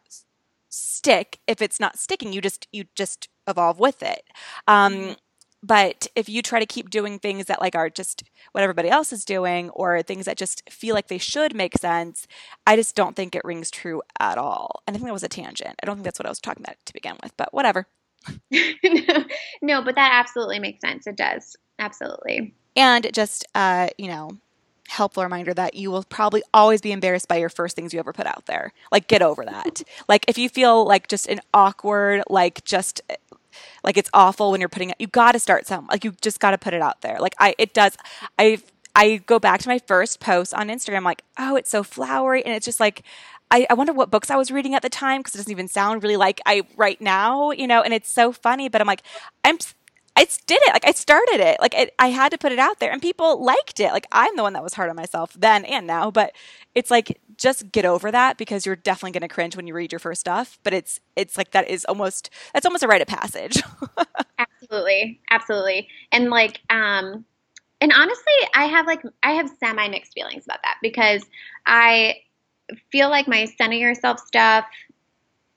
stick 0.68 1.40
if 1.46 1.60
it's 1.60 1.80
not 1.80 1.98
sticking. 1.98 2.32
You 2.32 2.40
just 2.40 2.68
you 2.72 2.84
just 2.94 3.28
evolve 3.46 3.78
with 3.78 4.02
it. 4.02 4.24
Um, 4.68 5.16
but 5.62 6.06
if 6.16 6.28
you 6.28 6.42
try 6.42 6.58
to 6.58 6.66
keep 6.66 6.90
doing 6.90 7.18
things 7.18 7.46
that 7.46 7.60
like 7.60 7.74
are 7.74 7.88
just 7.88 8.24
what 8.52 8.62
everybody 8.62 8.88
else 8.88 9.12
is 9.12 9.24
doing 9.24 9.70
or 9.70 10.02
things 10.02 10.24
that 10.24 10.36
just 10.36 10.68
feel 10.68 10.94
like 10.94 11.08
they 11.08 11.18
should 11.18 11.54
make 11.54 11.78
sense 11.78 12.26
i 12.66 12.76
just 12.76 12.96
don't 12.96 13.16
think 13.16 13.34
it 13.34 13.44
rings 13.44 13.70
true 13.70 14.02
at 14.18 14.38
all. 14.38 14.82
And 14.86 14.94
i 14.94 14.98
think 14.98 15.06
that 15.06 15.12
was 15.12 15.22
a 15.22 15.28
tangent. 15.28 15.76
I 15.82 15.86
don't 15.86 15.96
think 15.96 16.04
that's 16.04 16.18
what 16.18 16.26
i 16.26 16.30
was 16.30 16.40
talking 16.40 16.64
about 16.64 16.76
to 16.84 16.92
begin 16.92 17.16
with 17.22 17.36
but 17.36 17.52
whatever. 17.52 17.86
No 18.52 19.24
no 19.62 19.82
but 19.82 19.94
that 19.94 20.10
absolutely 20.12 20.58
makes 20.58 20.80
sense. 20.80 21.06
It 21.06 21.16
does. 21.16 21.56
Absolutely. 21.78 22.54
And 22.76 23.12
just 23.12 23.46
uh 23.54 23.88
you 23.98 24.08
know 24.08 24.30
helpful 24.92 25.22
reminder 25.22 25.54
that 25.54 25.74
you 25.74 25.90
will 25.90 26.04
probably 26.04 26.42
always 26.52 26.80
be 26.80 26.92
embarrassed 26.92 27.28
by 27.28 27.36
your 27.36 27.48
first 27.48 27.74
things 27.74 27.92
you 27.94 27.98
ever 27.98 28.12
put 28.12 28.26
out 28.26 28.44
there. 28.46 28.72
Like, 28.90 29.08
get 29.08 29.22
over 29.22 29.44
that. 29.44 29.82
like, 30.08 30.24
if 30.28 30.38
you 30.38 30.48
feel 30.48 30.84
like 30.84 31.08
just 31.08 31.26
an 31.28 31.40
awkward, 31.54 32.22
like, 32.28 32.62
just 32.64 33.00
like 33.84 33.96
it's 33.96 34.10
awful 34.12 34.50
when 34.50 34.60
you're 34.60 34.68
putting 34.68 34.90
it 34.90 34.96
you 34.98 35.06
got 35.06 35.32
to 35.32 35.38
start 35.38 35.66
some 35.66 35.86
like 35.86 36.04
you 36.04 36.12
just 36.20 36.40
got 36.40 36.52
to 36.52 36.58
put 36.58 36.74
it 36.74 36.82
out 36.82 37.00
there. 37.00 37.18
Like 37.20 37.34
i 37.38 37.54
it 37.58 37.74
does 37.74 37.96
i 38.38 38.58
i 38.94 39.16
go 39.26 39.38
back 39.38 39.60
to 39.60 39.68
my 39.68 39.78
first 39.78 40.20
post 40.20 40.52
on 40.54 40.68
instagram 40.68 41.02
like 41.02 41.22
oh 41.38 41.56
it's 41.56 41.70
so 41.70 41.82
flowery 41.82 42.44
and 42.44 42.54
it's 42.54 42.66
just 42.66 42.80
like 42.80 43.02
I, 43.50 43.66
I 43.68 43.74
wonder 43.74 43.92
what 43.92 44.10
books 44.10 44.30
I 44.30 44.36
was 44.36 44.50
reading 44.50 44.74
at 44.74 44.80
the 44.80 44.88
time 44.88 45.20
because 45.20 45.34
it 45.34 45.38
doesn't 45.38 45.52
even 45.52 45.68
sound 45.68 46.02
really 46.02 46.16
like 46.16 46.40
I 46.46 46.62
right 46.74 46.98
now, 47.02 47.50
you 47.50 47.66
know, 47.66 47.82
and 47.82 47.92
it's 47.92 48.10
so 48.10 48.32
funny, 48.32 48.70
but 48.70 48.80
I'm 48.80 48.86
like, 48.86 49.02
I'm 49.44 49.58
I 50.22 50.38
did 50.46 50.60
it. 50.62 50.72
Like 50.72 50.86
I 50.86 50.92
started 50.92 51.40
it. 51.40 51.60
Like 51.60 51.74
it, 51.74 51.94
I 51.98 52.08
had 52.08 52.30
to 52.30 52.38
put 52.38 52.52
it 52.52 52.58
out 52.60 52.78
there, 52.78 52.92
and 52.92 53.02
people 53.02 53.42
liked 53.44 53.80
it. 53.80 53.92
Like 53.92 54.06
I'm 54.12 54.36
the 54.36 54.42
one 54.42 54.52
that 54.52 54.62
was 54.62 54.74
hard 54.74 54.88
on 54.88 54.94
myself 54.94 55.32
then 55.36 55.64
and 55.64 55.84
now, 55.84 56.12
but 56.12 56.32
it's 56.76 56.92
like 56.92 57.20
just 57.36 57.72
get 57.72 57.84
over 57.84 58.12
that 58.12 58.38
because 58.38 58.64
you're 58.64 58.76
definitely 58.76 59.18
going 59.18 59.28
to 59.28 59.34
cringe 59.34 59.56
when 59.56 59.66
you 59.66 59.74
read 59.74 59.90
your 59.90 59.98
first 59.98 60.20
stuff. 60.20 60.60
But 60.62 60.74
it's 60.74 61.00
it's 61.16 61.36
like 61.36 61.50
that 61.50 61.68
is 61.68 61.84
almost 61.86 62.30
that's 62.54 62.64
almost 62.64 62.84
a 62.84 62.86
rite 62.86 63.02
of 63.02 63.08
passage. 63.08 63.60
absolutely, 64.38 65.20
absolutely, 65.28 65.88
and 66.12 66.30
like 66.30 66.60
um, 66.70 67.24
and 67.80 67.92
honestly, 67.92 68.32
I 68.54 68.66
have 68.66 68.86
like 68.86 69.02
I 69.24 69.32
have 69.32 69.50
semi 69.58 69.88
mixed 69.88 70.12
feelings 70.14 70.44
about 70.44 70.62
that 70.62 70.76
because 70.82 71.26
I 71.66 72.18
feel 72.92 73.10
like 73.10 73.26
my 73.26 73.46
center 73.46 73.76
yourself 73.76 74.20
stuff. 74.20 74.66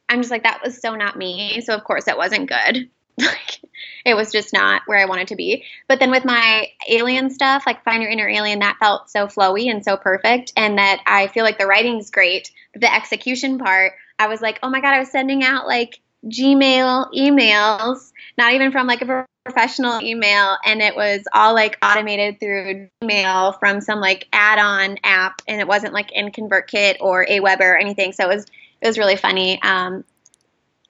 I'm 0.09 0.21
just 0.21 0.31
like 0.31 0.43
that 0.43 0.61
was 0.63 0.81
so 0.81 0.95
not 0.95 1.17
me. 1.17 1.61
So 1.61 1.75
of 1.75 1.83
course 1.83 2.05
that 2.05 2.17
wasn't 2.17 2.49
good. 2.49 2.89
Like 3.17 3.61
it 4.05 4.15
was 4.15 4.31
just 4.31 4.53
not 4.53 4.83
where 4.85 4.99
I 4.99 5.05
wanted 5.05 5.29
to 5.29 5.35
be. 5.35 5.63
But 5.87 5.99
then 5.99 6.11
with 6.11 6.25
my 6.25 6.67
alien 6.87 7.29
stuff, 7.29 7.63
like 7.65 7.83
Find 7.83 8.01
Your 8.01 8.11
Inner 8.11 8.29
Alien, 8.29 8.59
that 8.59 8.77
felt 8.79 9.09
so 9.09 9.27
flowy 9.27 9.69
and 9.69 9.83
so 9.83 9.97
perfect. 9.97 10.53
And 10.55 10.77
that 10.77 11.01
I 11.07 11.27
feel 11.27 11.43
like 11.43 11.57
the 11.57 11.67
writing's 11.67 12.11
great. 12.11 12.51
But 12.73 12.81
the 12.81 12.93
execution 12.93 13.57
part, 13.57 13.93
I 14.19 14.27
was 14.27 14.41
like, 14.41 14.59
oh 14.63 14.69
my 14.69 14.79
God, 14.79 14.93
I 14.93 14.99
was 14.99 15.11
sending 15.11 15.43
out 15.43 15.65
like 15.65 15.99
Gmail 16.25 17.13
emails, 17.13 18.11
not 18.37 18.53
even 18.53 18.71
from 18.71 18.87
like 18.87 19.01
a 19.01 19.25
professional 19.43 20.01
email. 20.01 20.57
And 20.65 20.81
it 20.81 20.95
was 20.95 21.23
all 21.33 21.53
like 21.53 21.77
automated 21.81 22.39
through 22.39 22.89
Gmail 23.03 23.59
from 23.59 23.81
some 23.81 23.99
like 23.99 24.27
add 24.33 24.59
on 24.59 24.97
app. 25.03 25.41
And 25.47 25.59
it 25.59 25.67
wasn't 25.67 25.93
like 25.93 26.11
in 26.11 26.31
ConvertKit 26.31 26.97
or 26.99 27.25
Aweber 27.25 27.61
or 27.61 27.77
anything. 27.77 28.11
So 28.13 28.29
it 28.29 28.35
was, 28.35 28.45
it 28.81 28.87
was 28.87 28.97
really 28.97 29.15
funny. 29.15 29.61
Um, 29.61 30.03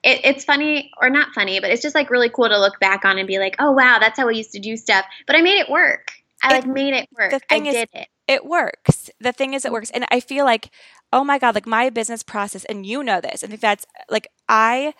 it, 0.06 0.20
it's 0.24 0.44
funny 0.44 0.92
or 1.00 1.10
not 1.10 1.34
funny, 1.34 1.58
but 1.58 1.70
it's 1.70 1.82
just 1.82 1.94
like 1.94 2.10
really 2.10 2.30
cool 2.30 2.48
to 2.48 2.58
look 2.58 2.78
back 2.78 3.04
on 3.04 3.18
and 3.18 3.26
be 3.26 3.38
like, 3.38 3.56
oh 3.58 3.72
wow, 3.72 3.98
that's 3.98 4.18
how 4.18 4.26
we 4.28 4.36
used 4.36 4.52
to 4.52 4.60
do 4.60 4.76
stuff. 4.76 5.04
But 5.26 5.34
I 5.34 5.42
made 5.42 5.58
it 5.58 5.68
work. 5.68 6.12
I 6.42 6.52
like 6.52 6.66
made 6.66 6.94
it 6.94 7.08
work. 7.18 7.32
The 7.32 7.40
thing 7.40 7.66
I 7.66 7.70
is, 7.70 7.86
it. 7.92 8.08
It 8.28 8.46
works. 8.46 9.10
The 9.20 9.32
thing 9.32 9.54
is, 9.54 9.64
it 9.64 9.72
works, 9.72 9.90
and 9.90 10.06
I 10.10 10.20
feel 10.20 10.44
like, 10.44 10.70
oh 11.12 11.24
my 11.24 11.38
god, 11.38 11.56
like 11.56 11.66
my 11.66 11.90
business 11.90 12.22
process, 12.22 12.64
and 12.66 12.86
you 12.86 13.02
know 13.02 13.20
this. 13.20 13.42
I 13.42 13.48
think 13.48 13.60
that's 13.60 13.84
like 14.08 14.28
I 14.48 14.94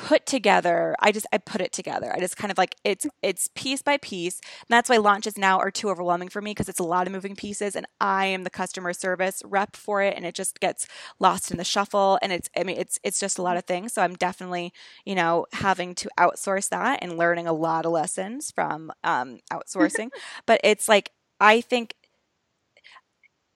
put 0.00 0.24
together 0.26 0.94
i 1.00 1.12
just 1.12 1.26
i 1.32 1.38
put 1.38 1.60
it 1.60 1.72
together. 1.72 2.12
I 2.14 2.20
just 2.20 2.36
kind 2.36 2.50
of 2.50 2.58
like 2.58 2.74
it's 2.84 3.06
it's 3.22 3.48
piece 3.54 3.82
by 3.82 3.98
piece. 3.98 4.40
And 4.60 4.68
that's 4.68 4.88
why 4.88 4.96
launches 4.96 5.36
now 5.36 5.58
are 5.58 5.70
too 5.70 5.90
overwhelming 5.90 6.28
for 6.28 6.40
me 6.40 6.52
because 6.52 6.68
it's 6.68 6.80
a 6.80 6.84
lot 6.84 7.06
of 7.06 7.12
moving 7.12 7.36
pieces 7.36 7.76
and 7.76 7.86
i 8.00 8.26
am 8.26 8.44
the 8.44 8.50
customer 8.50 8.92
service 8.92 9.42
rep 9.44 9.76
for 9.76 10.02
it 10.02 10.14
and 10.16 10.24
it 10.24 10.34
just 10.34 10.60
gets 10.60 10.86
lost 11.18 11.50
in 11.50 11.58
the 11.58 11.64
shuffle 11.64 12.18
and 12.22 12.32
it's 12.32 12.48
i 12.56 12.62
mean 12.64 12.76
it's 12.78 12.98
it's 13.04 13.20
just 13.20 13.38
a 13.38 13.42
lot 13.42 13.56
of 13.56 13.64
things. 13.64 13.92
So 13.92 14.02
i'm 14.02 14.14
definitely 14.14 14.72
you 15.04 15.14
know 15.14 15.46
having 15.52 15.94
to 15.96 16.08
outsource 16.18 16.68
that 16.70 17.00
and 17.02 17.18
learning 17.18 17.46
a 17.46 17.52
lot 17.52 17.86
of 17.86 17.92
lessons 17.92 18.50
from 18.50 18.92
um, 19.04 19.38
outsourcing. 19.52 20.10
But 20.46 20.60
it's 20.64 20.88
like 20.88 21.10
i 21.40 21.60
think 21.60 21.94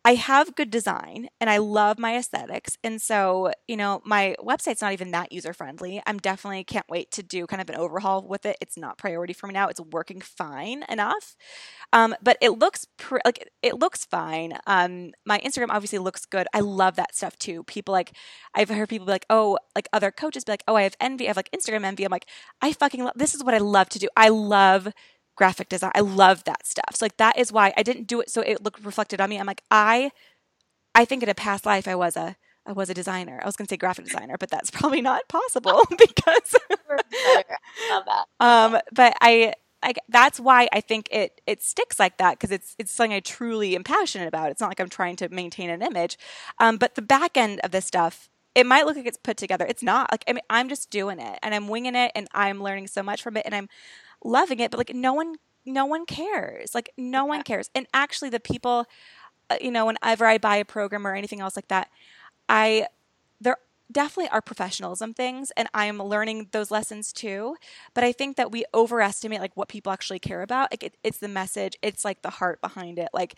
I 0.07 0.17
have 0.17 0.55
good 0.55 0.71
design 0.71 1.29
and 1.41 1.49
I 1.49 1.57
love 1.57 1.99
my 1.99 2.15
aesthetics. 2.17 2.77
And 2.85 3.01
so, 3.01 3.53
you 3.67 3.77
know, 3.77 4.03
my 4.05 4.37
website's 4.39 4.83
not 4.83 4.93
even 4.93 5.13
that 5.13 5.33
user 5.33 5.55
friendly. 5.55 6.03
I'm 6.07 6.19
definitely 6.19 6.63
can't 6.65 6.85
wait 6.91 7.11
to 7.13 7.23
do 7.23 7.47
kind 7.47 7.63
of 7.63 7.71
an 7.71 7.77
overhaul 7.77 8.27
with 8.29 8.45
it. 8.45 8.59
It's 8.61 8.77
not 8.77 8.99
priority 8.99 9.33
for 9.33 9.47
me 9.47 9.55
now. 9.55 9.69
It's 9.69 9.81
working 9.81 10.21
fine 10.21 10.85
enough. 10.91 11.37
Um, 11.95 12.15
but 12.23 12.37
it 12.43 12.51
looks 12.59 12.87
pr- 12.99 13.21
like 13.25 13.49
it 13.63 13.79
looks 13.79 14.05
fine. 14.05 14.59
Um, 14.67 15.13
my 15.25 15.39
Instagram 15.41 15.69
obviously 15.71 15.99
looks 15.99 16.27
good. 16.27 16.47
I 16.53 16.61
love 16.61 16.97
that 16.97 17.15
stuff 17.15 17.39
too. 17.39 17.63
People 17.65 17.93
like, 17.93 18.13
I've 18.55 18.69
heard 18.69 18.91
people 18.91 19.07
be 19.07 19.13
like, 19.13 19.27
oh, 19.31 19.59
like 19.75 19.89
other 19.93 20.11
coaches 20.11 20.45
be 20.45 20.53
like, 20.53 20.65
oh, 20.69 20.77
I 20.77 20.83
have 20.83 20.97
envy. 21.01 21.25
I 21.25 21.29
have 21.29 21.37
like 21.37 21.51
Instagram 21.53 21.85
envy. 21.85 22.05
I'm 22.05 22.13
like, 22.13 22.27
I 22.61 22.73
fucking 22.75 23.05
love, 23.05 23.15
this 23.17 23.35
is 23.35 23.43
what 23.43 23.55
I 23.55 23.59
love 23.59 23.89
to 23.91 23.99
do. 23.99 24.09
I 24.17 24.29
love 24.29 24.89
graphic 25.37 25.69
design. 25.69 25.93
I 25.95 26.01
love 26.01 26.45
that 26.45 26.67
stuff. 26.67 26.95
So 26.95 27.05
like 27.05 27.17
that 27.19 27.39
is 27.39 27.53
why 27.53 27.73
I 27.77 27.83
didn't 27.83 28.07
do 28.07 28.21
it 28.21 28.31
so 28.31 28.41
it 28.43 28.63
looked 28.63 28.85
reflected 28.85 29.21
on 29.21 29.31
me. 29.31 29.39
I'm 29.39 29.47
like 29.47 29.63
I 29.71 30.11
I 30.95 31.05
think 31.05 31.23
in 31.23 31.29
a 31.29 31.35
past 31.35 31.67
life 31.67 31.89
I 31.89 31.95
was 31.95 32.17
a 32.17 32.37
I 32.67 32.73
was 32.73 32.89
a 32.89 32.95
designer. 32.95 33.41
I 33.43 33.47
was 33.47 33.57
going 33.57 33.67
to 33.67 33.73
say 33.73 33.77
graphic 33.77 34.07
designer, 34.07 34.37
but 34.39 34.51
that's 34.51 34.71
probably 34.79 35.03
not 35.03 35.29
possible 35.29 35.83
because. 35.91 36.55
Um 38.41 38.79
but 38.93 39.17
I 39.21 39.55
I, 39.85 39.93
that's 40.09 40.41
why 40.41 40.67
I 40.73 40.81
think 40.81 41.09
it 41.13 41.41
it 41.47 41.63
sticks 41.63 42.01
like 42.01 42.17
that 42.17 42.33
because 42.33 42.51
it's 42.51 42.75
it's 42.79 42.91
something 42.91 43.13
I 43.13 43.21
truly 43.21 43.77
am 43.77 43.85
passionate 43.85 44.29
about. 44.29 44.51
It's 44.51 44.61
not 44.61 44.69
like 44.71 44.81
I'm 44.81 44.89
trying 44.89 45.17
to 45.17 45.29
maintain 45.29 45.69
an 45.69 45.83
image, 45.83 46.17
um, 46.59 46.79
but 46.79 46.95
the 46.95 47.03
back 47.03 47.37
end 47.37 47.61
of 47.63 47.71
this 47.71 47.85
stuff, 47.85 48.31
it 48.55 48.65
might 48.67 48.87
look 48.87 48.97
like 48.97 49.07
it's 49.07 49.19
put 49.19 49.37
together. 49.37 49.67
It's 49.69 49.83
not. 49.83 50.11
Like 50.11 50.25
I 50.27 50.33
mean, 50.33 50.43
I'm 50.49 50.71
just 50.71 50.91
doing 50.91 51.19
it 51.21 51.39
and 51.43 51.55
I'm 51.55 51.69
winging 51.69 51.95
it, 51.95 52.13
and 52.15 52.29
I'm 52.33 52.63
learning 52.63 52.87
so 52.89 53.03
much 53.03 53.23
from 53.23 53.37
it, 53.37 53.45
and 53.45 53.55
I'm 53.55 53.69
loving 54.25 54.61
it, 54.61 54.71
but 54.71 54.79
like 54.79 54.95
no 54.95 55.15
one 55.15 55.37
no 55.67 55.87
one 55.87 56.07
cares. 56.07 56.75
Like 56.75 56.91
no 56.97 57.25
one 57.25 57.43
cares. 57.43 57.71
And 57.75 57.87
actually 57.95 58.31
the 58.31 58.41
people 58.41 58.87
uh, 59.51 59.57
you 59.61 59.71
know, 59.71 59.87
whenever 59.87 60.27
I 60.27 60.39
buy 60.39 60.57
a 60.57 60.65
program 60.65 61.07
or 61.07 61.15
anything 61.15 61.41
else 61.41 61.57
like 61.57 61.69
that, 61.69 61.91
I 62.49 62.89
there 63.41 63.59
definitely 63.93 64.31
are 64.31 64.41
professionalism 64.43 65.15
things 65.15 65.53
and 65.57 65.69
I'm 65.75 65.99
learning 65.99 66.49
those 66.53 66.71
lessons 66.71 67.13
too. 67.13 67.57
But 67.95 68.05
I 68.05 68.13
think 68.13 68.37
that 68.37 68.51
we 68.53 68.65
overestimate 68.75 69.41
like 69.41 69.57
what 69.57 69.69
people 69.69 69.93
actually 69.93 70.19
care 70.21 70.43
about. 70.43 70.73
Like 70.73 70.83
it, 70.85 70.97
it's 71.05 71.19
the 71.19 71.29
message, 71.29 71.77
it's 71.83 72.05
like 72.05 72.23
the 72.23 72.31
heart 72.31 72.61
behind 72.61 72.99
it. 72.99 73.09
Like 73.15 73.37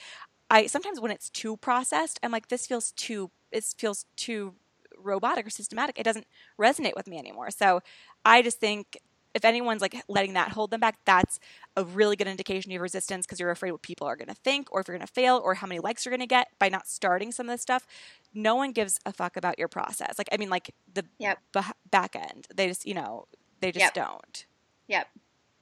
I 0.50 0.66
sometimes 0.66 1.00
when 1.00 1.10
it's 1.10 1.30
too 1.30 1.56
processed, 1.56 2.20
I'm 2.22 2.32
like, 2.32 2.48
this 2.48 2.66
feels 2.66 2.92
too 2.92 3.30
it 3.52 3.64
feels 3.78 4.06
too 4.16 4.54
robotic 4.98 5.46
or 5.46 5.50
systematic. 5.50 5.98
It 5.98 6.04
doesn't 6.04 6.26
resonate 6.60 6.94
with 6.96 7.06
me 7.08 7.18
anymore. 7.18 7.50
So 7.50 7.80
I 8.24 8.42
just 8.42 8.60
think 8.60 8.98
if 9.36 9.44
anyone's 9.44 9.82
like 9.82 10.02
letting 10.08 10.32
that 10.32 10.50
hold 10.52 10.70
them 10.70 10.80
back, 10.80 10.96
that's 11.04 11.38
a 11.76 11.84
really 11.84 12.16
good 12.16 12.26
indication 12.26 12.72
of 12.72 12.80
resistance 12.80 13.26
because 13.26 13.38
you're 13.38 13.50
afraid 13.50 13.70
what 13.70 13.82
people 13.82 14.06
are 14.06 14.16
going 14.16 14.28
to 14.28 14.34
think 14.34 14.66
or 14.72 14.80
if 14.80 14.88
you're 14.88 14.96
going 14.96 15.06
to 15.06 15.12
fail 15.12 15.42
or 15.44 15.54
how 15.54 15.66
many 15.66 15.78
likes 15.78 16.04
you're 16.06 16.10
going 16.10 16.20
to 16.20 16.26
get 16.26 16.48
by 16.58 16.70
not 16.70 16.88
starting 16.88 17.30
some 17.30 17.46
of 17.46 17.52
this 17.52 17.60
stuff. 17.60 17.86
No 18.32 18.54
one 18.54 18.72
gives 18.72 18.98
a 19.04 19.12
fuck 19.12 19.36
about 19.36 19.58
your 19.58 19.68
process. 19.68 20.14
Like, 20.16 20.28
I 20.32 20.38
mean, 20.38 20.48
like 20.48 20.74
the 20.92 21.04
yep. 21.18 21.38
b- 21.52 21.60
back 21.90 22.16
end, 22.16 22.48
they 22.54 22.66
just, 22.66 22.86
you 22.86 22.94
know, 22.94 23.26
they 23.60 23.72
just 23.72 23.84
yep. 23.84 23.94
don't. 23.94 24.46
Yep. 24.88 25.06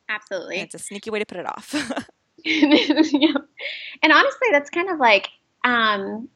Absolutely. 0.08 0.56
And 0.56 0.66
it's 0.66 0.74
a 0.76 0.78
sneaky 0.78 1.10
way 1.10 1.18
to 1.18 1.26
put 1.26 1.38
it 1.38 1.46
off. 1.46 1.74
yep. 2.44 3.42
And 4.02 4.12
honestly, 4.12 4.48
that's 4.52 4.70
kind 4.70 4.88
of 4.88 5.00
like, 5.00 5.30
um, 5.64 6.28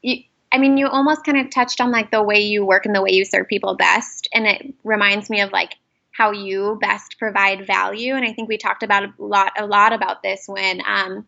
you, 0.00 0.22
I 0.50 0.56
mean, 0.56 0.78
you 0.78 0.88
almost 0.88 1.24
kind 1.24 1.38
of 1.38 1.50
touched 1.50 1.82
on 1.82 1.90
like 1.90 2.10
the 2.10 2.22
way 2.22 2.40
you 2.40 2.64
work 2.64 2.86
and 2.86 2.94
the 2.94 3.02
way 3.02 3.10
you 3.10 3.26
serve 3.26 3.48
people 3.48 3.76
best. 3.76 4.28
And 4.32 4.46
it 4.46 4.74
reminds 4.82 5.28
me 5.28 5.42
of 5.42 5.52
like 5.52 5.74
how 6.16 6.30
you 6.30 6.78
best 6.80 7.18
provide 7.18 7.66
value. 7.66 8.14
And 8.14 8.24
I 8.24 8.32
think 8.32 8.48
we 8.48 8.56
talked 8.56 8.82
about 8.82 9.04
a 9.04 9.12
lot, 9.18 9.52
a 9.58 9.66
lot 9.66 9.92
about 9.92 10.22
this 10.22 10.46
when, 10.46 10.80
um, 10.86 11.26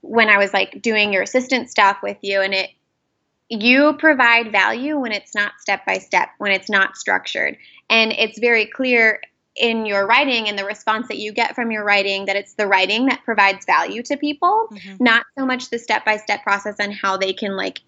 when 0.00 0.28
I 0.28 0.38
was 0.38 0.52
like 0.52 0.82
doing 0.82 1.12
your 1.12 1.22
assistant 1.22 1.70
stuff 1.70 1.98
with 2.02 2.18
you 2.22 2.40
and 2.40 2.52
it, 2.52 2.70
you 3.48 3.94
provide 3.98 4.52
value 4.52 4.98
when 4.98 5.12
it's 5.12 5.34
not 5.34 5.52
step 5.60 5.86
by 5.86 5.98
step, 5.98 6.30
when 6.38 6.52
it's 6.52 6.70
not 6.70 6.96
structured. 6.96 7.56
And 7.88 8.12
it's 8.12 8.38
very 8.38 8.66
clear 8.66 9.20
in 9.56 9.86
your 9.86 10.06
writing 10.06 10.48
and 10.48 10.58
the 10.58 10.64
response 10.64 11.08
that 11.08 11.18
you 11.18 11.32
get 11.32 11.54
from 11.54 11.70
your 11.70 11.84
writing 11.84 12.24
that 12.26 12.36
it's 12.36 12.54
the 12.54 12.66
writing 12.66 13.06
that 13.06 13.22
provides 13.24 13.64
value 13.64 14.02
to 14.02 14.16
people, 14.16 14.68
mm-hmm. 14.72 15.02
not 15.02 15.24
so 15.38 15.46
much 15.46 15.70
the 15.70 15.78
step 15.78 16.04
by 16.04 16.16
step 16.16 16.42
process 16.42 16.76
and 16.80 16.92
how 16.92 17.16
they 17.16 17.32
can 17.32 17.56
like 17.56 17.80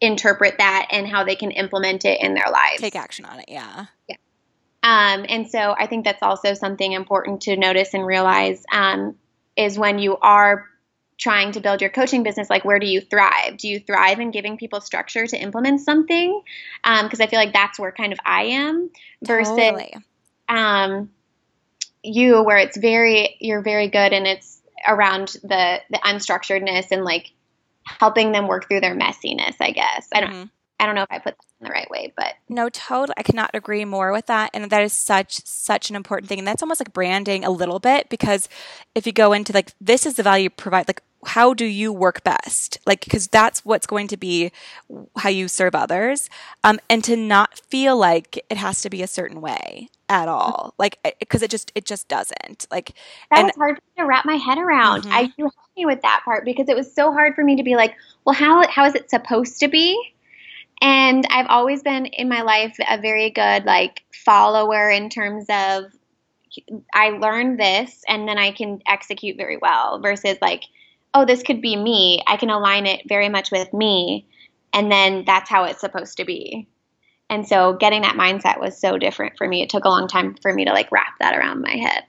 interpret 0.00 0.56
that 0.58 0.88
and 0.90 1.06
how 1.06 1.24
they 1.24 1.36
can 1.36 1.50
implement 1.52 2.04
it 2.04 2.20
in 2.20 2.34
their 2.34 2.50
lives. 2.50 2.80
Take 2.80 2.96
action 2.96 3.24
on 3.24 3.38
it, 3.38 3.46
yeah. 3.48 3.86
Um, 4.84 5.24
and 5.26 5.50
so 5.50 5.74
I 5.76 5.86
think 5.86 6.04
that's 6.04 6.22
also 6.22 6.52
something 6.52 6.92
important 6.92 7.40
to 7.42 7.56
notice 7.56 7.94
and 7.94 8.04
realize 8.04 8.62
um, 8.70 9.16
is 9.56 9.78
when 9.78 9.98
you 9.98 10.18
are 10.18 10.66
trying 11.16 11.52
to 11.52 11.60
build 11.60 11.80
your 11.80 11.88
coaching 11.88 12.22
business, 12.22 12.50
like 12.50 12.66
where 12.66 12.78
do 12.78 12.86
you 12.86 13.00
thrive? 13.00 13.56
Do 13.56 13.68
you 13.68 13.80
thrive 13.80 14.20
in 14.20 14.30
giving 14.30 14.58
people 14.58 14.82
structure 14.82 15.26
to 15.26 15.36
implement 15.38 15.80
something? 15.80 16.42
Because 16.82 17.20
um, 17.20 17.24
I 17.24 17.26
feel 17.28 17.38
like 17.38 17.54
that's 17.54 17.78
where 17.78 17.92
kind 17.92 18.12
of 18.12 18.18
I 18.26 18.42
am 18.44 18.90
versus 19.22 19.56
totally. 19.56 19.94
um, 20.50 21.10
you, 22.02 22.42
where 22.42 22.58
it's 22.58 22.76
very 22.76 23.36
you're 23.40 23.62
very 23.62 23.88
good 23.88 24.12
and 24.12 24.26
it's 24.26 24.60
around 24.86 25.28
the 25.42 25.80
the 25.88 25.98
unstructuredness 26.04 26.90
and 26.90 27.04
like 27.04 27.32
helping 27.86 28.32
them 28.32 28.48
work 28.48 28.68
through 28.68 28.80
their 28.80 28.94
messiness. 28.94 29.54
I 29.60 29.70
guess 29.70 30.08
I 30.12 30.20
don't. 30.20 30.30
Mm-hmm. 30.30 30.44
I 30.84 30.86
don't 30.86 30.96
know 30.96 31.02
if 31.02 31.10
I 31.10 31.18
put 31.18 31.34
that 31.38 31.46
in 31.60 31.66
the 31.66 31.72
right 31.72 31.88
way, 31.88 32.12
but 32.14 32.34
no, 32.50 32.68
totally. 32.68 33.14
I 33.16 33.22
cannot 33.22 33.50
agree 33.54 33.86
more 33.86 34.12
with 34.12 34.26
that. 34.26 34.50
And 34.52 34.70
that 34.70 34.82
is 34.82 34.92
such, 34.92 35.42
such 35.46 35.88
an 35.88 35.96
important 35.96 36.28
thing. 36.28 36.38
And 36.38 36.46
that's 36.46 36.62
almost 36.62 36.78
like 36.78 36.92
branding 36.92 37.42
a 37.42 37.50
little 37.50 37.78
bit 37.78 38.10
because 38.10 38.50
if 38.94 39.06
you 39.06 39.12
go 39.14 39.32
into 39.32 39.54
like, 39.54 39.72
this 39.80 40.04
is 40.04 40.16
the 40.16 40.22
value 40.22 40.44
you 40.44 40.50
provide, 40.50 40.86
like, 40.86 41.02
how 41.24 41.54
do 41.54 41.64
you 41.64 41.90
work 41.90 42.22
best? 42.22 42.80
Like, 42.84 43.02
because 43.02 43.28
that's 43.28 43.64
what's 43.64 43.86
going 43.86 44.08
to 44.08 44.18
be 44.18 44.52
how 45.16 45.30
you 45.30 45.48
serve 45.48 45.74
others. 45.74 46.28
Um, 46.64 46.78
and 46.90 47.02
to 47.04 47.16
not 47.16 47.62
feel 47.70 47.96
like 47.96 48.44
it 48.50 48.58
has 48.58 48.82
to 48.82 48.90
be 48.90 49.02
a 49.02 49.06
certain 49.06 49.40
way 49.40 49.88
at 50.10 50.28
all. 50.28 50.74
Like, 50.76 50.98
because 51.18 51.40
it 51.40 51.50
just, 51.50 51.72
it 51.74 51.86
just 51.86 52.08
doesn't. 52.08 52.66
Like, 52.70 52.92
that 53.30 53.38
and, 53.38 53.46
was 53.46 53.56
hard 53.56 53.80
to 53.96 54.04
wrap 54.04 54.26
my 54.26 54.36
head 54.36 54.58
around. 54.58 55.04
Mm-hmm. 55.04 55.12
I, 55.14 55.32
you 55.38 55.44
helped 55.44 55.76
me 55.78 55.86
with 55.86 56.02
that 56.02 56.20
part 56.26 56.44
because 56.44 56.68
it 56.68 56.76
was 56.76 56.94
so 56.94 57.10
hard 57.10 57.34
for 57.34 57.42
me 57.42 57.56
to 57.56 57.62
be 57.62 57.74
like, 57.74 57.94
well, 58.26 58.34
how, 58.34 58.68
how 58.68 58.84
is 58.84 58.94
it 58.94 59.08
supposed 59.08 59.60
to 59.60 59.68
be? 59.68 59.98
And 60.80 61.26
I've 61.30 61.46
always 61.48 61.82
been 61.82 62.06
in 62.06 62.28
my 62.28 62.42
life 62.42 62.76
a 62.88 63.00
very 63.00 63.30
good 63.30 63.64
like 63.64 64.02
follower 64.12 64.90
in 64.90 65.08
terms 65.08 65.46
of 65.48 65.84
I 66.94 67.10
learned 67.10 67.58
this 67.58 68.02
and 68.08 68.28
then 68.28 68.38
I 68.38 68.52
can 68.52 68.80
execute 68.86 69.36
very 69.36 69.56
well 69.56 70.00
versus 70.00 70.36
like, 70.40 70.64
oh, 71.12 71.24
this 71.24 71.42
could 71.42 71.60
be 71.60 71.76
me. 71.76 72.22
I 72.26 72.36
can 72.36 72.50
align 72.50 72.86
it 72.86 73.02
very 73.08 73.28
much 73.28 73.50
with 73.50 73.72
me. 73.72 74.26
And 74.72 74.90
then 74.90 75.24
that's 75.24 75.50
how 75.50 75.64
it's 75.64 75.80
supposed 75.80 76.16
to 76.18 76.24
be. 76.24 76.68
And 77.30 77.46
so 77.46 77.74
getting 77.74 78.02
that 78.02 78.16
mindset 78.16 78.60
was 78.60 78.78
so 78.80 78.98
different 78.98 79.36
for 79.38 79.48
me. 79.48 79.62
It 79.62 79.70
took 79.70 79.84
a 79.84 79.88
long 79.88 80.08
time 80.08 80.36
for 80.42 80.52
me 80.52 80.64
to 80.64 80.72
like 80.72 80.92
wrap 80.92 81.14
that 81.20 81.36
around 81.36 81.62
my 81.62 81.74
head. 81.74 82.04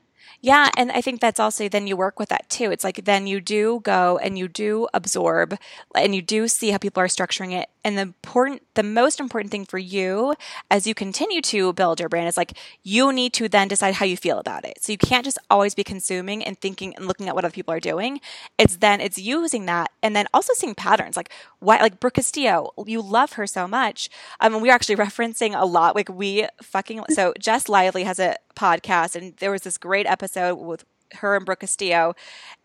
Yeah, 0.45 0.69
and 0.77 0.91
I 0.91 1.01
think 1.01 1.21
that's 1.21 1.39
also 1.39 1.67
then 1.67 1.87
you 1.87 1.97
work 1.97 2.19
with 2.19 2.29
that 2.29 2.47
too. 2.51 2.69
It's 2.69 2.83
like 2.83 3.05
then 3.05 3.25
you 3.25 3.41
do 3.41 3.79
go 3.83 4.19
and 4.19 4.37
you 4.37 4.47
do 4.47 4.87
absorb 4.93 5.57
and 5.95 6.13
you 6.13 6.21
do 6.21 6.47
see 6.47 6.69
how 6.69 6.77
people 6.77 7.01
are 7.01 7.07
structuring 7.07 7.51
it. 7.59 7.67
And 7.83 7.97
the 7.97 8.03
important 8.03 8.61
the 8.75 8.83
most 8.83 9.19
important 9.19 9.49
thing 9.49 9.65
for 9.65 9.79
you 9.79 10.35
as 10.69 10.85
you 10.85 10.93
continue 10.93 11.41
to 11.41 11.73
build 11.73 11.99
your 11.99 12.09
brand 12.09 12.27
is 12.27 12.37
like 12.37 12.53
you 12.83 13.11
need 13.11 13.33
to 13.33 13.49
then 13.49 13.67
decide 13.67 13.95
how 13.95 14.05
you 14.05 14.15
feel 14.15 14.37
about 14.37 14.65
it. 14.65 14.83
So 14.83 14.91
you 14.91 14.99
can't 14.99 15.25
just 15.25 15.39
always 15.49 15.73
be 15.73 15.83
consuming 15.83 16.43
and 16.43 16.59
thinking 16.59 16.95
and 16.95 17.07
looking 17.07 17.27
at 17.27 17.33
what 17.33 17.43
other 17.43 17.51
people 17.51 17.73
are 17.73 17.79
doing. 17.79 18.21
It's 18.59 18.77
then 18.77 19.01
it's 19.01 19.17
using 19.17 19.65
that 19.65 19.89
and 20.03 20.15
then 20.15 20.27
also 20.31 20.53
seeing 20.53 20.75
patterns. 20.75 21.17
Like 21.17 21.31
why 21.57 21.77
like 21.81 21.99
Brooke 21.99 22.15
Castillo, 22.15 22.71
you 22.85 23.01
love 23.01 23.33
her 23.33 23.47
so 23.47 23.67
much. 23.67 24.09
Um 24.39 24.53
and 24.53 24.61
we're 24.61 24.73
actually 24.75 24.95
referencing 25.07 25.59
a 25.59 25.65
lot. 25.65 25.95
Like 25.95 26.09
we 26.09 26.45
fucking 26.61 27.03
so 27.09 27.33
Jess 27.39 27.67
Lively 27.67 28.03
has 28.03 28.19
a 28.19 28.35
podcast, 28.55 29.15
and 29.15 29.35
there 29.37 29.51
was 29.51 29.61
this 29.61 29.77
great 29.77 30.05
episode 30.05 30.55
with 30.55 30.85
her 31.13 31.35
and 31.35 31.45
Brooke 31.45 31.59
Castillo, 31.59 32.15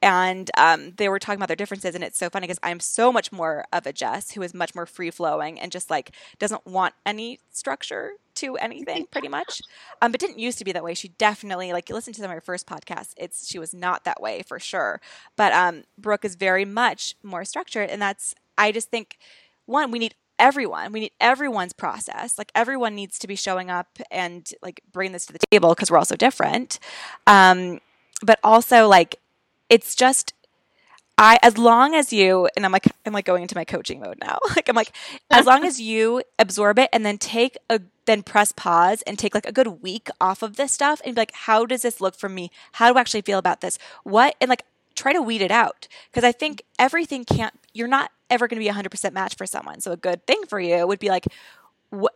and 0.03 0.51
um, 0.57 0.93
they 0.97 1.09
were 1.09 1.19
talking 1.19 1.39
about 1.39 1.49
their 1.49 1.57
differences. 1.57 1.95
And 1.95 2.03
it's 2.05 2.19
so 2.19 2.31
funny 2.31 2.47
because 2.47 2.59
I'm 2.63 2.81
so 2.81 3.13
much 3.13 3.33
more 3.33 3.65
of 3.73 3.87
a 3.87 3.93
Jess 3.93 4.33
who 4.33 4.43
is 4.43 4.55
much 4.55 4.75
more 4.75 4.87
free 4.87 5.11
flowing 5.11 5.61
and 5.61 5.71
just 5.71 5.91
like 5.91 6.13
doesn't 6.39 6.67
want 6.67 6.95
any 7.05 7.39
structure 7.51 8.13
to 8.37 8.57
anything, 8.57 9.07
pretty 9.11 9.29
much. 9.29 9.61
Um, 10.01 10.13
but 10.13 10.21
didn't 10.21 10.39
used 10.39 10.59
to 10.59 10.65
be 10.65 10.73
that 10.73 10.85
way. 10.85 10.95
She 10.95 11.09
definitely 11.09 11.73
like 11.73 11.91
listen 11.91 12.13
to 12.15 12.21
some 12.21 12.31
of 12.31 12.35
her 12.35 12.41
first 12.41 12.67
podcasts. 12.67 13.13
It's 13.17 13.47
she 13.49 13.59
was 13.59 13.75
not 13.75 14.05
that 14.05 14.21
way 14.21 14.43
for 14.47 14.59
sure. 14.59 15.01
But 15.37 15.53
um, 15.53 15.85
Brooke 15.99 16.25
is 16.25 16.35
very 16.35 16.65
much 16.65 17.17
more 17.23 17.45
structured, 17.45 17.91
and 17.91 18.01
that's 18.01 18.35
I 18.57 18.73
just 18.73 18.91
think 18.91 19.19
one 19.67 19.91
we 19.91 19.99
need 19.99 20.15
everyone. 20.41 20.93
We 20.93 21.01
need 21.01 21.13
everyone's 21.21 21.73
process. 21.73 22.39
Like 22.39 22.51
everyone 22.55 22.95
needs 22.95 23.19
to 23.21 23.29
be 23.29 23.37
showing 23.37 23.71
up 23.71 23.99
and 24.11 24.51
like 24.63 24.81
bring 24.91 25.13
this 25.13 25.27
to 25.27 25.33
the 25.33 25.39
table 25.51 25.71
because 25.71 25.91
we're 25.91 25.99
all 25.99 26.05
so 26.05 26.17
different. 26.17 26.81
Um, 27.27 27.81
but 28.23 28.41
also 28.43 28.89
like 28.89 29.17
it's 29.69 29.95
just 29.95 30.35
I 31.17 31.39
as 31.43 31.59
long 31.59 31.95
as 31.95 32.13
you 32.13 32.49
and 32.57 32.65
I'm 32.65 32.73
like 32.73 32.87
I'm 33.05 33.13
like 33.13 33.27
going 33.27 33.43
into 33.43 33.55
my 33.55 33.65
coaching 33.65 34.01
mode 34.01 34.19
now. 34.21 34.39
like 34.57 34.69
I'm 34.69 34.77
like 34.77 34.93
as 35.31 35.47
long 35.47 35.65
as 35.65 35.81
you 35.81 36.23
absorb 36.39 36.79
it 36.79 36.89
and 36.93 37.05
then 37.05 37.19
take 37.19 37.57
a 37.69 37.81
then 38.07 38.23
press 38.23 38.53
pause 38.53 39.03
and 39.03 39.19
take 39.19 39.35
like 39.35 39.47
a 39.47 39.53
good 39.53 39.83
week 39.83 40.09
off 40.21 40.43
of 40.43 40.57
this 40.57 40.73
stuff 40.73 41.01
and 41.05 41.15
be 41.15 41.21
like 41.21 41.33
how 41.33 41.67
does 41.67 41.83
this 41.83 42.01
look 42.01 42.17
for 42.17 42.29
me? 42.29 42.51
How 42.73 42.91
do 42.91 42.97
I 42.99 43.01
actually 43.01 43.23
feel 43.23 43.39
about 43.39 43.61
this? 43.61 43.79
What 44.03 44.35
and 44.41 44.49
like 44.49 44.65
try 44.95 45.13
to 45.13 45.23
weed 45.23 45.43
it 45.43 45.51
out 45.51 45.89
because 46.11 46.25
I 46.25 46.33
think 46.33 46.63
everything 46.79 47.25
can't 47.25 47.55
you're 47.73 47.89
not 47.89 48.11
ever 48.31 48.49
going 48.49 48.61
to 48.61 48.65
be 48.65 48.69
a 48.69 48.73
100% 48.73 49.13
match 49.13 49.37
for 49.37 49.47
someone. 49.47 49.81
So 49.81 49.93
a 49.93 49.97
good 49.97 50.27
thing 50.27 50.43
for 50.49 50.61
you 50.61 50.87
would 50.87 50.99
be 50.99 51.09
like, 51.09 51.27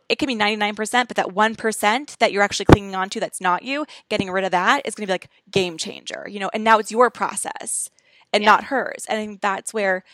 it 0.09 0.19
can 0.19 0.29
be 0.29 0.37
99%, 0.37 1.09
but 1.09 1.17
that 1.17 1.29
1% 1.29 2.19
that 2.19 2.33
you're 2.33 2.43
actually 2.43 2.67
clinging 2.67 2.95
on 2.95 3.11
to 3.11 3.21
that's 3.21 3.41
not 3.41 3.65
you, 3.65 3.85
getting 4.09 4.31
rid 4.31 4.45
of 4.45 4.53
that 4.53 4.87
is 4.87 4.95
going 4.95 5.03
to 5.03 5.11
be 5.11 5.15
like 5.15 5.29
game 5.51 5.77
changer, 5.77 6.27
you 6.29 6.39
know, 6.39 6.51
and 6.55 6.63
now 6.63 6.79
it's 6.79 6.93
your 6.93 7.11
process 7.11 7.91
and 8.33 8.45
yeah. 8.45 8.51
not 8.51 8.65
hers. 8.65 9.05
And 9.09 9.19
I 9.19 9.27
think 9.27 9.41
that's 9.41 9.75
where, 9.75 10.05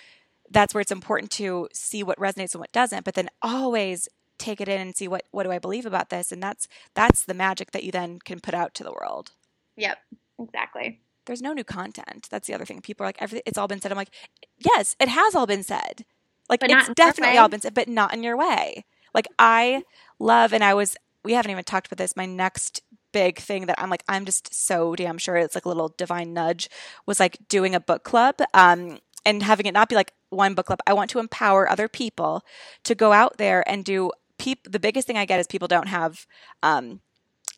that's 0.51 0.72
where 0.72 0.80
it's 0.80 0.90
important 0.90 1.30
to 1.32 1.68
see 1.74 2.03
what 2.03 2.18
resonates 2.18 2.55
and 2.55 2.61
what 2.61 2.72
doesn't, 2.72 3.05
but 3.05 3.14
then 3.14 3.28
always 3.42 4.09
take 4.38 4.62
it 4.62 4.68
in 4.68 4.80
and 4.80 4.96
see 4.96 5.07
what, 5.07 5.24
what 5.30 5.42
do 5.42 5.53
I 5.53 5.59
believe 5.59 5.84
about 5.84 6.09
this? 6.09 6.32
And 6.32 6.42
that's, 6.42 6.66
that's 6.94 7.22
the 7.24 7.34
magic 7.34 7.72
that 7.72 7.84
you 7.84 7.92
then 7.92 8.18
can 8.18 8.40
put 8.40 8.55
out 8.55 8.74
to 8.76 8.84
the 8.84 8.92
world. 8.92 9.32
Yep, 9.76 9.98
exactly 10.38 11.01
there's 11.30 11.40
no 11.40 11.52
new 11.52 11.62
content. 11.62 12.26
That's 12.28 12.48
the 12.48 12.54
other 12.54 12.64
thing. 12.64 12.80
People 12.80 13.04
are 13.04 13.08
like, 13.08 13.22
everything, 13.22 13.44
it's 13.46 13.56
all 13.56 13.68
been 13.68 13.80
said. 13.80 13.92
I'm 13.92 13.96
like, 13.96 14.10
yes, 14.58 14.96
it 14.98 15.08
has 15.08 15.36
all 15.36 15.46
been 15.46 15.62
said. 15.62 16.04
Like, 16.48 16.58
but 16.58 16.72
it's 16.72 16.90
definitely 16.96 17.38
all 17.38 17.48
been 17.48 17.60
said, 17.60 17.72
but 17.72 17.86
not 17.86 18.12
in 18.12 18.24
your 18.24 18.36
way. 18.36 18.84
Like, 19.14 19.28
I 19.38 19.84
love, 20.18 20.52
and 20.52 20.64
I 20.64 20.74
was, 20.74 20.96
we 21.22 21.34
haven't 21.34 21.52
even 21.52 21.62
talked 21.62 21.86
about 21.86 21.98
this. 21.98 22.16
My 22.16 22.26
next 22.26 22.82
big 23.12 23.38
thing 23.38 23.66
that 23.66 23.80
I'm 23.80 23.90
like, 23.90 24.02
I'm 24.08 24.24
just 24.24 24.52
so 24.52 24.96
damn 24.96 25.18
sure 25.18 25.36
it's 25.36 25.54
like 25.54 25.66
a 25.66 25.68
little 25.68 25.94
divine 25.96 26.34
nudge 26.34 26.68
was 27.06 27.20
like 27.20 27.38
doing 27.48 27.76
a 27.76 27.80
book 27.80 28.02
club. 28.02 28.40
Um, 28.52 28.98
and 29.24 29.44
having 29.44 29.66
it 29.66 29.72
not 29.72 29.88
be 29.88 29.94
like 29.94 30.12
one 30.30 30.54
book 30.54 30.66
club. 30.66 30.80
I 30.84 30.94
want 30.94 31.10
to 31.10 31.20
empower 31.20 31.70
other 31.70 31.86
people 31.86 32.42
to 32.82 32.96
go 32.96 33.12
out 33.12 33.38
there 33.38 33.62
and 33.70 33.84
do 33.84 34.10
peop- 34.36 34.68
the 34.68 34.80
biggest 34.80 35.06
thing 35.06 35.16
I 35.16 35.26
get 35.26 35.38
is 35.38 35.46
people 35.46 35.68
don't 35.68 35.86
have 35.86 36.26
um, 36.64 37.02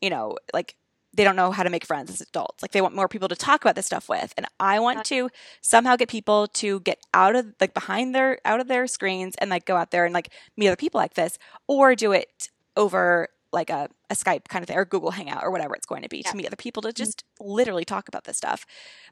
you 0.02 0.10
know, 0.10 0.36
like 0.52 0.74
they 1.14 1.24
don't 1.24 1.36
know 1.36 1.50
how 1.50 1.62
to 1.62 1.70
make 1.70 1.84
friends 1.84 2.10
as 2.10 2.20
adults. 2.20 2.62
Like 2.62 2.72
they 2.72 2.80
want 2.80 2.94
more 2.94 3.08
people 3.08 3.28
to 3.28 3.36
talk 3.36 3.62
about 3.62 3.74
this 3.74 3.86
stuff 3.86 4.08
with. 4.08 4.32
And 4.36 4.46
I 4.58 4.80
want 4.80 5.04
to 5.06 5.28
somehow 5.60 5.96
get 5.96 6.08
people 6.08 6.46
to 6.48 6.80
get 6.80 6.98
out 7.12 7.36
of 7.36 7.54
like 7.60 7.74
behind 7.74 8.14
their 8.14 8.38
out 8.44 8.60
of 8.60 8.68
their 8.68 8.86
screens 8.86 9.34
and 9.38 9.50
like 9.50 9.66
go 9.66 9.76
out 9.76 9.90
there 9.90 10.04
and 10.04 10.14
like 10.14 10.30
meet 10.56 10.68
other 10.68 10.76
people 10.76 10.98
like 10.98 11.14
this 11.14 11.38
or 11.66 11.94
do 11.94 12.12
it 12.12 12.48
over 12.76 13.28
like 13.52 13.68
a, 13.68 13.88
a 14.08 14.14
Skype 14.14 14.48
kind 14.48 14.62
of 14.62 14.68
thing 14.68 14.78
or 14.78 14.86
Google 14.86 15.10
Hangout 15.10 15.44
or 15.44 15.50
whatever 15.50 15.74
it's 15.74 15.86
going 15.86 16.02
to 16.02 16.08
be 16.08 16.22
yeah. 16.24 16.30
to 16.30 16.36
meet 16.36 16.46
other 16.46 16.56
people 16.56 16.80
to 16.82 16.88
mm-hmm. 16.88 16.96
just 16.96 17.24
mm-hmm. 17.24 17.50
literally 17.50 17.84
talk 17.84 18.08
about 18.08 18.24
this 18.24 18.38
stuff. 18.38 18.64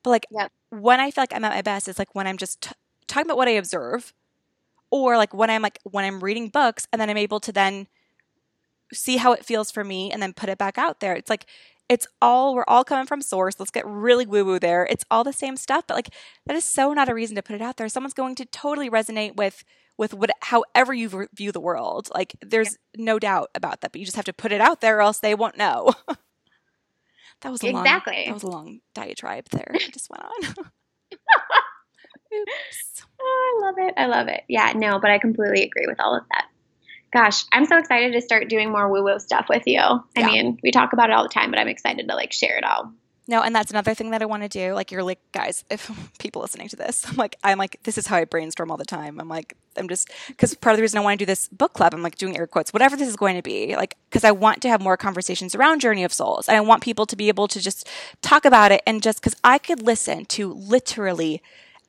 But 0.02 0.10
like 0.10 0.26
yeah. 0.30 0.48
when 0.70 1.00
I 1.00 1.10
feel 1.10 1.22
like 1.22 1.34
I'm 1.34 1.44
at 1.44 1.52
my 1.52 1.62
best 1.62 1.88
is 1.88 1.98
like 1.98 2.14
when 2.14 2.26
I'm 2.26 2.38
just 2.38 2.62
t- 2.62 2.70
talking 3.06 3.26
about 3.26 3.36
what 3.36 3.48
I 3.48 3.52
observe 3.52 4.14
or 4.90 5.18
like 5.18 5.34
when 5.34 5.50
I'm 5.50 5.60
like 5.60 5.78
when 5.84 6.06
I'm 6.06 6.20
reading 6.20 6.48
books 6.48 6.88
and 6.92 7.00
then 7.00 7.10
I'm 7.10 7.18
able 7.18 7.40
to 7.40 7.52
then 7.52 7.88
see 8.92 9.18
how 9.18 9.32
it 9.32 9.44
feels 9.44 9.70
for 9.70 9.84
me 9.84 10.10
and 10.10 10.22
then 10.22 10.32
put 10.32 10.48
it 10.48 10.58
back 10.58 10.78
out 10.78 11.00
there. 11.00 11.14
It's 11.14 11.30
like 11.30 11.46
it's 11.90 12.06
all 12.22 12.54
we're 12.54 12.64
all 12.68 12.84
coming 12.84 13.04
from 13.04 13.20
source. 13.20 13.56
Let's 13.58 13.72
get 13.72 13.84
really 13.84 14.24
woo 14.24 14.44
woo 14.44 14.60
there. 14.60 14.86
It's 14.88 15.04
all 15.10 15.24
the 15.24 15.32
same 15.32 15.56
stuff, 15.56 15.84
but 15.88 15.94
like 15.94 16.14
that 16.46 16.54
is 16.54 16.64
so 16.64 16.92
not 16.92 17.08
a 17.08 17.14
reason 17.14 17.34
to 17.34 17.42
put 17.42 17.56
it 17.56 17.60
out 17.60 17.76
there. 17.76 17.88
Someone's 17.88 18.14
going 18.14 18.36
to 18.36 18.44
totally 18.44 18.88
resonate 18.88 19.34
with 19.34 19.64
with 19.98 20.14
what 20.14 20.30
however 20.40 20.94
you 20.94 21.26
view 21.34 21.50
the 21.50 21.60
world. 21.60 22.08
Like 22.14 22.36
there's 22.40 22.78
yeah. 22.94 23.04
no 23.04 23.18
doubt 23.18 23.50
about 23.56 23.80
that, 23.80 23.90
but 23.90 23.98
you 23.98 24.04
just 24.04 24.16
have 24.16 24.24
to 24.26 24.32
put 24.32 24.52
it 24.52 24.60
out 24.60 24.80
there, 24.80 24.98
or 24.98 25.02
else 25.02 25.18
they 25.18 25.34
won't 25.34 25.58
know. 25.58 25.92
that 27.40 27.50
was 27.50 27.64
a 27.64 27.70
exactly. 27.70 28.14
Long, 28.14 28.24
that 28.26 28.34
was 28.34 28.42
a 28.44 28.50
long 28.50 28.80
diatribe 28.94 29.48
there. 29.50 29.72
I 29.74 29.90
just 29.90 30.08
went 30.08 30.22
on. 30.22 30.64
Oops. 32.32 33.02
Oh, 33.20 33.62
I 33.62 33.66
love 33.66 33.74
it. 33.88 33.94
I 33.96 34.06
love 34.06 34.28
it. 34.28 34.44
Yeah, 34.48 34.72
no, 34.76 35.00
but 35.00 35.10
I 35.10 35.18
completely 35.18 35.64
agree 35.64 35.86
with 35.88 35.98
all 35.98 36.16
of 36.16 36.22
that. 36.30 36.46
Gosh, 37.12 37.44
I'm 37.52 37.64
so 37.64 37.76
excited 37.76 38.12
to 38.12 38.20
start 38.20 38.48
doing 38.48 38.70
more 38.70 38.88
woo 38.90 39.02
woo 39.02 39.18
stuff 39.18 39.46
with 39.48 39.64
you. 39.66 39.80
I 39.80 40.02
Yeah. 40.16 40.26
mean, 40.26 40.58
we 40.62 40.70
talk 40.70 40.92
about 40.92 41.10
it 41.10 41.12
all 41.14 41.24
the 41.24 41.28
time, 41.28 41.50
but 41.50 41.58
I'm 41.58 41.68
excited 41.68 42.08
to 42.08 42.14
like 42.14 42.32
share 42.32 42.56
it 42.56 42.64
all. 42.64 42.92
No, 43.26 43.42
and 43.42 43.54
that's 43.54 43.70
another 43.70 43.94
thing 43.94 44.10
that 44.10 44.22
I 44.22 44.26
want 44.26 44.42
to 44.42 44.48
do. 44.48 44.74
Like 44.74 44.90
you're 44.90 45.04
like, 45.04 45.20
guys, 45.30 45.64
if 45.70 45.88
people 46.18 46.42
listening 46.42 46.68
to 46.68 46.76
this, 46.76 47.06
I'm 47.08 47.14
like, 47.16 47.36
I'm 47.44 47.58
like, 47.58 47.78
this 47.84 47.96
is 47.96 48.06
how 48.08 48.16
I 48.16 48.24
brainstorm 48.24 48.70
all 48.70 48.76
the 48.76 48.84
time. 48.84 49.20
I'm 49.20 49.28
like, 49.28 49.56
I'm 49.76 49.88
just 49.88 50.10
because 50.28 50.54
part 50.54 50.72
of 50.74 50.78
the 50.78 50.82
reason 50.82 50.98
I 50.98 51.02
want 51.02 51.18
to 51.18 51.24
do 51.24 51.26
this 51.26 51.48
book 51.48 51.72
club, 51.72 51.94
I'm 51.94 52.02
like 52.02 52.16
doing 52.16 52.36
air 52.36 52.46
quotes, 52.48 52.72
whatever 52.72 52.96
this 52.96 53.08
is 53.08 53.16
going 53.16 53.36
to 53.36 53.42
be, 53.42 53.76
like 53.76 53.96
because 54.08 54.24
I 54.24 54.32
want 54.32 54.62
to 54.62 54.68
have 54.68 54.80
more 54.80 54.96
conversations 54.96 55.54
around 55.54 55.80
Journey 55.80 56.02
of 56.04 56.12
Souls, 56.12 56.48
and 56.48 56.56
I 56.56 56.60
want 56.60 56.82
people 56.82 57.06
to 57.06 57.16
be 57.16 57.28
able 57.28 57.46
to 57.48 57.60
just 57.60 57.88
talk 58.20 58.44
about 58.44 58.72
it, 58.72 58.82
and 58.86 59.02
just 59.02 59.20
because 59.20 59.36
I 59.44 59.58
could 59.58 59.82
listen 59.82 60.24
to 60.26 60.52
literally 60.52 61.40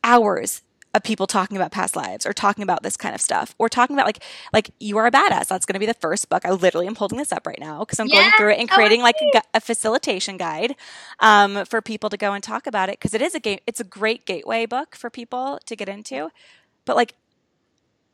hours 0.04 0.62
of 0.94 1.04
people 1.04 1.26
talking 1.26 1.58
about 1.58 1.72
past 1.72 1.96
lives 1.96 2.26
or 2.26 2.34
talking 2.34 2.64
about 2.64 2.84
this 2.84 2.98
kind 2.98 3.16
of 3.16 3.22
stuff 3.22 3.56
or 3.58 3.70
talking 3.70 3.96
about 3.96 4.06
like 4.06 4.24
like 4.54 4.72
you 4.80 4.98
are 4.98 5.06
a 5.06 5.12
badass. 5.12 5.48
That's 5.48 5.66
going 5.66 5.74
to 5.76 5.80
be 5.80 5.86
the 5.86 5.94
first 5.94 6.30
book. 6.30 6.46
I 6.46 6.52
literally 6.52 6.88
am 6.88 6.96
holding 6.96 7.18
this 7.18 7.32
up 7.32 7.48
right 7.48 7.60
now 7.60 7.80
because 7.80 8.00
i'm 8.00 8.08
going 8.08 8.32
through 8.38 8.52
it 8.52 8.60
and 8.60 8.70
so 8.70 8.76
creating 8.76 9.02
like 9.02 9.16
a, 9.34 9.42
a 9.56 9.62
facilitation 9.62 10.38
guide 10.38 10.76
um, 11.20 11.66
for 11.66 11.82
people 11.82 12.10
to 12.10 12.18
go 12.18 12.34
and 12.34 12.44
talk 12.44 12.68
about 12.68 12.90
it 12.90 13.00
because 13.00 13.14
it 13.14 13.22
is 13.22 13.36
a 13.36 13.40
game 13.40 13.60
it's 13.68 13.80
a 13.80 13.86
great 13.86 14.26
gateway 14.26 14.66
book 14.66 14.96
for 14.96 15.10
people 15.10 15.60
to 15.66 15.76
get 15.76 15.88
into. 15.88 16.30
But 16.86 16.96
like 16.96 17.16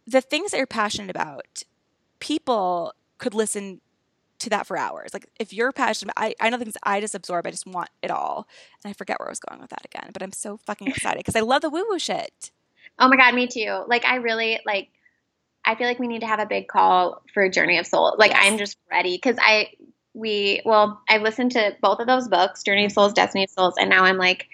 the 0.06 0.22
things 0.22 0.52
that 0.52 0.58
you're 0.58 0.68
passionate 0.68 1.10
about 1.10 1.64
people 2.20 2.94
could 3.18 3.34
listen 3.34 3.82
to 4.40 4.50
that 4.52 4.68
for 4.68 4.78
hours. 4.78 5.14
Like 5.14 5.28
if 5.40 5.52
you're 5.52 5.72
passionate 5.72 6.14
I, 6.16 6.36
I 6.40 6.50
know 6.52 6.58
things 6.58 6.78
i 6.84 7.02
just 7.02 7.16
absorb 7.16 7.48
i 7.48 7.52
just 7.52 7.66
want 7.66 7.90
it 8.04 8.12
all. 8.12 8.48
And 8.84 8.90
i 8.90 8.94
forget 8.94 9.20
where 9.20 9.28
i 9.28 9.32
was 9.32 9.40
going 9.40 9.60
with 9.62 9.72
that 9.72 9.84
again 9.86 10.12
but 10.14 10.22
i'm 10.22 10.32
so 10.32 10.58
fucking 10.58 10.88
excited 10.88 11.18
because 11.20 11.36
i 11.36 11.40
love 11.40 11.62
the 11.64 11.70
woo 11.72 11.86
woo 11.90 11.98
shit 12.00 12.52
Oh 13.00 13.08
my 13.08 13.18
God, 13.18 13.34
me 13.36 13.48
too. 13.48 13.84
Like, 13.88 14.06
I 14.06 14.16
really 14.16 14.60
like, 14.66 14.90
I 15.66 15.76
feel 15.76 15.88
like 15.88 16.00
we 16.00 16.08
need 16.08 16.22
to 16.22 16.28
have 16.28 16.40
a 16.40 16.46
big 16.46 16.68
call 16.68 17.24
for 17.34 17.50
Journey 17.50 17.78
of 17.78 17.86
Soul. 17.86 18.16
Like, 18.18 18.32
Yes. 18.32 18.44
I'm 18.44 18.58
just 18.58 18.78
ready 18.90 19.18
because 19.18 19.38
I, 19.40 19.72
we, 20.14 20.62
well, 20.66 21.02
I've 21.10 21.22
listened 21.22 21.52
to 21.52 21.76
both 21.82 22.00
of 22.00 22.08
those 22.08 22.28
books, 22.28 22.64
Journey 22.64 22.86
of 22.86 22.92
Souls, 22.92 23.14
Destiny 23.14 23.44
of 23.44 23.50
Souls, 23.50 23.76
and 23.80 23.90
now 23.90 24.04
I'm 24.06 24.18
like, 24.18 24.48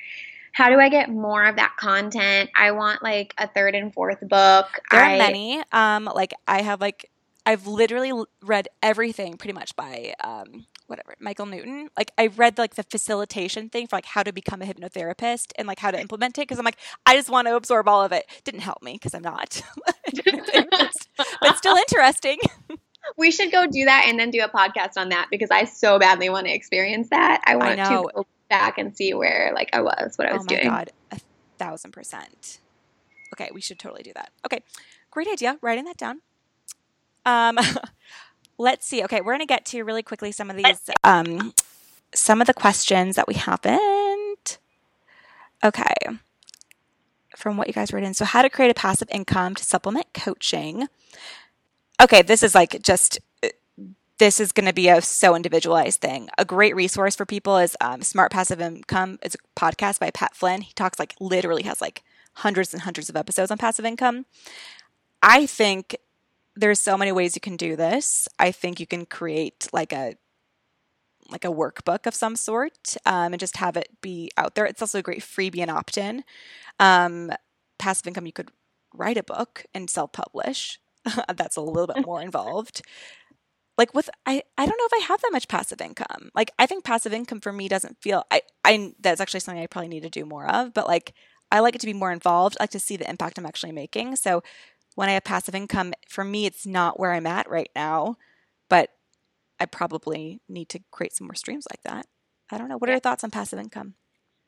how 0.53 0.69
do 0.69 0.79
I 0.79 0.89
get 0.89 1.09
more 1.09 1.43
of 1.43 1.55
that 1.55 1.75
content? 1.77 2.49
I 2.55 2.71
want 2.71 3.01
like 3.03 3.33
a 3.37 3.47
third 3.47 3.75
and 3.75 3.93
fourth 3.93 4.19
book. 4.21 4.67
There 4.91 5.01
I, 5.01 5.15
are 5.15 5.17
many. 5.17 5.63
Um, 5.71 6.05
like 6.13 6.33
I 6.47 6.61
have 6.61 6.79
like 6.79 7.09
I've 7.45 7.67
literally 7.67 8.13
read 8.41 8.67
everything 8.81 9.35
pretty 9.37 9.53
much 9.53 9.75
by 9.75 10.13
um 10.23 10.67
whatever 10.93 11.15
Michael 11.19 11.47
Newton. 11.47 11.89
Like 11.97 12.11
I 12.17 12.27
read 12.27 12.57
like 12.57 12.75
the 12.75 12.83
facilitation 12.83 13.69
thing 13.69 13.87
for 13.87 13.97
like 13.97 14.05
how 14.05 14.23
to 14.23 14.31
become 14.31 14.61
a 14.61 14.65
hypnotherapist 14.65 15.51
and 15.57 15.67
like 15.67 15.79
how 15.79 15.91
to 15.91 15.99
implement 15.99 16.37
it 16.37 16.41
because 16.41 16.59
I'm 16.59 16.65
like 16.65 16.77
I 17.05 17.15
just 17.15 17.29
want 17.29 17.47
to 17.47 17.55
absorb 17.55 17.87
all 17.87 18.03
of 18.03 18.11
it. 18.11 18.25
Didn't 18.43 18.61
help 18.61 18.81
me 18.83 18.93
because 18.93 19.13
I'm 19.13 19.23
not, 19.23 19.61
but 21.41 21.57
still 21.57 21.75
interesting. 21.89 22.37
We 23.17 23.31
should 23.31 23.51
go 23.51 23.65
do 23.67 23.85
that 23.85 24.05
and 24.07 24.17
then 24.19 24.29
do 24.29 24.41
a 24.43 24.49
podcast 24.49 24.93
on 24.97 25.09
that 25.09 25.27
because 25.29 25.51
I 25.51 25.65
so 25.65 25.99
badly 25.99 26.29
want 26.29 26.47
to 26.47 26.53
experience 26.53 27.09
that. 27.09 27.41
I 27.45 27.55
want 27.57 27.77
know. 27.77 28.03
to 28.07 28.11
go 28.15 28.25
back 28.49 28.77
and 28.77 28.95
see 28.95 29.13
where 29.13 29.51
like 29.53 29.69
I 29.73 29.81
was, 29.81 30.13
what 30.15 30.27
I 30.29 30.31
Oh 30.31 30.37
was 30.37 30.45
my 30.45 30.55
doing. 30.55 30.67
god, 30.67 30.91
a 31.11 31.19
thousand 31.57 31.91
percent. 31.91 32.59
Okay, 33.33 33.49
we 33.53 33.61
should 33.61 33.79
totally 33.79 34.03
do 34.03 34.13
that. 34.13 34.31
Okay, 34.45 34.59
great 35.11 35.27
idea. 35.27 35.57
Writing 35.61 35.85
that 35.85 35.97
down. 35.97 36.21
Um, 37.25 37.57
let's 38.57 38.85
see. 38.85 39.03
Okay, 39.03 39.21
we're 39.21 39.33
gonna 39.33 39.45
get 39.45 39.65
to 39.65 39.83
really 39.83 40.03
quickly 40.03 40.31
some 40.31 40.49
of 40.49 40.57
these, 40.57 40.89
um, 41.03 41.53
some 42.13 42.41
of 42.41 42.47
the 42.47 42.53
questions 42.53 43.15
that 43.15 43.27
we 43.27 43.35
haven't. 43.35 44.57
Okay, 45.63 45.93
from 47.35 47.57
what 47.57 47.67
you 47.67 47.73
guys 47.73 47.93
wrote 47.93 48.03
in. 48.03 48.13
So, 48.13 48.25
how 48.25 48.41
to 48.41 48.49
create 48.49 48.71
a 48.71 48.73
passive 48.75 49.07
income 49.11 49.55
to 49.55 49.63
supplement 49.63 50.07
coaching. 50.13 50.87
Okay, 52.01 52.21
this 52.21 52.43
is 52.43 52.53
like 52.55 52.81
just 52.81 53.19
this 54.17 54.39
is 54.39 54.51
going 54.51 54.65
to 54.65 54.73
be 54.73 54.87
a 54.87 55.01
so 55.01 55.35
individualized 55.35 55.99
thing. 55.99 56.29
A 56.37 56.45
great 56.45 56.75
resource 56.75 57.15
for 57.15 57.25
people 57.25 57.57
is 57.57 57.75
um, 57.81 58.01
Smart 58.01 58.31
Passive 58.31 58.61
Income. 58.61 59.19
It's 59.21 59.35
a 59.35 59.59
podcast 59.59 59.99
by 59.99 60.11
Pat 60.11 60.35
Flynn. 60.35 60.61
He 60.61 60.71
talks 60.73 60.99
like 60.99 61.15
literally 61.19 61.63
has 61.63 61.81
like 61.81 62.03
hundreds 62.35 62.73
and 62.73 62.83
hundreds 62.83 63.09
of 63.09 63.15
episodes 63.15 63.51
on 63.51 63.57
passive 63.57 63.85
income. 63.85 64.25
I 65.21 65.45
think 65.45 65.97
there's 66.55 66.79
so 66.79 66.97
many 66.97 67.11
ways 67.11 67.35
you 67.35 67.41
can 67.41 67.57
do 67.57 67.75
this. 67.75 68.27
I 68.39 68.51
think 68.51 68.79
you 68.79 68.87
can 68.87 69.05
create 69.05 69.67
like 69.73 69.93
a 69.93 70.15
like 71.29 71.45
a 71.45 71.49
workbook 71.49 72.05
of 72.05 72.13
some 72.13 72.35
sort 72.35 72.97
um, 73.05 73.33
and 73.33 73.39
just 73.39 73.57
have 73.57 73.77
it 73.77 73.89
be 74.01 74.29
out 74.37 74.55
there. 74.55 74.65
It's 74.65 74.81
also 74.81 74.99
a 74.99 75.03
great 75.03 75.21
freebie 75.21 75.61
and 75.61 75.71
opt-in. 75.71 76.23
Um, 76.79 77.31
passive 77.79 78.07
income, 78.07 78.25
you 78.25 78.33
could 78.33 78.51
write 78.93 79.17
a 79.17 79.23
book 79.23 79.65
and 79.73 79.89
self-publish. 79.89 80.79
That's 81.35 81.55
a 81.55 81.61
little 81.61 81.87
bit 81.87 82.05
more 82.05 82.21
involved 82.29 82.81
like 83.77 83.93
with 83.93 84.09
I, 84.25 84.43
I 84.57 84.65
don't 84.65 84.77
know 84.77 84.85
if 84.85 85.03
I 85.03 85.07
have 85.07 85.21
that 85.21 85.31
much 85.31 85.47
passive 85.47 85.81
income. 85.81 86.29
Like 86.35 86.51
I 86.59 86.65
think 86.65 86.83
passive 86.83 87.13
income 87.13 87.41
for 87.41 87.51
me 87.51 87.67
doesn't 87.67 87.97
feel 88.01 88.23
I 88.31 88.41
I 88.63 88.93
that's 88.99 89.21
actually 89.21 89.39
something 89.39 89.63
I 89.63 89.67
probably 89.67 89.89
need 89.89 90.03
to 90.03 90.09
do 90.09 90.25
more 90.25 90.47
of, 90.47 90.73
but 90.73 90.87
like 90.87 91.13
I 91.51 91.59
like 91.59 91.75
it 91.75 91.81
to 91.81 91.87
be 91.87 91.93
more 91.93 92.11
involved. 92.11 92.57
I 92.59 92.63
like 92.63 92.71
to 92.71 92.79
see 92.79 92.97
the 92.97 93.09
impact 93.09 93.37
I'm 93.37 93.45
actually 93.45 93.71
making. 93.71 94.15
So 94.15 94.43
when 94.95 95.09
I 95.09 95.13
have 95.13 95.23
passive 95.23 95.55
income, 95.55 95.93
for 96.07 96.23
me 96.23 96.45
it's 96.45 96.65
not 96.65 96.99
where 96.99 97.11
I'm 97.11 97.27
at 97.27 97.49
right 97.49 97.69
now, 97.75 98.15
but 98.69 98.89
I 99.59 99.65
probably 99.65 100.41
need 100.49 100.69
to 100.69 100.79
create 100.91 101.13
some 101.13 101.27
more 101.27 101.35
streams 101.35 101.65
like 101.71 101.81
that. 101.83 102.07
I 102.51 102.57
don't 102.57 102.69
know. 102.69 102.77
What 102.77 102.89
are 102.89 102.93
your 102.93 102.99
thoughts 102.99 103.23
on 103.23 103.31
passive 103.31 103.59
income? 103.59 103.95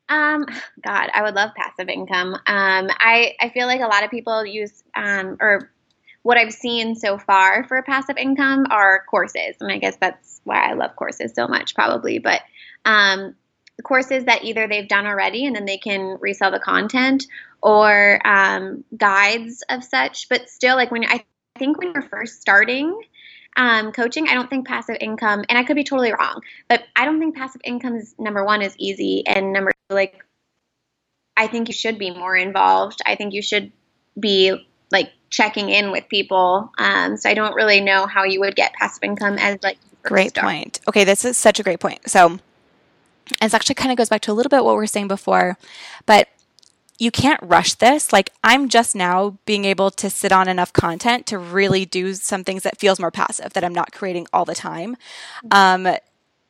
Um, 0.07 0.45
God, 0.83 1.09
I 1.13 1.23
would 1.23 1.33
love 1.33 1.51
passive 1.55 1.89
income. 1.89 2.35
Um, 2.35 2.41
I 2.45 3.33
I 3.39 3.49
feel 3.49 3.65
like 3.65 3.81
a 3.81 3.87
lot 3.87 4.03
of 4.03 4.11
people 4.11 4.45
use 4.45 4.83
um 4.95 5.37
or 5.39 5.71
what 6.25 6.39
I've 6.39 6.53
seen 6.53 6.95
so 6.95 7.19
far 7.19 7.63
for 7.67 7.81
passive 7.83 8.17
income 8.17 8.65
are 8.71 9.03
courses, 9.09 9.57
and 9.59 9.71
I 9.71 9.77
guess 9.77 9.95
that's 9.97 10.41
why 10.43 10.71
I 10.71 10.73
love 10.73 10.95
courses 10.95 11.33
so 11.35 11.47
much, 11.47 11.75
probably. 11.75 12.17
But 12.17 12.41
um, 12.83 13.35
courses 13.83 14.25
that 14.25 14.43
either 14.43 14.67
they've 14.67 14.87
done 14.87 15.05
already 15.05 15.45
and 15.45 15.55
then 15.55 15.65
they 15.65 15.77
can 15.77 16.17
resell 16.19 16.49
the 16.49 16.59
content, 16.59 17.27
or 17.65 18.21
um, 18.25 18.85
guides 18.95 19.63
of 19.69 19.83
such. 19.83 20.29
But 20.29 20.49
still, 20.49 20.75
like 20.75 20.91
when 20.91 21.03
I 21.03 21.25
think 21.57 21.77
when 21.77 21.91
you're 21.93 22.03
first 22.03 22.39
starting. 22.39 23.01
Um, 23.57 23.93
coaching, 23.93 24.27
I 24.27 24.33
don't 24.33 24.49
think 24.49 24.67
passive 24.67 24.97
income, 24.99 25.45
and 25.47 25.57
I 25.57 25.63
could 25.63 25.77
be 25.77 25.85
totally 25.85 26.11
wrong, 26.11 26.41
but 26.67 26.83
I 26.93 27.05
don't 27.05 27.21
think 27.21 27.37
passive 27.37 27.61
income 27.63 27.95
is 27.95 28.13
number 28.19 28.43
one 28.43 28.61
is 28.61 28.75
easy, 28.77 29.25
and 29.25 29.53
number 29.53 29.71
two, 29.71 29.95
like 29.95 30.25
I 31.37 31.47
think 31.47 31.69
you 31.69 31.73
should 31.73 31.97
be 31.97 32.11
more 32.11 32.35
involved. 32.35 32.99
I 33.05 33.15
think 33.15 33.33
you 33.33 33.41
should 33.41 33.71
be 34.19 34.67
like 34.91 35.13
checking 35.29 35.69
in 35.69 35.91
with 35.91 36.07
people. 36.09 36.71
Um, 36.77 37.15
so 37.15 37.29
I 37.29 37.33
don't 37.33 37.55
really 37.55 37.81
know 37.81 38.07
how 38.07 38.25
you 38.25 38.41
would 38.41 38.57
get 38.57 38.73
passive 38.73 39.03
income 39.03 39.37
as 39.37 39.57
like 39.63 39.77
Great 40.03 40.29
start. 40.31 40.45
point. 40.45 40.79
Okay, 40.87 41.03
this 41.03 41.25
is 41.25 41.37
such 41.37 41.59
a 41.59 41.63
great 41.63 41.79
point. 41.79 42.09
So, 42.09 42.39
this 43.41 43.53
actually 43.53 43.75
kind 43.75 43.91
of 43.91 43.97
goes 43.97 44.09
back 44.09 44.21
to 44.21 44.31
a 44.31 44.33
little 44.33 44.49
bit 44.49 44.63
what 44.63 44.73
we 44.73 44.77
were 44.77 44.87
saying 44.87 45.07
before, 45.07 45.57
but 46.05 46.27
you 46.97 47.11
can't 47.11 47.39
rush 47.43 47.73
this. 47.73 48.13
Like, 48.13 48.31
I'm 48.43 48.69
just 48.69 48.95
now 48.95 49.37
being 49.45 49.65
able 49.65 49.91
to 49.91 50.09
sit 50.09 50.31
on 50.31 50.47
enough 50.47 50.73
content 50.73 51.25
to 51.27 51.37
really 51.37 51.85
do 51.85 52.13
some 52.13 52.43
things 52.43 52.63
that 52.63 52.77
feels 52.77 52.99
more 52.99 53.11
passive 53.11 53.53
that 53.53 53.63
I'm 53.63 53.73
not 53.73 53.91
creating 53.91 54.27
all 54.31 54.45
the 54.45 54.55
time. 54.55 54.95
Um, 55.51 55.83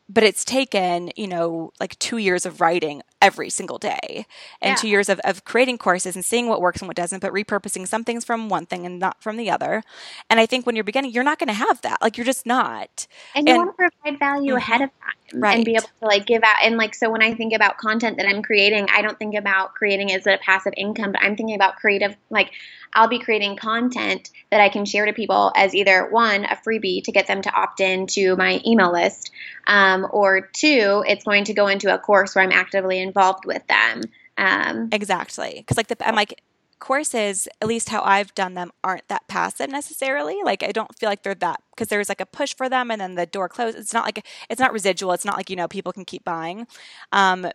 but 0.07 0.23
it's 0.23 0.45
taken, 0.45 1.11
you 1.15 1.27
know, 1.27 1.73
like 1.79 1.97
two 1.97 2.17
years 2.17 2.45
of 2.45 2.61
writing 2.61 3.01
every 3.25 3.49
single 3.49 3.79
day 3.79 4.25
and 4.61 4.71
Yeah. 4.71 4.75
two 4.75 4.87
years 4.87 5.09
of, 5.09 5.19
of 5.23 5.43
creating 5.45 5.79
courses 5.79 6.15
and 6.15 6.23
seeing 6.23 6.47
what 6.47 6.61
works 6.61 6.79
and 6.79 6.87
what 6.87 6.95
doesn't, 6.95 7.21
but 7.21 7.33
repurposing 7.33 7.87
some 7.87 8.03
things 8.03 8.23
from 8.23 8.49
one 8.49 8.67
thing 8.67 8.85
and 8.85 8.99
not 8.99 9.21
from 9.23 9.35
the 9.35 9.49
other. 9.49 9.81
And 10.29 10.39
I 10.39 10.45
think 10.45 10.65
when 10.65 10.75
you're 10.75 10.83
beginning, 10.83 11.11
you're 11.11 11.23
not 11.23 11.39
going 11.39 11.47
to 11.47 11.53
have 11.53 11.81
that. 11.81 12.01
Like, 12.01 12.17
you're 12.17 12.25
just 12.25 12.45
not. 12.45 13.07
And 13.35 13.47
you 13.47 13.55
want 13.55 13.71
to 13.71 13.89
provide 14.03 14.19
value 14.19 14.53
Mhm. 14.53 14.57
ahead 14.57 14.81
of 14.81 14.89
time 15.01 15.41
Right. 15.41 15.55
and 15.55 15.65
be 15.65 15.71
able 15.71 15.89
to 16.01 16.07
like 16.07 16.27
give 16.27 16.43
out. 16.43 16.57
And 16.63 16.77
like, 16.77 16.93
so 16.93 17.09
when 17.09 17.23
I 17.23 17.33
think 17.33 17.53
about 17.53 17.77
content 17.77 18.17
that 18.17 18.27
I'm 18.27 18.43
creating, 18.43 18.87
I 18.95 19.01
don't 19.01 19.17
think 19.17 19.33
about 19.35 19.73
creating 19.73 20.11
as 20.11 20.27
a 20.27 20.37
passive 20.37 20.73
income, 20.77 21.11
but 21.13 21.21
I'm 21.23 21.35
thinking 21.35 21.55
about 21.55 21.77
creative, 21.77 22.15
like, 22.29 22.51
I'll 22.93 23.09
be 23.09 23.19
creating 23.19 23.57
content 23.57 24.29
that 24.51 24.61
I 24.61 24.69
can 24.69 24.85
share 24.85 25.05
to 25.05 25.11
people 25.13 25.51
as 25.55 25.75
either 25.75 26.07
one, 26.09 26.45
a 26.45 26.55
freebie 26.55 27.03
to 27.03 27.11
get 27.11 27.27
them 27.27 27.41
to 27.41 27.51
opt 27.51 27.81
in 27.81 28.07
to 28.07 28.37
my 28.37 28.61
email 28.65 28.93
list, 28.93 29.31
um, 29.67 30.07
or 30.11 30.49
two, 30.53 31.03
it's 31.05 31.25
going 31.25 31.45
to 31.45 31.53
go 31.53 31.67
into 31.67 31.93
a 31.93 31.97
course 31.97 32.35
where 32.35 32.43
I'm 32.43 32.53
actively 32.53 33.01
involved 33.15 33.45
with 33.45 33.65
them. 33.67 34.01
Um, 34.37 34.89
Exactly. 34.91 35.55
Because 35.57 35.77
like 35.77 35.87
the 35.87 36.07
I'm 36.07 36.15
like 36.15 36.41
courses, 36.79 37.47
at 37.61 37.67
least 37.67 37.89
how 37.89 38.01
I've 38.03 38.33
done 38.35 38.53
them, 38.53 38.71
aren't 38.83 39.07
that 39.07 39.27
passive 39.27 39.69
necessarily. 39.69 40.39
Like 40.43 40.61
I 40.61 40.71
don't 40.71 40.93
feel 40.97 41.09
like 41.09 41.23
they're 41.23 41.35
that 41.35 41.61
because 41.71 41.87
there's 41.87 42.09
like 42.09 42.21
a 42.21 42.25
push 42.25 42.53
for 42.53 42.69
them 42.69 42.91
and 42.91 42.99
then 42.99 43.15
the 43.15 43.25
door 43.25 43.47
closes. 43.49 43.81
It's 43.81 43.93
not 43.93 44.05
like 44.05 44.25
it's 44.49 44.59
not 44.59 44.73
residual. 44.73 45.13
It's 45.13 45.25
not 45.25 45.37
like 45.37 45.49
you 45.49 45.55
know 45.55 45.67
people 45.67 45.93
can 45.93 46.05
keep 46.05 46.23
buying. 46.23 46.67
Um, 47.11 47.47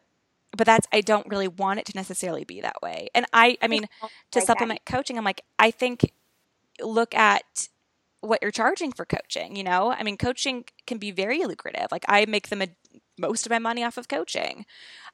but 0.57 0.67
that's 0.67 0.87
I 0.93 1.01
don't 1.01 1.29
really 1.29 1.49
want 1.49 1.81
it 1.81 1.87
to 1.87 1.93
necessarily 1.95 2.45
be 2.45 2.61
that 2.61 2.81
way. 2.83 3.09
And 3.15 3.27
I 3.33 3.59
I 3.61 3.69
mean 3.69 3.89
to 4.33 4.41
supplement 4.41 4.81
coaching, 4.87 5.19
I'm 5.19 5.25
like 5.25 5.43
I 5.59 5.71
think 5.71 6.13
look 6.81 7.15
at 7.15 7.69
what 8.23 8.39
you're 8.43 8.51
charging 8.51 8.93
for 8.93 9.05
coaching. 9.05 9.55
You 9.55 9.65
know, 9.65 9.93
I 9.93 10.03
mean 10.03 10.17
coaching 10.17 10.65
can 10.87 10.99
be 10.99 11.11
very 11.11 11.45
lucrative. 11.45 11.89
Like 11.91 12.05
I 12.09 12.25
make 12.27 12.49
them 12.49 12.63
a, 12.63 12.69
most 13.21 13.47
of 13.47 13.51
my 13.51 13.59
money 13.59 13.85
off 13.85 13.99
of 13.99 14.09
coaching, 14.09 14.65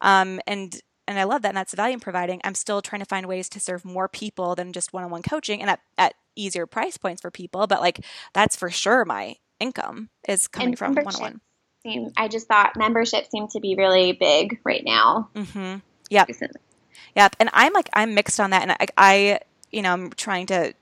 um, 0.00 0.40
and 0.46 0.80
and 1.08 1.18
I 1.18 1.24
love 1.24 1.42
that 1.42 1.48
and 1.48 1.56
that's 1.56 1.70
the 1.70 1.76
value 1.76 1.94
I'm 1.94 2.00
providing. 2.00 2.40
I'm 2.44 2.54
still 2.54 2.82
trying 2.82 3.00
to 3.00 3.06
find 3.06 3.26
ways 3.26 3.48
to 3.50 3.60
serve 3.60 3.84
more 3.84 4.08
people 4.08 4.54
than 4.54 4.72
just 4.72 4.92
one-on-one 4.92 5.22
coaching 5.22 5.60
and 5.60 5.70
at, 5.70 5.80
at 5.96 6.14
easier 6.34 6.66
price 6.66 6.96
points 6.96 7.22
for 7.22 7.30
people. 7.30 7.66
But 7.66 7.80
like 7.80 8.04
that's 8.32 8.56
for 8.56 8.70
sure 8.70 9.04
my 9.04 9.36
income 9.60 10.10
is 10.28 10.48
coming 10.48 10.70
And 10.70 10.78
from 10.78 10.94
one-on-one. 10.94 11.40
I 12.16 12.26
just 12.26 12.48
thought 12.48 12.76
membership 12.76 13.30
seemed 13.30 13.50
to 13.50 13.60
be 13.60 13.76
really 13.76 14.12
big 14.12 14.58
right 14.64 14.82
now. 14.84 15.30
Mm-hmm. 15.34 15.76
Yep. 16.10 16.28
recently. 16.28 16.60
Yep. 17.14 17.36
And 17.38 17.50
I'm 17.52 17.72
like, 17.72 17.88
I'm 17.92 18.14
mixed 18.14 18.40
on 18.40 18.50
that. 18.50 18.62
And 18.62 18.72
I, 18.72 18.86
I 18.96 19.40
you 19.70 19.82
know, 19.82 19.92
I'm 19.92 20.10
trying 20.10 20.46
to, 20.46 20.74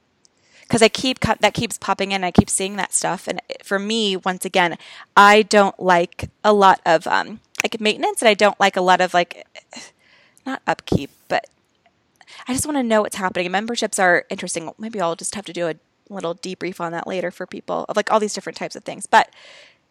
because 0.64 0.82
I 0.82 0.88
keep, 0.88 1.20
that 1.20 1.54
keeps 1.54 1.78
popping 1.78 2.12
in. 2.12 2.24
I 2.24 2.30
keep 2.30 2.50
seeing 2.50 2.76
that 2.76 2.92
stuff. 2.92 3.28
And 3.28 3.40
for 3.62 3.78
me, 3.78 4.16
once 4.16 4.44
again, 4.44 4.76
I 5.16 5.42
don't 5.42 5.78
like 5.78 6.30
a 6.42 6.52
lot 6.52 6.80
of, 6.84 7.06
um, 7.06 7.40
like 7.62 7.80
maintenance 7.80 8.20
and 8.20 8.28
I 8.28 8.34
don't 8.34 8.58
like 8.58 8.76
a 8.76 8.80
lot 8.80 9.00
of 9.00 9.14
like, 9.14 9.46
not 10.44 10.62
upkeep, 10.66 11.10
but 11.28 11.46
I 12.46 12.52
just 12.52 12.66
want 12.66 12.76
to 12.76 12.82
know 12.82 13.02
what's 13.02 13.16
happening. 13.16 13.50
Memberships 13.50 13.98
are 13.98 14.24
interesting. 14.28 14.70
Maybe 14.78 15.00
I'll 15.00 15.16
just 15.16 15.34
have 15.34 15.44
to 15.46 15.52
do 15.52 15.68
a 15.68 15.76
little 16.08 16.34
debrief 16.34 16.80
on 16.80 16.92
that 16.92 17.06
later 17.06 17.30
for 17.30 17.46
people 17.46 17.86
of 17.88 17.96
like 17.96 18.10
all 18.10 18.20
these 18.20 18.34
different 18.34 18.56
types 18.56 18.76
of 18.76 18.84
things. 18.84 19.06
But 19.06 19.30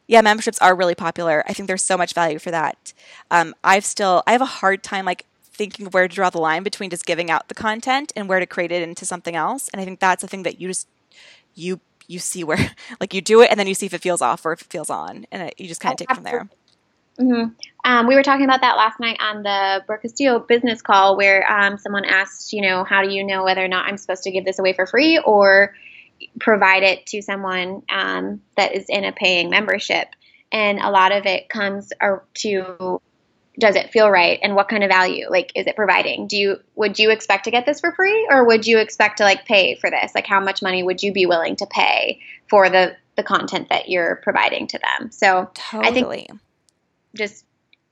yeah, 0.08 0.22
memberships 0.22 0.60
are 0.60 0.76
really 0.76 0.96
popular. 0.96 1.44
I 1.48 1.54
think 1.54 1.68
there's 1.68 1.84
so 1.84 1.98
much 1.98 2.14
value 2.14 2.40
for 2.40 2.52
that. 2.52 2.94
Um, 3.32 3.56
I've 3.64 3.86
still 3.86 4.22
I 4.28 4.34
have 4.34 4.42
a 4.42 4.46
hard 4.46 4.84
time 4.84 5.06
like 5.06 5.26
thinking 5.54 5.88
where 5.88 6.08
to 6.08 6.14
draw 6.14 6.30
the 6.30 6.40
line 6.40 6.64
between 6.64 6.90
just 6.90 7.06
giving 7.06 7.30
out 7.30 7.48
the 7.48 7.54
content 7.54 8.12
and 8.16 8.28
where 8.28 8.40
to 8.40 8.46
create 8.46 8.72
it 8.72 8.82
into 8.82 9.06
something 9.06 9.36
else. 9.36 9.70
And 9.70 9.82
I 9.82 9.86
think 9.86 10.00
that's 10.00 10.22
the 10.22 10.28
thing 10.28 10.44
that 10.44 10.60
you 10.60 10.68
just 10.68 10.88
you 11.56 11.80
you 12.08 12.20
see 12.20 12.44
where 12.44 12.58
like 13.00 13.14
you 13.14 13.22
do 13.22 13.42
it 13.42 13.50
and 13.50 13.60
then 13.60 13.68
you 13.68 13.76
see 13.76 13.86
if 13.86 13.94
it 13.94 14.02
feels 14.02 14.22
off 14.22 14.46
or 14.46 14.54
if 14.54 14.62
it 14.62 14.68
feels 14.68 14.90
on, 14.90 15.26
and 15.32 15.44
it, 15.44 15.56
you 15.58 15.68
just 15.68 15.82
kind 15.82 15.94
of 15.94 15.98
take 15.98 16.12
it 16.12 16.16
from 16.16 16.24
there. 16.24 16.48
hmm 17.20 17.46
Um, 17.86 18.08
we 18.08 18.16
were 18.16 18.24
talking 18.24 18.46
about 18.46 18.62
that 18.62 18.76
last 18.78 19.00
night 19.00 19.18
on 19.22 19.44
the 19.44 19.84
Brooke 19.86 20.02
Castillo 20.02 20.40
business 20.40 20.82
call, 20.82 21.16
where 21.16 21.50
um, 21.52 21.78
someone 21.78 22.06
asked, 22.06 22.54
you 22.54 22.62
know, 22.62 22.84
how 22.84 23.04
do 23.04 23.10
you 23.10 23.24
know 23.24 23.44
whether 23.44 23.64
or 23.64 23.68
not 23.68 23.88
I'm 23.88 23.98
supposed 23.98 24.24
to 24.24 24.32
give 24.32 24.46
this 24.46 24.60
away 24.60 24.74
for 24.74 24.88
free 24.88 25.20
or 25.20 25.76
provide 26.40 26.84
it 26.84 27.06
to 27.08 27.22
someone 27.22 27.84
um, 27.90 28.42
that 28.58 28.74
is 28.74 28.86
in 28.90 29.04
a 29.04 29.12
paying 29.12 29.50
membership? 29.50 30.08
And 30.52 30.80
a 30.80 30.92
lot 30.92 31.12
of 31.12 31.26
it 31.26 31.50
comes 31.50 31.92
to 32.36 33.02
does 33.60 33.76
it 33.76 33.92
feel 33.92 34.10
right 34.10 34.40
and 34.42 34.56
what 34.56 34.68
kind 34.68 34.84
of 34.84 34.90
value 34.90 35.28
like 35.30 35.52
is 35.56 35.68
it 35.68 35.76
providing 35.76 36.26
do 36.28 36.36
you 36.38 36.58
would 36.76 36.98
you 36.98 37.12
expect 37.12 37.44
to 37.44 37.52
get 37.52 37.66
this 37.66 37.80
for 37.80 37.92
free 37.92 38.28
or 38.32 38.44
would 38.46 38.66
you 38.66 38.80
expect 38.80 39.18
to 39.18 39.24
like 39.24 39.46
pay 39.46 39.76
for 39.76 39.90
this 39.90 40.12
like 40.16 40.26
how 40.26 40.40
much 40.40 40.62
money 40.62 40.82
would 40.82 41.04
you 41.04 41.14
be 41.14 41.26
willing 41.26 41.56
to 41.56 41.66
pay 41.68 42.20
for 42.50 42.70
the 42.70 42.96
the 43.16 43.24
content 43.24 43.70
that 43.70 43.90
you're 43.90 44.16
providing 44.24 44.66
to 44.66 44.80
them 44.80 45.12
so 45.12 45.52
I 45.72 45.92
think- 45.92 46.08
Totally. 46.08 46.30
just 47.16 47.46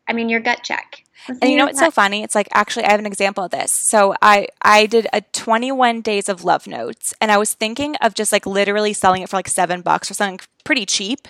I 0.07 0.13
mean 0.13 0.29
your 0.29 0.39
gut 0.39 0.61
check. 0.63 1.03
And 1.27 1.51
you 1.51 1.55
know 1.55 1.65
what's 1.65 1.77
so 1.77 1.91
funny? 1.91 2.23
It's 2.23 2.33
like 2.33 2.47
actually 2.51 2.85
I 2.85 2.91
have 2.91 2.99
an 2.99 3.05
example 3.05 3.43
of 3.43 3.51
this. 3.51 3.71
So 3.71 4.15
I 4.23 4.47
I 4.63 4.87
did 4.87 5.05
a 5.13 5.21
21 5.21 6.01
days 6.01 6.27
of 6.27 6.43
love 6.43 6.65
notes 6.65 7.13
and 7.21 7.31
I 7.31 7.37
was 7.37 7.53
thinking 7.53 7.95
of 7.97 8.15
just 8.15 8.31
like 8.31 8.47
literally 8.47 8.91
selling 8.91 9.21
it 9.21 9.29
for 9.29 9.37
like 9.37 9.47
7 9.47 9.81
bucks 9.81 10.09
or 10.09 10.15
something 10.15 10.39
pretty 10.63 10.87
cheap. 10.87 11.27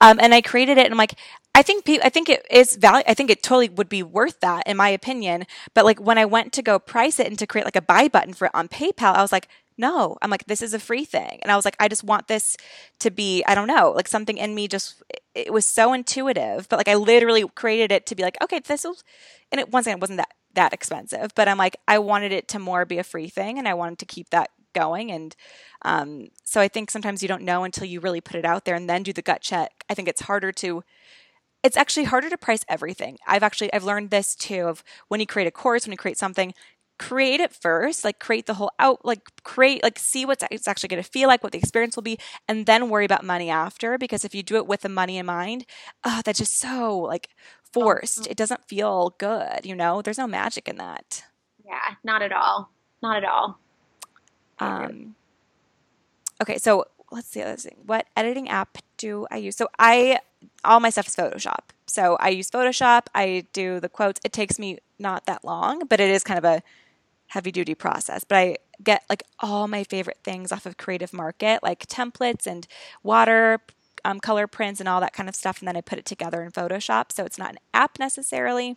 Um, 0.00 0.18
and 0.20 0.32
I 0.34 0.40
created 0.40 0.78
it 0.78 0.86
and 0.86 0.94
I'm 0.94 0.98
like 0.98 1.18
I 1.54 1.62
think 1.62 1.84
pe- 1.84 2.00
I 2.02 2.08
think 2.08 2.28
it 2.28 2.46
is 2.50 2.76
value 2.76 3.04
I 3.06 3.14
think 3.14 3.30
it 3.30 3.42
totally 3.42 3.68
would 3.68 3.88
be 3.88 4.02
worth 4.02 4.40
that 4.40 4.64
in 4.66 4.76
my 4.76 4.88
opinion. 4.88 5.46
But 5.74 5.84
like 5.84 6.00
when 6.00 6.18
I 6.18 6.24
went 6.24 6.52
to 6.54 6.62
go 6.62 6.78
price 6.78 7.20
it 7.20 7.28
and 7.28 7.38
to 7.38 7.46
create 7.46 7.64
like 7.64 7.76
a 7.76 7.82
buy 7.82 8.08
button 8.08 8.34
for 8.34 8.46
it 8.46 8.50
on 8.54 8.68
PayPal, 8.68 9.14
I 9.14 9.22
was 9.22 9.32
like 9.32 9.48
no, 9.76 10.16
I'm 10.22 10.30
like, 10.30 10.46
this 10.46 10.62
is 10.62 10.72
a 10.72 10.78
free 10.78 11.04
thing. 11.04 11.40
And 11.42 11.50
I 11.50 11.56
was 11.56 11.64
like, 11.64 11.74
I 11.80 11.88
just 11.88 12.04
want 12.04 12.28
this 12.28 12.56
to 13.00 13.10
be, 13.10 13.42
I 13.44 13.56
don't 13.56 13.66
know, 13.66 13.90
like 13.90 14.06
something 14.06 14.38
in 14.38 14.54
me 14.54 14.68
just, 14.68 15.02
it 15.34 15.52
was 15.52 15.66
so 15.66 15.92
intuitive. 15.92 16.68
But 16.68 16.76
like, 16.78 16.86
I 16.86 16.94
literally 16.94 17.44
created 17.56 17.90
it 17.90 18.06
to 18.06 18.14
be 18.14 18.22
like, 18.22 18.36
okay, 18.40 18.60
this 18.60 18.84
will, 18.84 18.96
and 19.50 19.60
it 19.60 19.70
once 19.72 19.86
again 19.86 19.98
it 19.98 20.00
wasn't 20.00 20.18
that 20.18 20.30
that 20.54 20.72
expensive 20.72 21.32
but 21.34 21.48
i'm 21.48 21.58
like 21.58 21.76
i 21.88 21.98
wanted 21.98 22.32
it 22.32 22.48
to 22.48 22.58
more 22.58 22.84
be 22.84 22.98
a 22.98 23.04
free 23.04 23.28
thing 23.28 23.58
and 23.58 23.66
i 23.66 23.74
wanted 23.74 23.98
to 23.98 24.06
keep 24.06 24.30
that 24.30 24.50
going 24.72 25.10
and 25.12 25.36
um, 25.82 26.28
so 26.44 26.60
i 26.60 26.68
think 26.68 26.90
sometimes 26.90 27.22
you 27.22 27.28
don't 27.28 27.42
know 27.42 27.64
until 27.64 27.84
you 27.84 28.00
really 28.00 28.20
put 28.20 28.36
it 28.36 28.44
out 28.44 28.64
there 28.64 28.74
and 28.74 28.88
then 28.88 29.02
do 29.02 29.12
the 29.12 29.22
gut 29.22 29.40
check 29.40 29.84
i 29.88 29.94
think 29.94 30.08
it's 30.08 30.22
harder 30.22 30.52
to 30.52 30.82
it's 31.64 31.76
actually 31.76 32.04
harder 32.04 32.30
to 32.30 32.36
price 32.36 32.64
everything. 32.68 33.18
I've 33.26 33.42
actually 33.42 33.72
i've 33.72 33.84
learned 33.84 34.10
this 34.10 34.34
too 34.36 34.66
of 34.68 34.84
when 35.08 35.20
you 35.20 35.26
create 35.26 35.48
a 35.48 35.50
course 35.50 35.86
when 35.86 35.92
you 35.92 35.98
create 35.98 36.18
something 36.18 36.54
create 36.96 37.40
it 37.40 37.52
first 37.52 38.04
like 38.04 38.20
create 38.20 38.46
the 38.46 38.54
whole 38.54 38.70
out 38.78 39.04
like 39.04 39.20
create 39.42 39.82
like 39.82 39.98
see 39.98 40.24
what 40.24 40.40
it's 40.50 40.68
actually 40.68 40.88
going 40.88 41.02
to 41.02 41.08
feel 41.08 41.26
like 41.26 41.42
what 41.42 41.50
the 41.50 41.58
experience 41.58 41.96
will 41.96 42.04
be 42.04 42.16
and 42.46 42.66
then 42.66 42.88
worry 42.88 43.04
about 43.04 43.24
money 43.24 43.50
after 43.50 43.98
because 43.98 44.24
if 44.24 44.32
you 44.34 44.44
do 44.44 44.56
it 44.56 44.66
with 44.66 44.82
the 44.82 44.88
money 44.88 45.18
in 45.18 45.26
mind 45.26 45.66
uh, 46.04 46.22
that's 46.22 46.38
just 46.38 46.58
so 46.58 46.98
like 46.98 47.28
forced. 47.72 48.28
It 48.28 48.36
doesn't 48.36 48.68
feel 48.68 49.16
good 49.18 49.60
you 49.64 49.74
know? 49.74 50.02
There's 50.02 50.18
no 50.18 50.28
magic 50.28 50.68
in 50.68 50.76
that. 50.76 51.24
Yeah, 51.64 51.96
not 52.04 52.22
at 52.22 52.32
all. 52.32 52.70
Not 53.02 53.16
at 53.16 53.24
all. 53.24 53.58
Um 54.60 55.16
okay 56.40 56.58
so 56.58 56.84
let's 57.10 57.28
see 57.28 57.42
other 57.42 57.56
thing 57.56 57.76
what 57.86 58.06
editing 58.16 58.48
app 58.48 58.78
do 58.96 59.26
i 59.30 59.36
use? 59.36 59.56
So 59.56 59.68
i 59.78 60.20
all 60.64 60.80
my 60.80 60.90
stuff 60.90 61.08
is 61.08 61.16
photoshop. 61.16 61.70
So 61.86 62.16
i 62.20 62.28
use 62.30 62.50
photoshop. 62.50 63.06
I 63.14 63.46
do 63.52 63.80
the 63.80 63.88
quotes. 63.88 64.20
It 64.24 64.32
takes 64.32 64.58
me 64.58 64.78
not 64.98 65.26
that 65.26 65.44
long 65.44 65.82
but 65.88 66.00
it 66.00 66.10
is 66.10 66.24
kind 66.24 66.38
of 66.38 66.44
a 66.44 66.62
heavy 67.28 67.50
duty 67.52 67.74
process. 67.74 68.24
But 68.24 68.36
i 68.38 68.56
get 68.82 69.04
like 69.08 69.22
all 69.38 69.68
my 69.68 69.84
favorite 69.84 70.18
things 70.24 70.50
off 70.50 70.66
of 70.66 70.76
creative 70.76 71.12
market 71.12 71.62
like 71.62 71.86
templates 71.86 72.44
and 72.44 72.66
water 73.04 73.60
um, 74.04 74.18
color 74.18 74.48
prints 74.48 74.80
and 74.80 74.88
all 74.88 75.00
that 75.00 75.12
kind 75.12 75.28
of 75.28 75.36
stuff 75.36 75.60
and 75.60 75.68
then 75.68 75.76
i 75.76 75.80
put 75.80 75.98
it 75.98 76.04
together 76.04 76.42
in 76.42 76.50
photoshop. 76.50 77.12
So 77.12 77.24
it's 77.24 77.38
not 77.38 77.52
an 77.52 77.58
app 77.72 77.98
necessarily 77.98 78.76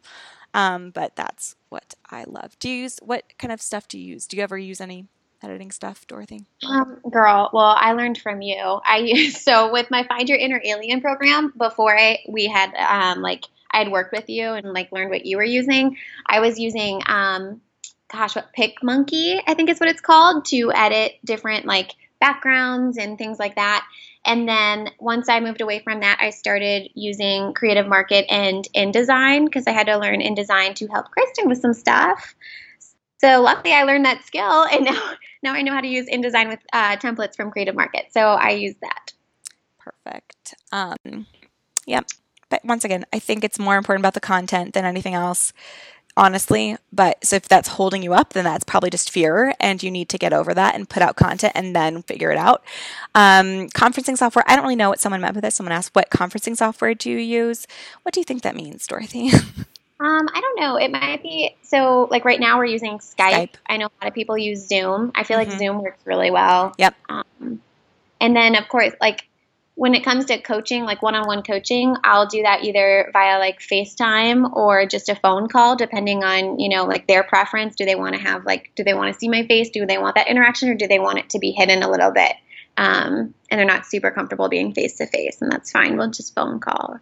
um, 0.54 0.92
but 0.92 1.16
that's 1.16 1.56
what 1.70 1.96
i 2.10 2.24
love. 2.26 2.58
Do 2.60 2.70
you 2.70 2.84
use 2.84 3.00
what 3.02 3.24
kind 3.38 3.52
of 3.52 3.62
stuff 3.62 3.88
do 3.88 3.98
you 4.00 4.14
use? 4.14 4.28
Do 4.28 4.38
you 4.38 4.44
ever 4.44 4.58
use 4.58 4.80
any 4.82 5.08
editing 5.44 5.72
stuff 5.72 6.06
dorothy 6.08 6.46
Um, 6.68 7.00
girl, 7.10 7.50
well, 7.54 7.76
I 7.78 7.94
learned 7.94 8.18
from 8.18 8.42
you. 8.42 8.82
I 8.84 9.30
so 9.34 9.72
with 9.72 9.90
my 9.92 10.04
Find 10.04 10.28
Your 10.28 10.38
Inner 10.38 10.62
Alien 10.64 11.02
program 11.02 11.54
before 11.58 11.98
I 11.98 12.20
we 12.28 12.48
had 12.48 12.74
um 12.76 13.22
like 13.22 13.46
I 13.72 13.80
had 13.80 13.92
worked 13.92 14.14
with 14.14 14.30
you 14.30 14.54
and 14.54 14.74
like 14.74 14.92
learned 14.92 15.10
what 15.10 15.26
you 15.26 15.38
were 15.38 15.44
using. 15.44 15.98
I 16.26 16.40
was 16.40 16.60
using 16.60 17.02
um 17.06 17.62
gosh, 18.12 18.36
what 18.36 18.54
PicMonkey, 18.58 19.42
I 19.46 19.54
think 19.54 19.70
is 19.70 19.80
what 19.80 19.90
it's 19.90 20.02
called, 20.02 20.46
to 20.46 20.72
edit 20.74 21.16
different 21.26 21.66
like 21.66 21.92
backgrounds 22.20 22.98
and 22.98 23.18
things 23.18 23.40
like 23.40 23.56
that. 23.56 23.86
And 24.26 24.48
then 24.48 24.90
once 25.00 25.30
I 25.30 25.40
moved 25.40 25.62
away 25.62 25.80
from 25.80 26.02
that, 26.02 26.18
I 26.20 26.32
started 26.32 26.90
using 26.96 27.54
Creative 27.54 27.88
Market 27.88 28.26
and 28.30 28.68
InDesign 28.76 29.46
because 29.46 29.68
I 29.68 29.72
had 29.72 29.88
to 29.88 29.98
learn 29.98 30.22
InDesign 30.22 30.76
to 30.76 30.88
help 30.88 31.12
Kristen 31.12 31.48
with 31.48 31.60
some 31.60 31.74
stuff. 31.74 32.36
So 33.20 33.42
luckily, 33.42 33.74
I 33.74 33.84
learned 33.84 34.06
that 34.06 34.24
skill, 34.26 34.64
and 34.64 34.86
now 34.86 35.14
now 35.44 35.54
I 35.54 35.62
know 35.62 35.74
how 35.74 35.82
to 35.82 35.88
use 35.88 36.08
InDesign 36.08 36.50
with 36.50 36.60
uh, 36.74 36.98
templates 36.98 37.36
from 37.36 37.52
Creative 37.52 37.76
Market. 37.76 38.08
So 38.12 38.22
I 38.22 38.52
use 38.52 38.76
that. 38.82 39.14
Perfect. 39.80 40.56
Um, 40.72 41.26
yeah. 41.86 42.02
But 42.50 42.64
once 42.64 42.86
again, 42.86 43.06
I 43.12 43.20
think 43.20 43.44
it's 43.44 43.60
more 43.60 43.78
important 43.78 44.02
about 44.02 44.14
the 44.14 44.20
content 44.20 44.74
than 44.74 44.86
anything 44.86 45.14
else, 45.14 45.52
honestly. 46.16 46.78
But 46.94 47.24
so 47.26 47.36
if 47.36 47.48
that's 47.48 47.68
holding 47.68 48.04
you 48.04 48.14
up, 48.14 48.34
then 48.34 48.46
that's 48.46 48.64
probably 48.64 48.90
just 48.90 49.12
fear, 49.12 49.54
and 49.60 49.82
you 49.84 49.92
need 49.92 50.10
to 50.10 50.18
get 50.18 50.32
over 50.32 50.54
that 50.54 50.76
and 50.76 50.88
put 50.88 51.04
out 51.04 51.16
content 51.18 51.54
and 51.56 51.76
then 51.76 52.04
figure 52.04 52.32
it 52.32 52.38
out. 52.38 52.64
Um, 53.16 53.68
conferencing 53.70 54.18
software. 54.18 54.46
I 54.48 54.56
don't 54.56 54.64
really 54.64 54.76
know 54.76 54.90
what 54.90 55.00
someone 55.00 55.22
meant 55.22 55.36
with 55.36 55.44
this. 55.44 55.56
Someone 55.56 55.74
asked, 55.74 55.94
"What 55.94 56.10
conferencing 56.10 56.56
software 56.56 56.94
do 56.94 57.10
you 57.10 57.18
use?" 57.18 57.68
What 58.04 58.14
do 58.14 58.20
you 58.22 58.26
think 58.26 58.44
that 58.44 58.56
means, 58.56 58.88
Dorothy? 58.88 59.32
Um, 60.00 60.28
I 60.32 60.42
don't 60.42 60.60
know. 60.60 60.76
It 60.76 60.92
might 60.92 61.24
be 61.24 61.56
so. 61.64 62.08
Like 62.12 62.24
right 62.24 62.40
now, 62.40 62.58
we're 62.58 62.66
using 62.66 63.00
Skype. 63.00 63.16
Skype. 63.32 63.54
I 63.68 63.78
know 63.78 63.88
a 63.88 63.96
lot 64.04 64.08
of 64.08 64.14
people 64.14 64.38
use 64.38 64.68
Zoom. 64.68 65.12
I 65.16 65.24
feel 65.24 65.38
Mhm. 65.38 65.48
like 65.48 65.58
Zoom 65.58 65.82
works 65.82 66.06
really 66.06 66.30
well. 66.30 66.74
Yep. 66.78 66.94
Um, 67.10 67.62
and 68.22 68.36
then 68.36 68.56
of 68.56 68.68
course, 68.68 68.94
like 69.02 69.28
when 69.74 69.96
it 69.96 70.04
comes 70.04 70.26
to 70.26 70.40
coaching, 70.40 70.86
like 70.86 71.02
one-on-one 71.02 71.44
coaching, 71.44 71.96
I'll 72.04 72.26
do 72.28 72.42
that 72.44 72.64
either 72.64 73.10
via 73.14 73.40
like 73.40 73.60
FaceTime 73.60 74.56
or 74.56 74.86
just 74.86 75.10
a 75.10 75.16
phone 75.16 75.48
call, 75.48 75.76
depending 75.76 76.24
on 76.24 76.60
you 76.60 76.70
know 76.70 76.86
like 76.86 77.08
their 77.08 77.24
preference. 77.24 77.76
Do 77.76 77.86
they 77.86 77.96
want 77.96 78.14
to 78.14 78.22
have 78.22 78.46
like 78.46 78.72
do 78.76 78.84
they 78.84 78.94
want 78.94 79.12
to 79.14 79.20
see 79.20 79.30
my 79.30 79.48
face? 79.48 79.72
Do 79.72 79.88
they 79.88 79.98
want 79.98 80.14
that 80.14 80.28
interaction, 80.28 80.70
or 80.70 80.76
do 80.76 80.88
they 80.88 81.00
want 81.00 81.18
it 81.18 81.32
to 81.32 81.40
be 81.40 81.52
hidden 81.52 81.82
a 81.82 81.90
little 81.90 82.12
bit? 82.12 82.34
Um, 82.78 83.34
and 83.50 83.58
they're 83.58 83.66
not 83.66 83.88
super 83.88 84.12
comfortable 84.12 84.48
being 84.48 84.74
face 84.76 84.98
to 84.98 85.08
face, 85.08 85.42
and 85.42 85.52
that's 85.52 85.72
fine. 85.72 85.98
We'll 85.98 86.12
just 86.12 86.36
phone 86.36 86.60
call. 86.60 87.00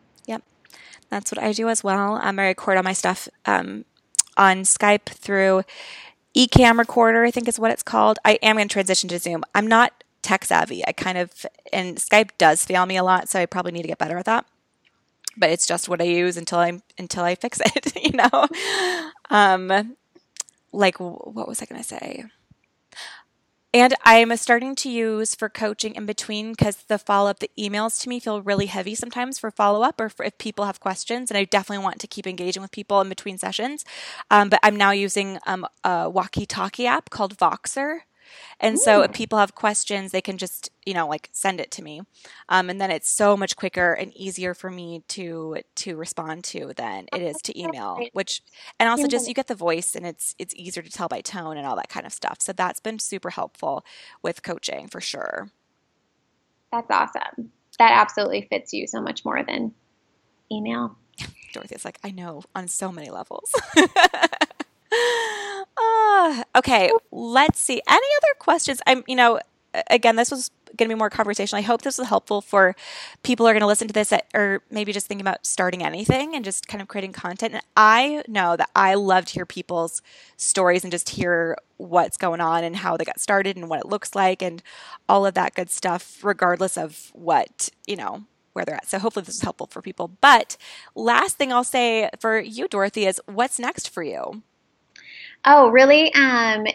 That's 1.15 1.31
what 1.31 1.41
I 1.41 1.53
do 1.53 1.69
as 1.69 1.81
well. 1.81 2.19
Um, 2.21 2.39
I 2.39 2.47
record 2.47 2.75
all 2.75 2.83
my 2.83 2.91
stuff 2.91 3.29
um, 3.45 3.85
on 4.35 4.63
Skype 4.63 5.05
through 5.05 5.63
Ecamm 6.35 6.77
Recorder, 6.77 7.23
I 7.23 7.31
think 7.31 7.47
is 7.47 7.57
what 7.57 7.71
it's 7.71 7.83
called. 7.83 8.19
I 8.25 8.33
am 8.43 8.57
going 8.57 8.67
to 8.67 8.73
transition 8.73 9.07
to 9.07 9.17
Zoom. 9.17 9.45
I'm 9.55 9.65
not 9.65 10.03
tech 10.21 10.43
savvy. 10.43 10.85
I 10.85 10.91
kind 10.91 11.17
of, 11.17 11.45
and 11.71 11.95
Skype 11.95 12.31
does 12.37 12.65
fail 12.65 12.85
me 12.85 12.97
a 12.97 13.03
lot, 13.03 13.29
so 13.29 13.39
I 13.39 13.45
probably 13.45 13.71
need 13.71 13.83
to 13.83 13.87
get 13.87 13.97
better 13.97 14.17
at 14.17 14.25
that. 14.25 14.45
But 15.37 15.51
it's 15.51 15.65
just 15.65 15.87
what 15.87 16.01
I 16.01 16.03
use 16.03 16.35
until 16.35 16.59
I 16.59 16.81
until 16.97 17.23
I 17.23 17.35
fix 17.35 17.61
it, 17.61 17.95
you 18.03 18.11
know. 18.11 18.47
Um, 19.29 19.95
like 20.73 20.99
what 20.99 21.47
was 21.47 21.61
I 21.61 21.65
going 21.65 21.81
to 21.81 21.87
say? 21.87 22.25
And 23.75 23.93
I'm 24.05 24.33
starting 24.37 24.73
to 24.75 24.89
use 24.89 25.35
for 25.35 25.49
coaching 25.49 25.95
in 25.95 26.05
between 26.05 26.53
because 26.53 26.77
the 26.83 26.97
follow 26.97 27.29
up, 27.29 27.39
the 27.39 27.51
emails 27.59 28.01
to 28.03 28.09
me 28.09 28.21
feel 28.21 28.41
really 28.41 28.67
heavy 28.67 28.95
sometimes 28.95 29.37
for 29.37 29.51
follow 29.51 29.83
up 29.83 29.99
or 29.99 30.09
if 30.23 30.37
people 30.37 30.63
have 30.63 30.79
questions. 30.79 31.29
And 31.29 31.37
I 31.37 31.43
definitely 31.43 31.83
want 31.83 31.99
to 31.99 32.07
keep 32.07 32.25
engaging 32.25 32.61
with 32.61 32.71
people 32.71 33.01
in 33.01 33.09
between 33.09 33.37
sessions. 33.37 33.83
Um, 34.31 34.47
but 34.47 34.61
I'm 34.63 34.77
now 34.77 34.91
using 34.91 35.39
um, 35.45 35.67
a 35.83 36.09
walkie 36.09 36.45
talkie 36.45 36.87
app 36.87 37.09
called 37.09 37.37
Voxer. 37.37 37.99
And 38.59 38.79
so 38.79 39.01
if 39.01 39.13
people 39.13 39.39
have 39.39 39.55
questions, 39.55 40.11
they 40.11 40.21
can 40.21 40.37
just, 40.37 40.69
you 40.85 40.93
know, 40.93 41.07
like 41.07 41.29
send 41.31 41.59
it 41.59 41.71
to 41.71 41.83
me. 41.83 42.01
Um, 42.49 42.69
and 42.69 42.79
then 42.79 42.91
it's 42.91 43.09
so 43.09 43.35
much 43.35 43.55
quicker 43.55 43.93
and 43.93 44.15
easier 44.15 44.53
for 44.53 44.69
me 44.69 45.03
to 45.09 45.57
to 45.75 45.95
respond 45.95 46.43
to 46.45 46.73
than 46.75 47.07
it 47.13 47.21
is 47.21 47.35
to 47.43 47.59
email, 47.59 47.99
which 48.13 48.41
and 48.79 48.89
also 48.89 49.07
just 49.07 49.27
you 49.27 49.33
get 49.33 49.47
the 49.47 49.55
voice 49.55 49.95
and 49.95 50.05
it's 50.05 50.35
it's 50.39 50.55
easier 50.55 50.83
to 50.83 50.89
tell 50.89 51.07
by 51.07 51.21
tone 51.21 51.57
and 51.57 51.67
all 51.67 51.75
that 51.75 51.89
kind 51.89 52.05
of 52.05 52.13
stuff. 52.13 52.37
So 52.41 52.53
that's 52.53 52.79
been 52.79 52.99
super 52.99 53.31
helpful 53.31 53.85
with 54.21 54.43
coaching 54.43 54.87
for 54.87 55.01
sure. 55.01 55.49
That's 56.71 56.89
awesome. 56.89 57.51
That 57.79 57.91
absolutely 57.91 58.47
fits 58.49 58.73
you 58.73 58.87
so 58.87 59.01
much 59.01 59.25
more 59.25 59.43
than 59.43 59.73
email. 60.51 60.97
Dorothy's 61.53 61.85
like, 61.85 61.99
I 62.03 62.11
know 62.11 62.43
on 62.53 62.67
so 62.67 62.91
many 62.91 63.09
levels. 63.09 63.53
Okay, 66.55 66.91
let's 67.11 67.59
see. 67.59 67.81
Any 67.87 68.07
other 68.17 68.33
questions? 68.39 68.81
I'm, 68.87 69.03
you 69.07 69.15
know, 69.15 69.39
again, 69.89 70.15
this 70.15 70.31
was 70.31 70.49
going 70.77 70.89
to 70.89 70.95
be 70.95 70.97
more 70.97 71.09
conversational. 71.09 71.59
I 71.59 71.63
hope 71.63 71.81
this 71.81 71.97
was 71.97 72.07
helpful 72.07 72.41
for 72.41 72.75
people 73.23 73.45
who 73.45 73.49
are 73.49 73.53
going 73.53 73.61
to 73.61 73.67
listen 73.67 73.87
to 73.87 73.93
this 73.93 74.09
that, 74.09 74.27
or 74.33 74.61
maybe 74.69 74.91
just 74.91 75.07
thinking 75.07 75.25
about 75.25 75.45
starting 75.45 75.83
anything 75.83 76.35
and 76.35 76.43
just 76.43 76.67
kind 76.67 76.81
of 76.81 76.87
creating 76.87 77.13
content. 77.13 77.53
And 77.53 77.63
I 77.75 78.23
know 78.27 78.55
that 78.55 78.69
I 78.75 78.95
love 78.95 79.25
to 79.25 79.33
hear 79.33 79.45
people's 79.45 80.01
stories 80.37 80.83
and 80.83 80.91
just 80.91 81.09
hear 81.09 81.57
what's 81.77 82.17
going 82.17 82.41
on 82.41 82.63
and 82.63 82.77
how 82.77 82.97
they 82.97 83.05
got 83.05 83.19
started 83.19 83.57
and 83.57 83.69
what 83.69 83.79
it 83.79 83.85
looks 83.85 84.15
like 84.15 84.41
and 84.41 84.61
all 85.07 85.25
of 85.25 85.33
that 85.35 85.55
good 85.55 85.69
stuff, 85.69 86.23
regardless 86.23 86.77
of 86.77 87.11
what, 87.13 87.69
you 87.85 87.95
know, 87.95 88.23
where 88.53 88.65
they're 88.65 88.75
at. 88.75 88.87
So 88.87 88.99
hopefully 88.99 89.25
this 89.25 89.35
is 89.35 89.41
helpful 89.41 89.67
for 89.67 89.81
people. 89.81 90.11
But 90.21 90.57
last 90.95 91.37
thing 91.37 91.51
I'll 91.51 91.63
say 91.63 92.09
for 92.19 92.39
you, 92.39 92.67
Dorothy, 92.67 93.05
is 93.05 93.21
what's 93.25 93.59
next 93.59 93.89
for 93.89 94.03
you? 94.03 94.43
Oh, 95.45 95.69
really? 95.69 96.13
Um, 96.13 96.65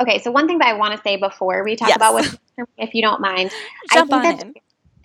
okay, 0.00 0.18
so 0.20 0.30
one 0.30 0.46
thing 0.46 0.58
that 0.58 0.68
I 0.68 0.74
want 0.74 0.96
to 0.96 1.02
say 1.02 1.16
before 1.16 1.62
we 1.64 1.76
talk 1.76 1.88
yes. 1.88 1.96
about 1.96 2.14
what, 2.14 2.38
if 2.78 2.94
you 2.94 3.02
don't 3.02 3.20
mind, 3.20 3.50
Jump 3.92 4.12
I 4.12 4.20
think 4.22 4.40
on 4.42 4.48
in. 4.48 4.54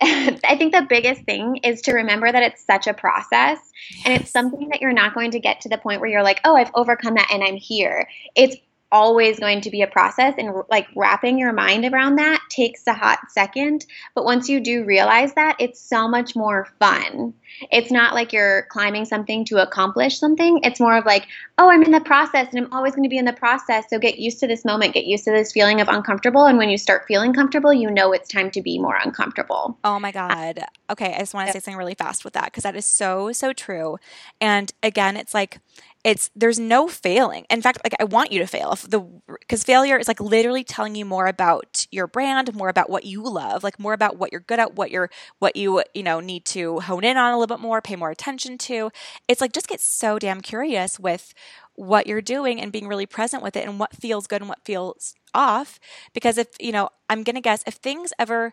I 0.44 0.56
think 0.56 0.74
the 0.74 0.86
biggest 0.88 1.22
thing 1.22 1.56
is 1.58 1.80
to 1.82 1.92
remember 1.92 2.30
that 2.30 2.42
it's 2.42 2.64
such 2.64 2.86
a 2.86 2.94
process 2.94 3.58
yes. 3.90 4.02
and 4.04 4.14
it's 4.14 4.30
something 4.30 4.68
that 4.70 4.80
you're 4.80 4.92
not 4.92 5.14
going 5.14 5.30
to 5.30 5.38
get 5.38 5.60
to 5.62 5.68
the 5.68 5.78
point 5.78 6.00
where 6.00 6.10
you're 6.10 6.22
like, 6.22 6.40
oh, 6.44 6.56
I've 6.56 6.70
overcome 6.74 7.14
that 7.14 7.28
and 7.30 7.42
I'm 7.44 7.56
here. 7.56 8.08
It's 8.34 8.56
always 8.94 9.40
going 9.40 9.60
to 9.60 9.70
be 9.70 9.82
a 9.82 9.88
process 9.88 10.34
and 10.38 10.54
like 10.70 10.86
wrapping 10.94 11.36
your 11.36 11.52
mind 11.52 11.84
around 11.84 12.14
that 12.14 12.40
takes 12.48 12.86
a 12.86 12.94
hot 12.94 13.18
second. 13.28 13.84
But 14.14 14.24
once 14.24 14.48
you 14.48 14.60
do 14.60 14.84
realize 14.84 15.34
that 15.34 15.56
it's 15.58 15.80
so 15.80 16.06
much 16.06 16.36
more 16.36 16.68
fun. 16.78 17.34
It's 17.72 17.90
not 17.90 18.14
like 18.14 18.32
you're 18.32 18.66
climbing 18.70 19.04
something 19.04 19.44
to 19.46 19.60
accomplish 19.60 20.18
something. 20.18 20.60
It's 20.62 20.78
more 20.78 20.96
of 20.96 21.04
like 21.04 21.26
oh 21.58 21.68
i'm 21.70 21.82
in 21.82 21.90
the 21.90 22.00
process 22.00 22.48
and 22.52 22.64
i'm 22.64 22.72
always 22.72 22.94
going 22.94 23.02
to 23.02 23.08
be 23.08 23.18
in 23.18 23.24
the 23.24 23.32
process. 23.32 23.84
So 23.90 23.98
get 23.98 24.18
used 24.18 24.38
to 24.40 24.46
this 24.46 24.64
moment 24.64 24.94
get 24.94 25.06
used 25.06 25.24
to 25.24 25.32
this 25.32 25.50
feeling 25.50 25.80
of 25.80 25.88
uncomfortable 25.88 26.46
and 26.46 26.56
when 26.56 26.70
you 26.70 26.78
start 26.78 27.04
feeling 27.08 27.32
comfortable 27.32 27.74
you 27.74 27.90
know 27.90 28.12
it's 28.12 28.28
time 28.28 28.50
to 28.52 28.62
be 28.62 28.78
more 28.78 28.96
uncomfortable. 29.04 29.76
Oh 29.82 29.98
my 29.98 30.12
god. 30.12 30.64
Okay 30.88 31.14
i 31.14 31.18
just 31.18 31.34
want 31.34 31.48
to 31.48 31.52
say 31.52 31.58
something 31.58 31.76
really 31.78 31.94
fast 31.94 32.24
with 32.24 32.34
that 32.34 32.46
because 32.46 32.62
that 32.62 32.76
is 32.76 32.86
so 32.86 33.32
so 33.32 33.52
true. 33.52 33.98
And 34.40 34.72
again 34.84 35.16
it's 35.16 35.34
like 35.34 35.58
it's 36.04 36.30
there's 36.36 36.58
no 36.58 36.86
failing. 36.86 37.46
In 37.48 37.62
fact, 37.62 37.80
like 37.82 37.94
I 37.98 38.04
want 38.04 38.30
you 38.30 38.38
to 38.40 38.46
fail. 38.46 38.72
If 38.72 38.82
the 38.90 39.00
because 39.40 39.64
failure 39.64 39.96
is 39.98 40.06
like 40.06 40.20
literally 40.20 40.62
telling 40.62 40.94
you 40.94 41.06
more 41.06 41.26
about 41.26 41.86
your 41.90 42.06
brand, 42.06 42.54
more 42.54 42.68
about 42.68 42.90
what 42.90 43.04
you 43.04 43.22
love, 43.22 43.64
like 43.64 43.80
more 43.80 43.94
about 43.94 44.18
what 44.18 44.30
you're 44.30 44.42
good 44.42 44.58
at, 44.60 44.74
what 44.74 44.90
you're 44.90 45.08
what 45.38 45.56
you 45.56 45.82
you 45.94 46.02
know 46.02 46.20
need 46.20 46.44
to 46.46 46.80
hone 46.80 47.04
in 47.04 47.16
on 47.16 47.32
a 47.32 47.38
little 47.38 47.56
bit 47.56 47.62
more, 47.62 47.80
pay 47.80 47.96
more 47.96 48.10
attention 48.10 48.58
to. 48.58 48.90
It's 49.28 49.40
like 49.40 49.52
just 49.52 49.68
get 49.68 49.80
so 49.80 50.18
damn 50.18 50.42
curious 50.42 51.00
with 51.00 51.32
what 51.74 52.06
you're 52.06 52.20
doing 52.22 52.60
and 52.60 52.70
being 52.70 52.86
really 52.86 53.06
present 53.06 53.42
with 53.42 53.56
it 53.56 53.66
and 53.66 53.80
what 53.80 53.96
feels 53.96 54.26
good 54.26 54.42
and 54.42 54.48
what 54.48 54.64
feels 54.64 55.14
off. 55.32 55.80
Because 56.12 56.36
if 56.38 56.48
you 56.60 56.70
know, 56.72 56.90
I'm 57.08 57.22
gonna 57.22 57.40
guess 57.40 57.64
if 57.66 57.74
things 57.74 58.12
ever 58.18 58.52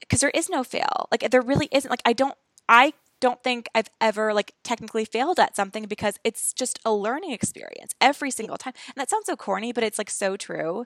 because 0.00 0.20
there 0.20 0.30
is 0.30 0.48
no 0.48 0.64
fail. 0.64 1.08
Like 1.10 1.30
there 1.30 1.42
really 1.42 1.68
isn't. 1.72 1.90
Like 1.90 2.02
I 2.04 2.12
don't. 2.12 2.34
I 2.68 2.92
don't 3.20 3.42
think 3.42 3.68
I've 3.74 3.90
ever 4.00 4.34
like 4.34 4.54
technically 4.64 5.04
failed 5.04 5.38
at 5.38 5.54
something 5.54 5.84
because 5.84 6.18
it's 6.24 6.52
just 6.52 6.78
a 6.84 6.92
learning 6.92 7.32
experience 7.32 7.94
every 8.00 8.30
single 8.30 8.56
time. 8.56 8.72
And 8.88 8.94
that 8.96 9.10
sounds 9.10 9.26
so 9.26 9.36
corny, 9.36 9.72
but 9.72 9.84
it's 9.84 9.98
like 9.98 10.10
so 10.10 10.36
true. 10.36 10.84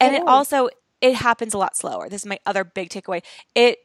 And 0.00 0.14
it, 0.14 0.22
it 0.22 0.28
also 0.28 0.68
it 1.00 1.14
happens 1.14 1.54
a 1.54 1.58
lot 1.58 1.76
slower. 1.76 2.08
This 2.08 2.22
is 2.22 2.26
my 2.26 2.38
other 2.44 2.64
big 2.64 2.90
takeaway. 2.90 3.22
It 3.54 3.78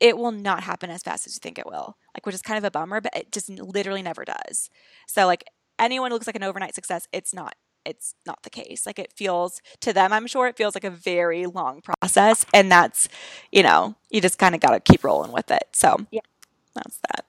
it 0.00 0.18
will 0.18 0.32
not 0.32 0.62
happen 0.62 0.90
as 0.90 1.02
fast 1.02 1.26
as 1.26 1.36
you 1.36 1.40
think 1.40 1.58
it 1.58 1.66
will. 1.66 1.96
Like 2.14 2.26
which 2.26 2.34
is 2.34 2.42
kind 2.42 2.58
of 2.58 2.64
a 2.64 2.70
bummer, 2.70 3.00
but 3.00 3.14
it 3.14 3.32
just 3.32 3.48
literally 3.48 4.02
never 4.02 4.24
does. 4.24 4.70
So 5.06 5.26
like 5.26 5.44
anyone 5.78 6.10
who 6.10 6.14
looks 6.14 6.26
like 6.26 6.36
an 6.36 6.42
overnight 6.42 6.74
success, 6.74 7.06
it's 7.12 7.34
not 7.34 7.54
it's 7.84 8.14
not 8.26 8.42
the 8.42 8.50
case. 8.50 8.84
Like 8.84 8.98
it 8.98 9.12
feels 9.12 9.60
to 9.80 9.92
them, 9.92 10.12
I'm 10.12 10.26
sure 10.26 10.48
it 10.48 10.56
feels 10.56 10.74
like 10.74 10.82
a 10.82 10.90
very 10.90 11.46
long 11.46 11.82
process. 11.82 12.44
And 12.52 12.72
that's, 12.72 13.08
you 13.52 13.62
know, 13.62 13.94
you 14.10 14.20
just 14.20 14.40
kind 14.40 14.56
of 14.56 14.60
got 14.60 14.70
to 14.70 14.80
keep 14.80 15.04
rolling 15.04 15.30
with 15.30 15.52
it. 15.52 15.68
So 15.72 16.04
yeah 16.10 16.20
that's 16.76 16.98
that. 17.08 17.25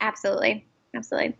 Absolutely. 0.00 0.64
Absolutely. 0.94 1.36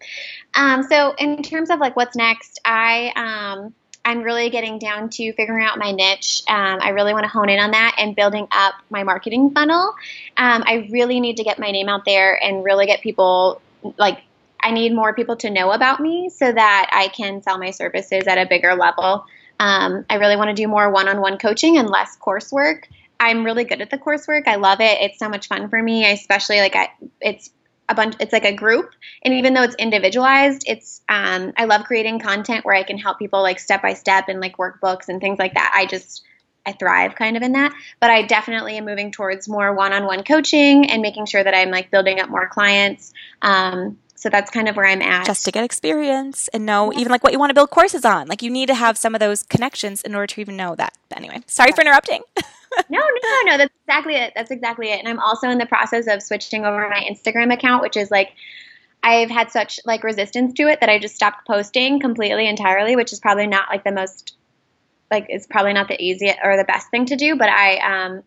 Um, 0.55 0.83
so 0.85 1.15
in 1.19 1.43
terms 1.43 1.71
of 1.71 1.81
like 1.81 1.97
what's 1.97 2.15
next, 2.15 2.61
I 2.65 3.13
um, 3.17 3.75
I'm 4.05 4.23
really 4.23 4.49
getting 4.51 4.79
down 4.79 5.11
to 5.11 5.33
figuring 5.33 5.65
out 5.65 5.79
my 5.79 5.93
niche. 5.93 6.43
Um, 6.49 6.79
I 6.81 6.91
really 6.91 7.13
want 7.13 7.25
to 7.25 7.29
hone 7.29 7.49
in 7.49 7.59
on 7.59 7.73
that 7.73 7.97
and 7.99 8.15
building 8.15 8.47
up 8.53 8.75
my 8.91 9.03
marketing 9.03 9.51
funnel. 9.51 9.95
Um, 10.37 10.63
I 10.67 10.89
really 10.91 11.21
need 11.21 11.37
to 11.39 11.45
get 11.45 11.59
my 11.59 11.71
name 11.71 11.89
out 11.89 12.05
there 12.07 12.43
and 12.43 12.65
really 12.65 12.87
get 12.87 13.01
people 13.01 13.61
like 13.99 14.23
I 14.63 14.71
need 14.71 14.95
more 14.95 15.15
people 15.15 15.37
to 15.37 15.51
know 15.51 15.73
about 15.73 16.01
me 16.01 16.29
so 16.29 16.53
that 16.53 16.91
I 16.93 17.09
can 17.09 17.43
sell 17.43 17.59
my 17.59 17.71
services 17.71 18.27
at 18.27 18.39
a 18.39 18.47
bigger 18.47 18.75
level. 18.75 19.25
Um, 19.59 20.05
I 20.09 20.15
really 20.17 20.37
want 20.37 20.49
to 20.49 20.55
do 20.55 20.69
more 20.69 20.91
one-on-one 20.91 21.39
coaching 21.39 21.77
and 21.77 21.89
less 21.89 22.17
coursework. 22.19 22.85
I'm 23.19 23.45
really 23.45 23.65
good 23.65 23.81
at 23.83 23.91
the 23.91 23.99
coursework. 23.99 24.47
I 24.47 24.57
love 24.57 24.81
it. 24.81 24.99
It's 25.01 25.19
so 25.19 25.29
much 25.29 25.49
fun 25.49 25.69
for 25.69 25.83
me. 25.83 26.07
I 26.07 26.11
especially 26.11 26.61
like 26.61 26.77
I, 26.77 26.91
it's 27.21 27.51
a 27.91 27.95
bunch. 27.95 28.17
It's 28.21 28.33
like 28.33 28.45
a 28.45 28.55
group, 28.55 28.93
and 29.23 29.35
even 29.35 29.53
though 29.53 29.63
it's 29.63 29.75
individualized, 29.75 30.65
it's 30.67 31.03
um, 31.09 31.53
I 31.57 31.67
love 31.67 31.85
creating 31.85 32.21
content 32.21 32.65
where 32.65 32.75
I 32.75 32.83
can 32.83 32.97
help 32.97 33.19
people 33.19 33.43
like 33.43 33.59
step 33.59 33.83
by 33.83 33.95
step 33.95 34.29
and 34.29 34.41
like 34.41 34.57
workbooks 34.57 35.09
and 35.09 35.21
things 35.21 35.39
like 35.39 35.55
that. 35.55 35.73
I 35.75 35.87
just 35.87 36.23
I 36.65 36.73
thrive 36.73 37.15
kind 37.15 37.37
of 37.37 37.43
in 37.43 37.53
that. 37.53 37.73
But 38.01 38.11
I 38.11 38.23
definitely 38.23 38.77
am 38.77 38.85
moving 38.85 39.11
towards 39.11 39.49
more 39.49 39.75
one-on-one 39.75 40.25
coaching 40.25 40.91
and 40.91 41.03
making 41.03 41.27
sure 41.27 41.43
that 41.43 41.55
I'm 41.55 41.71
like 41.71 41.91
building 41.91 42.21
up 42.21 42.29
more 42.29 42.49
clients. 42.49 43.13
Um, 43.43 43.99
so 44.15 44.29
that's 44.29 44.51
kind 44.51 44.69
of 44.69 44.77
where 44.77 44.85
I'm 44.85 45.01
at. 45.01 45.25
Just 45.25 45.47
to 45.47 45.51
get 45.51 45.65
experience 45.65 46.49
and 46.49 46.67
know 46.67 46.93
yeah. 46.93 47.01
even 47.01 47.11
like 47.11 47.25
what 47.25 47.33
you 47.33 47.39
want 47.39 47.51
to 47.51 47.55
build 47.55 47.71
courses 47.71 48.05
on. 48.05 48.29
Like 48.29 48.43
you 48.43 48.51
need 48.51 48.67
to 48.67 48.75
have 48.75 48.99
some 48.99 49.15
of 49.15 49.21
those 49.21 49.43
connections 49.43 50.03
in 50.03 50.15
order 50.15 50.27
to 50.27 50.41
even 50.41 50.57
know 50.57 50.75
that. 50.75 50.93
But 51.09 51.19
anyway, 51.19 51.43
sorry 51.47 51.73
for 51.73 51.81
interrupting. 51.81 52.23
no, 52.89 53.01
no, 53.01 53.43
no. 53.45 53.57
That's 53.57 53.75
exactly 53.87 54.15
it. 54.15 54.33
That's 54.35 54.51
exactly 54.51 54.89
it. 54.91 54.99
And 54.99 55.09
I'm 55.09 55.19
also 55.19 55.49
in 55.49 55.59
the 55.59 55.67
process 55.67 56.07
of 56.07 56.23
switching 56.23 56.65
over 56.65 56.89
my 56.89 57.07
Instagram 57.11 57.53
account, 57.53 57.83
which 57.83 57.97
is 57.97 58.11
like 58.11 58.33
I've 59.03 59.31
had 59.31 59.51
such 59.51 59.81
like 59.85 60.05
resistance 60.05 60.55
to 60.55 60.69
it 60.69 60.81
that 60.81 60.89
I 60.89 60.99
just 60.99 61.15
stopped 61.15 61.47
posting 61.47 62.01
completely 62.01 62.49
entirely, 62.49 62.97
which 62.97 63.13
is 63.13 63.21
probably 63.21 63.47
not 63.47 63.69
like 63.71 63.85
the 63.85 63.93
most 63.93 64.37
like 65.11 65.27
it's 65.29 65.47
probably 65.47 65.73
not 65.73 65.89
the 65.89 66.01
easiest 66.03 66.39
or 66.43 66.57
the 66.57 66.65
best 66.65 66.91
thing 66.91 67.07
to 67.07 67.17
do, 67.17 67.37
but 67.37 67.49
I 67.49 67.77
um 67.79 68.23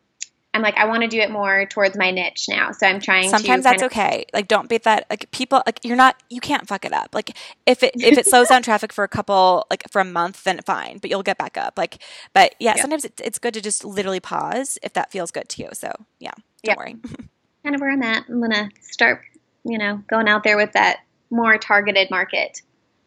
I'm 0.54 0.62
like, 0.62 0.78
I 0.78 0.86
want 0.86 1.02
to 1.02 1.08
do 1.08 1.20
it 1.20 1.32
more 1.32 1.66
towards 1.66 1.98
my 1.98 2.12
niche 2.12 2.46
now. 2.48 2.72
So 2.72 2.86
I'm 2.86 3.00
trying 3.00 3.24
to 3.24 3.30
Sometimes 3.30 3.64
that's 3.64 3.82
of- 3.82 3.88
okay. 3.88 4.26
Like 4.34 4.48
don't 4.48 4.70
beat 4.70 4.84
that 4.84 5.08
like 5.10 5.32
people 5.32 5.64
like 5.66 5.80
you're 5.84 5.98
not 5.98 6.16
you 6.30 6.40
can't 6.40 6.68
fuck 6.68 6.86
it 6.86 6.94
up. 6.94 7.10
Like 7.14 7.36
if 7.66 7.82
it 7.82 7.94
if 7.96 8.18
it 8.18 8.28
slows 8.28 8.50
down 8.50 8.62
traffic 8.64 8.94
for 8.94 9.04
a 9.04 9.08
couple 9.08 9.66
like 9.70 9.84
for 9.92 10.00
a 10.00 10.06
month, 10.06 10.44
then 10.44 10.60
fine, 10.66 11.00
but 11.00 11.10
you'll 11.10 11.24
get 11.24 11.38
back 11.38 11.58
up. 11.58 11.78
Like 11.78 12.02
but 12.34 12.56
yeah, 12.60 12.74
yeah. 12.76 12.82
sometimes 12.82 13.06
it, 13.06 13.20
it's 13.24 13.40
good 13.40 13.54
to 13.56 13.62
just 13.62 13.84
literally 13.84 14.20
pause 14.20 14.78
if 14.84 14.94
that 14.94 15.12
feels 15.12 15.32
good 15.32 15.50
to 15.50 15.64
you. 15.64 15.70
So 15.74 15.92
yeah, 16.20 16.34
don't 16.64 16.78
worry. 16.78 16.96
kind 17.64 17.76
of 17.76 17.82
where 17.82 17.92
I'm 17.92 18.04
at. 18.04 18.26
I'm 18.30 18.42
gonna 18.42 18.70
start, 18.82 19.24
you 19.64 19.78
know, 19.78 20.04
going 20.08 20.28
out 20.28 20.44
there 20.44 20.58
with 20.58 20.74
that 20.74 21.00
more 21.30 21.58
targeted 21.58 22.12
market. 22.12 22.62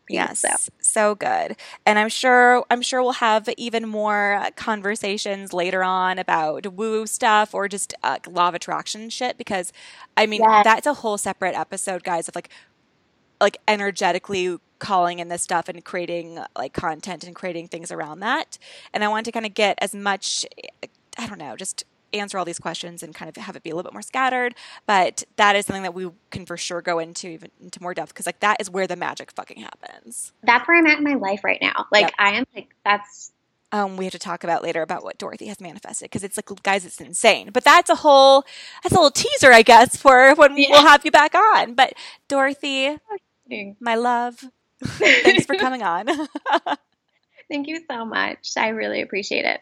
Yes, 0.08 0.40
so. 0.40 0.72
so 0.80 1.14
good. 1.14 1.56
And 1.84 1.98
I'm 1.98 2.08
sure 2.08 2.64
I'm 2.70 2.82
sure 2.82 3.02
we'll 3.02 3.12
have 3.12 3.48
even 3.56 3.88
more 3.88 4.48
conversations 4.56 5.52
later 5.52 5.82
on 5.82 6.18
about 6.18 6.74
woo 6.74 7.06
stuff 7.06 7.54
or 7.54 7.68
just 7.68 7.94
uh, 8.02 8.18
law 8.28 8.48
of 8.48 8.54
attraction 8.54 9.10
shit 9.10 9.36
because 9.36 9.72
I 10.16 10.26
mean 10.26 10.42
yes. 10.42 10.64
that's 10.64 10.86
a 10.86 10.94
whole 10.94 11.18
separate 11.18 11.54
episode, 11.54 12.04
guys, 12.04 12.28
of 12.28 12.34
like 12.34 12.50
like 13.40 13.58
energetically 13.66 14.58
calling 14.78 15.18
in 15.18 15.28
this 15.28 15.42
stuff 15.42 15.68
and 15.68 15.84
creating 15.84 16.38
like 16.56 16.72
content 16.72 17.24
and 17.24 17.34
creating 17.34 17.68
things 17.68 17.90
around 17.90 18.20
that. 18.20 18.58
And 18.92 19.02
I 19.02 19.08
want 19.08 19.24
to 19.26 19.32
kind 19.32 19.46
of 19.46 19.54
get 19.54 19.76
as 19.80 19.94
much 19.94 20.46
I 21.18 21.26
don't 21.26 21.38
know, 21.38 21.56
just 21.56 21.84
answer 22.18 22.38
all 22.38 22.44
these 22.44 22.58
questions 22.58 23.02
and 23.02 23.14
kind 23.14 23.28
of 23.28 23.36
have 23.36 23.56
it 23.56 23.62
be 23.62 23.70
a 23.70 23.74
little 23.74 23.88
bit 23.88 23.94
more 23.94 24.02
scattered. 24.02 24.54
But 24.86 25.24
that 25.36 25.56
is 25.56 25.66
something 25.66 25.82
that 25.82 25.94
we 25.94 26.10
can 26.30 26.46
for 26.46 26.56
sure 26.56 26.82
go 26.82 26.98
into 26.98 27.28
even 27.28 27.50
into 27.60 27.82
more 27.82 27.94
depth 27.94 28.12
because 28.12 28.26
like 28.26 28.40
that 28.40 28.60
is 28.60 28.70
where 28.70 28.86
the 28.86 28.96
magic 28.96 29.32
fucking 29.32 29.60
happens. 29.60 30.32
That's 30.42 30.66
where 30.66 30.78
I'm 30.78 30.86
at 30.86 30.98
in 30.98 31.04
my 31.04 31.14
life 31.14 31.44
right 31.44 31.58
now. 31.60 31.86
Like 31.92 32.02
yep. 32.02 32.14
I 32.18 32.30
am 32.32 32.44
like 32.54 32.74
that's 32.84 33.32
um, 33.72 33.96
we 33.96 34.04
have 34.04 34.12
to 34.12 34.18
talk 34.18 34.44
about 34.44 34.62
later 34.62 34.82
about 34.82 35.02
what 35.02 35.18
Dorothy 35.18 35.46
has 35.46 35.60
manifested 35.60 36.06
because 36.06 36.22
it's 36.22 36.36
like, 36.36 36.62
guys, 36.62 36.86
it's 36.86 37.00
insane. 37.00 37.50
But 37.52 37.64
that's 37.64 37.90
a 37.90 37.96
whole 37.96 38.44
that's 38.82 38.94
a 38.94 38.96
little 38.96 39.10
teaser, 39.10 39.52
I 39.52 39.62
guess, 39.62 39.96
for 39.96 40.34
when 40.34 40.56
yeah. 40.56 40.68
we'll 40.70 40.86
have 40.86 41.04
you 41.04 41.10
back 41.10 41.34
on. 41.34 41.74
But 41.74 41.94
Dorothy, 42.28 42.96
my 43.80 43.96
love, 43.96 44.44
thanks 44.84 45.46
for 45.46 45.56
coming 45.56 45.82
on. 45.82 46.06
Thank 47.48 47.68
you 47.68 47.80
so 47.88 48.04
much. 48.04 48.52
I 48.56 48.68
really 48.68 49.02
appreciate 49.02 49.44
it. 49.44 49.60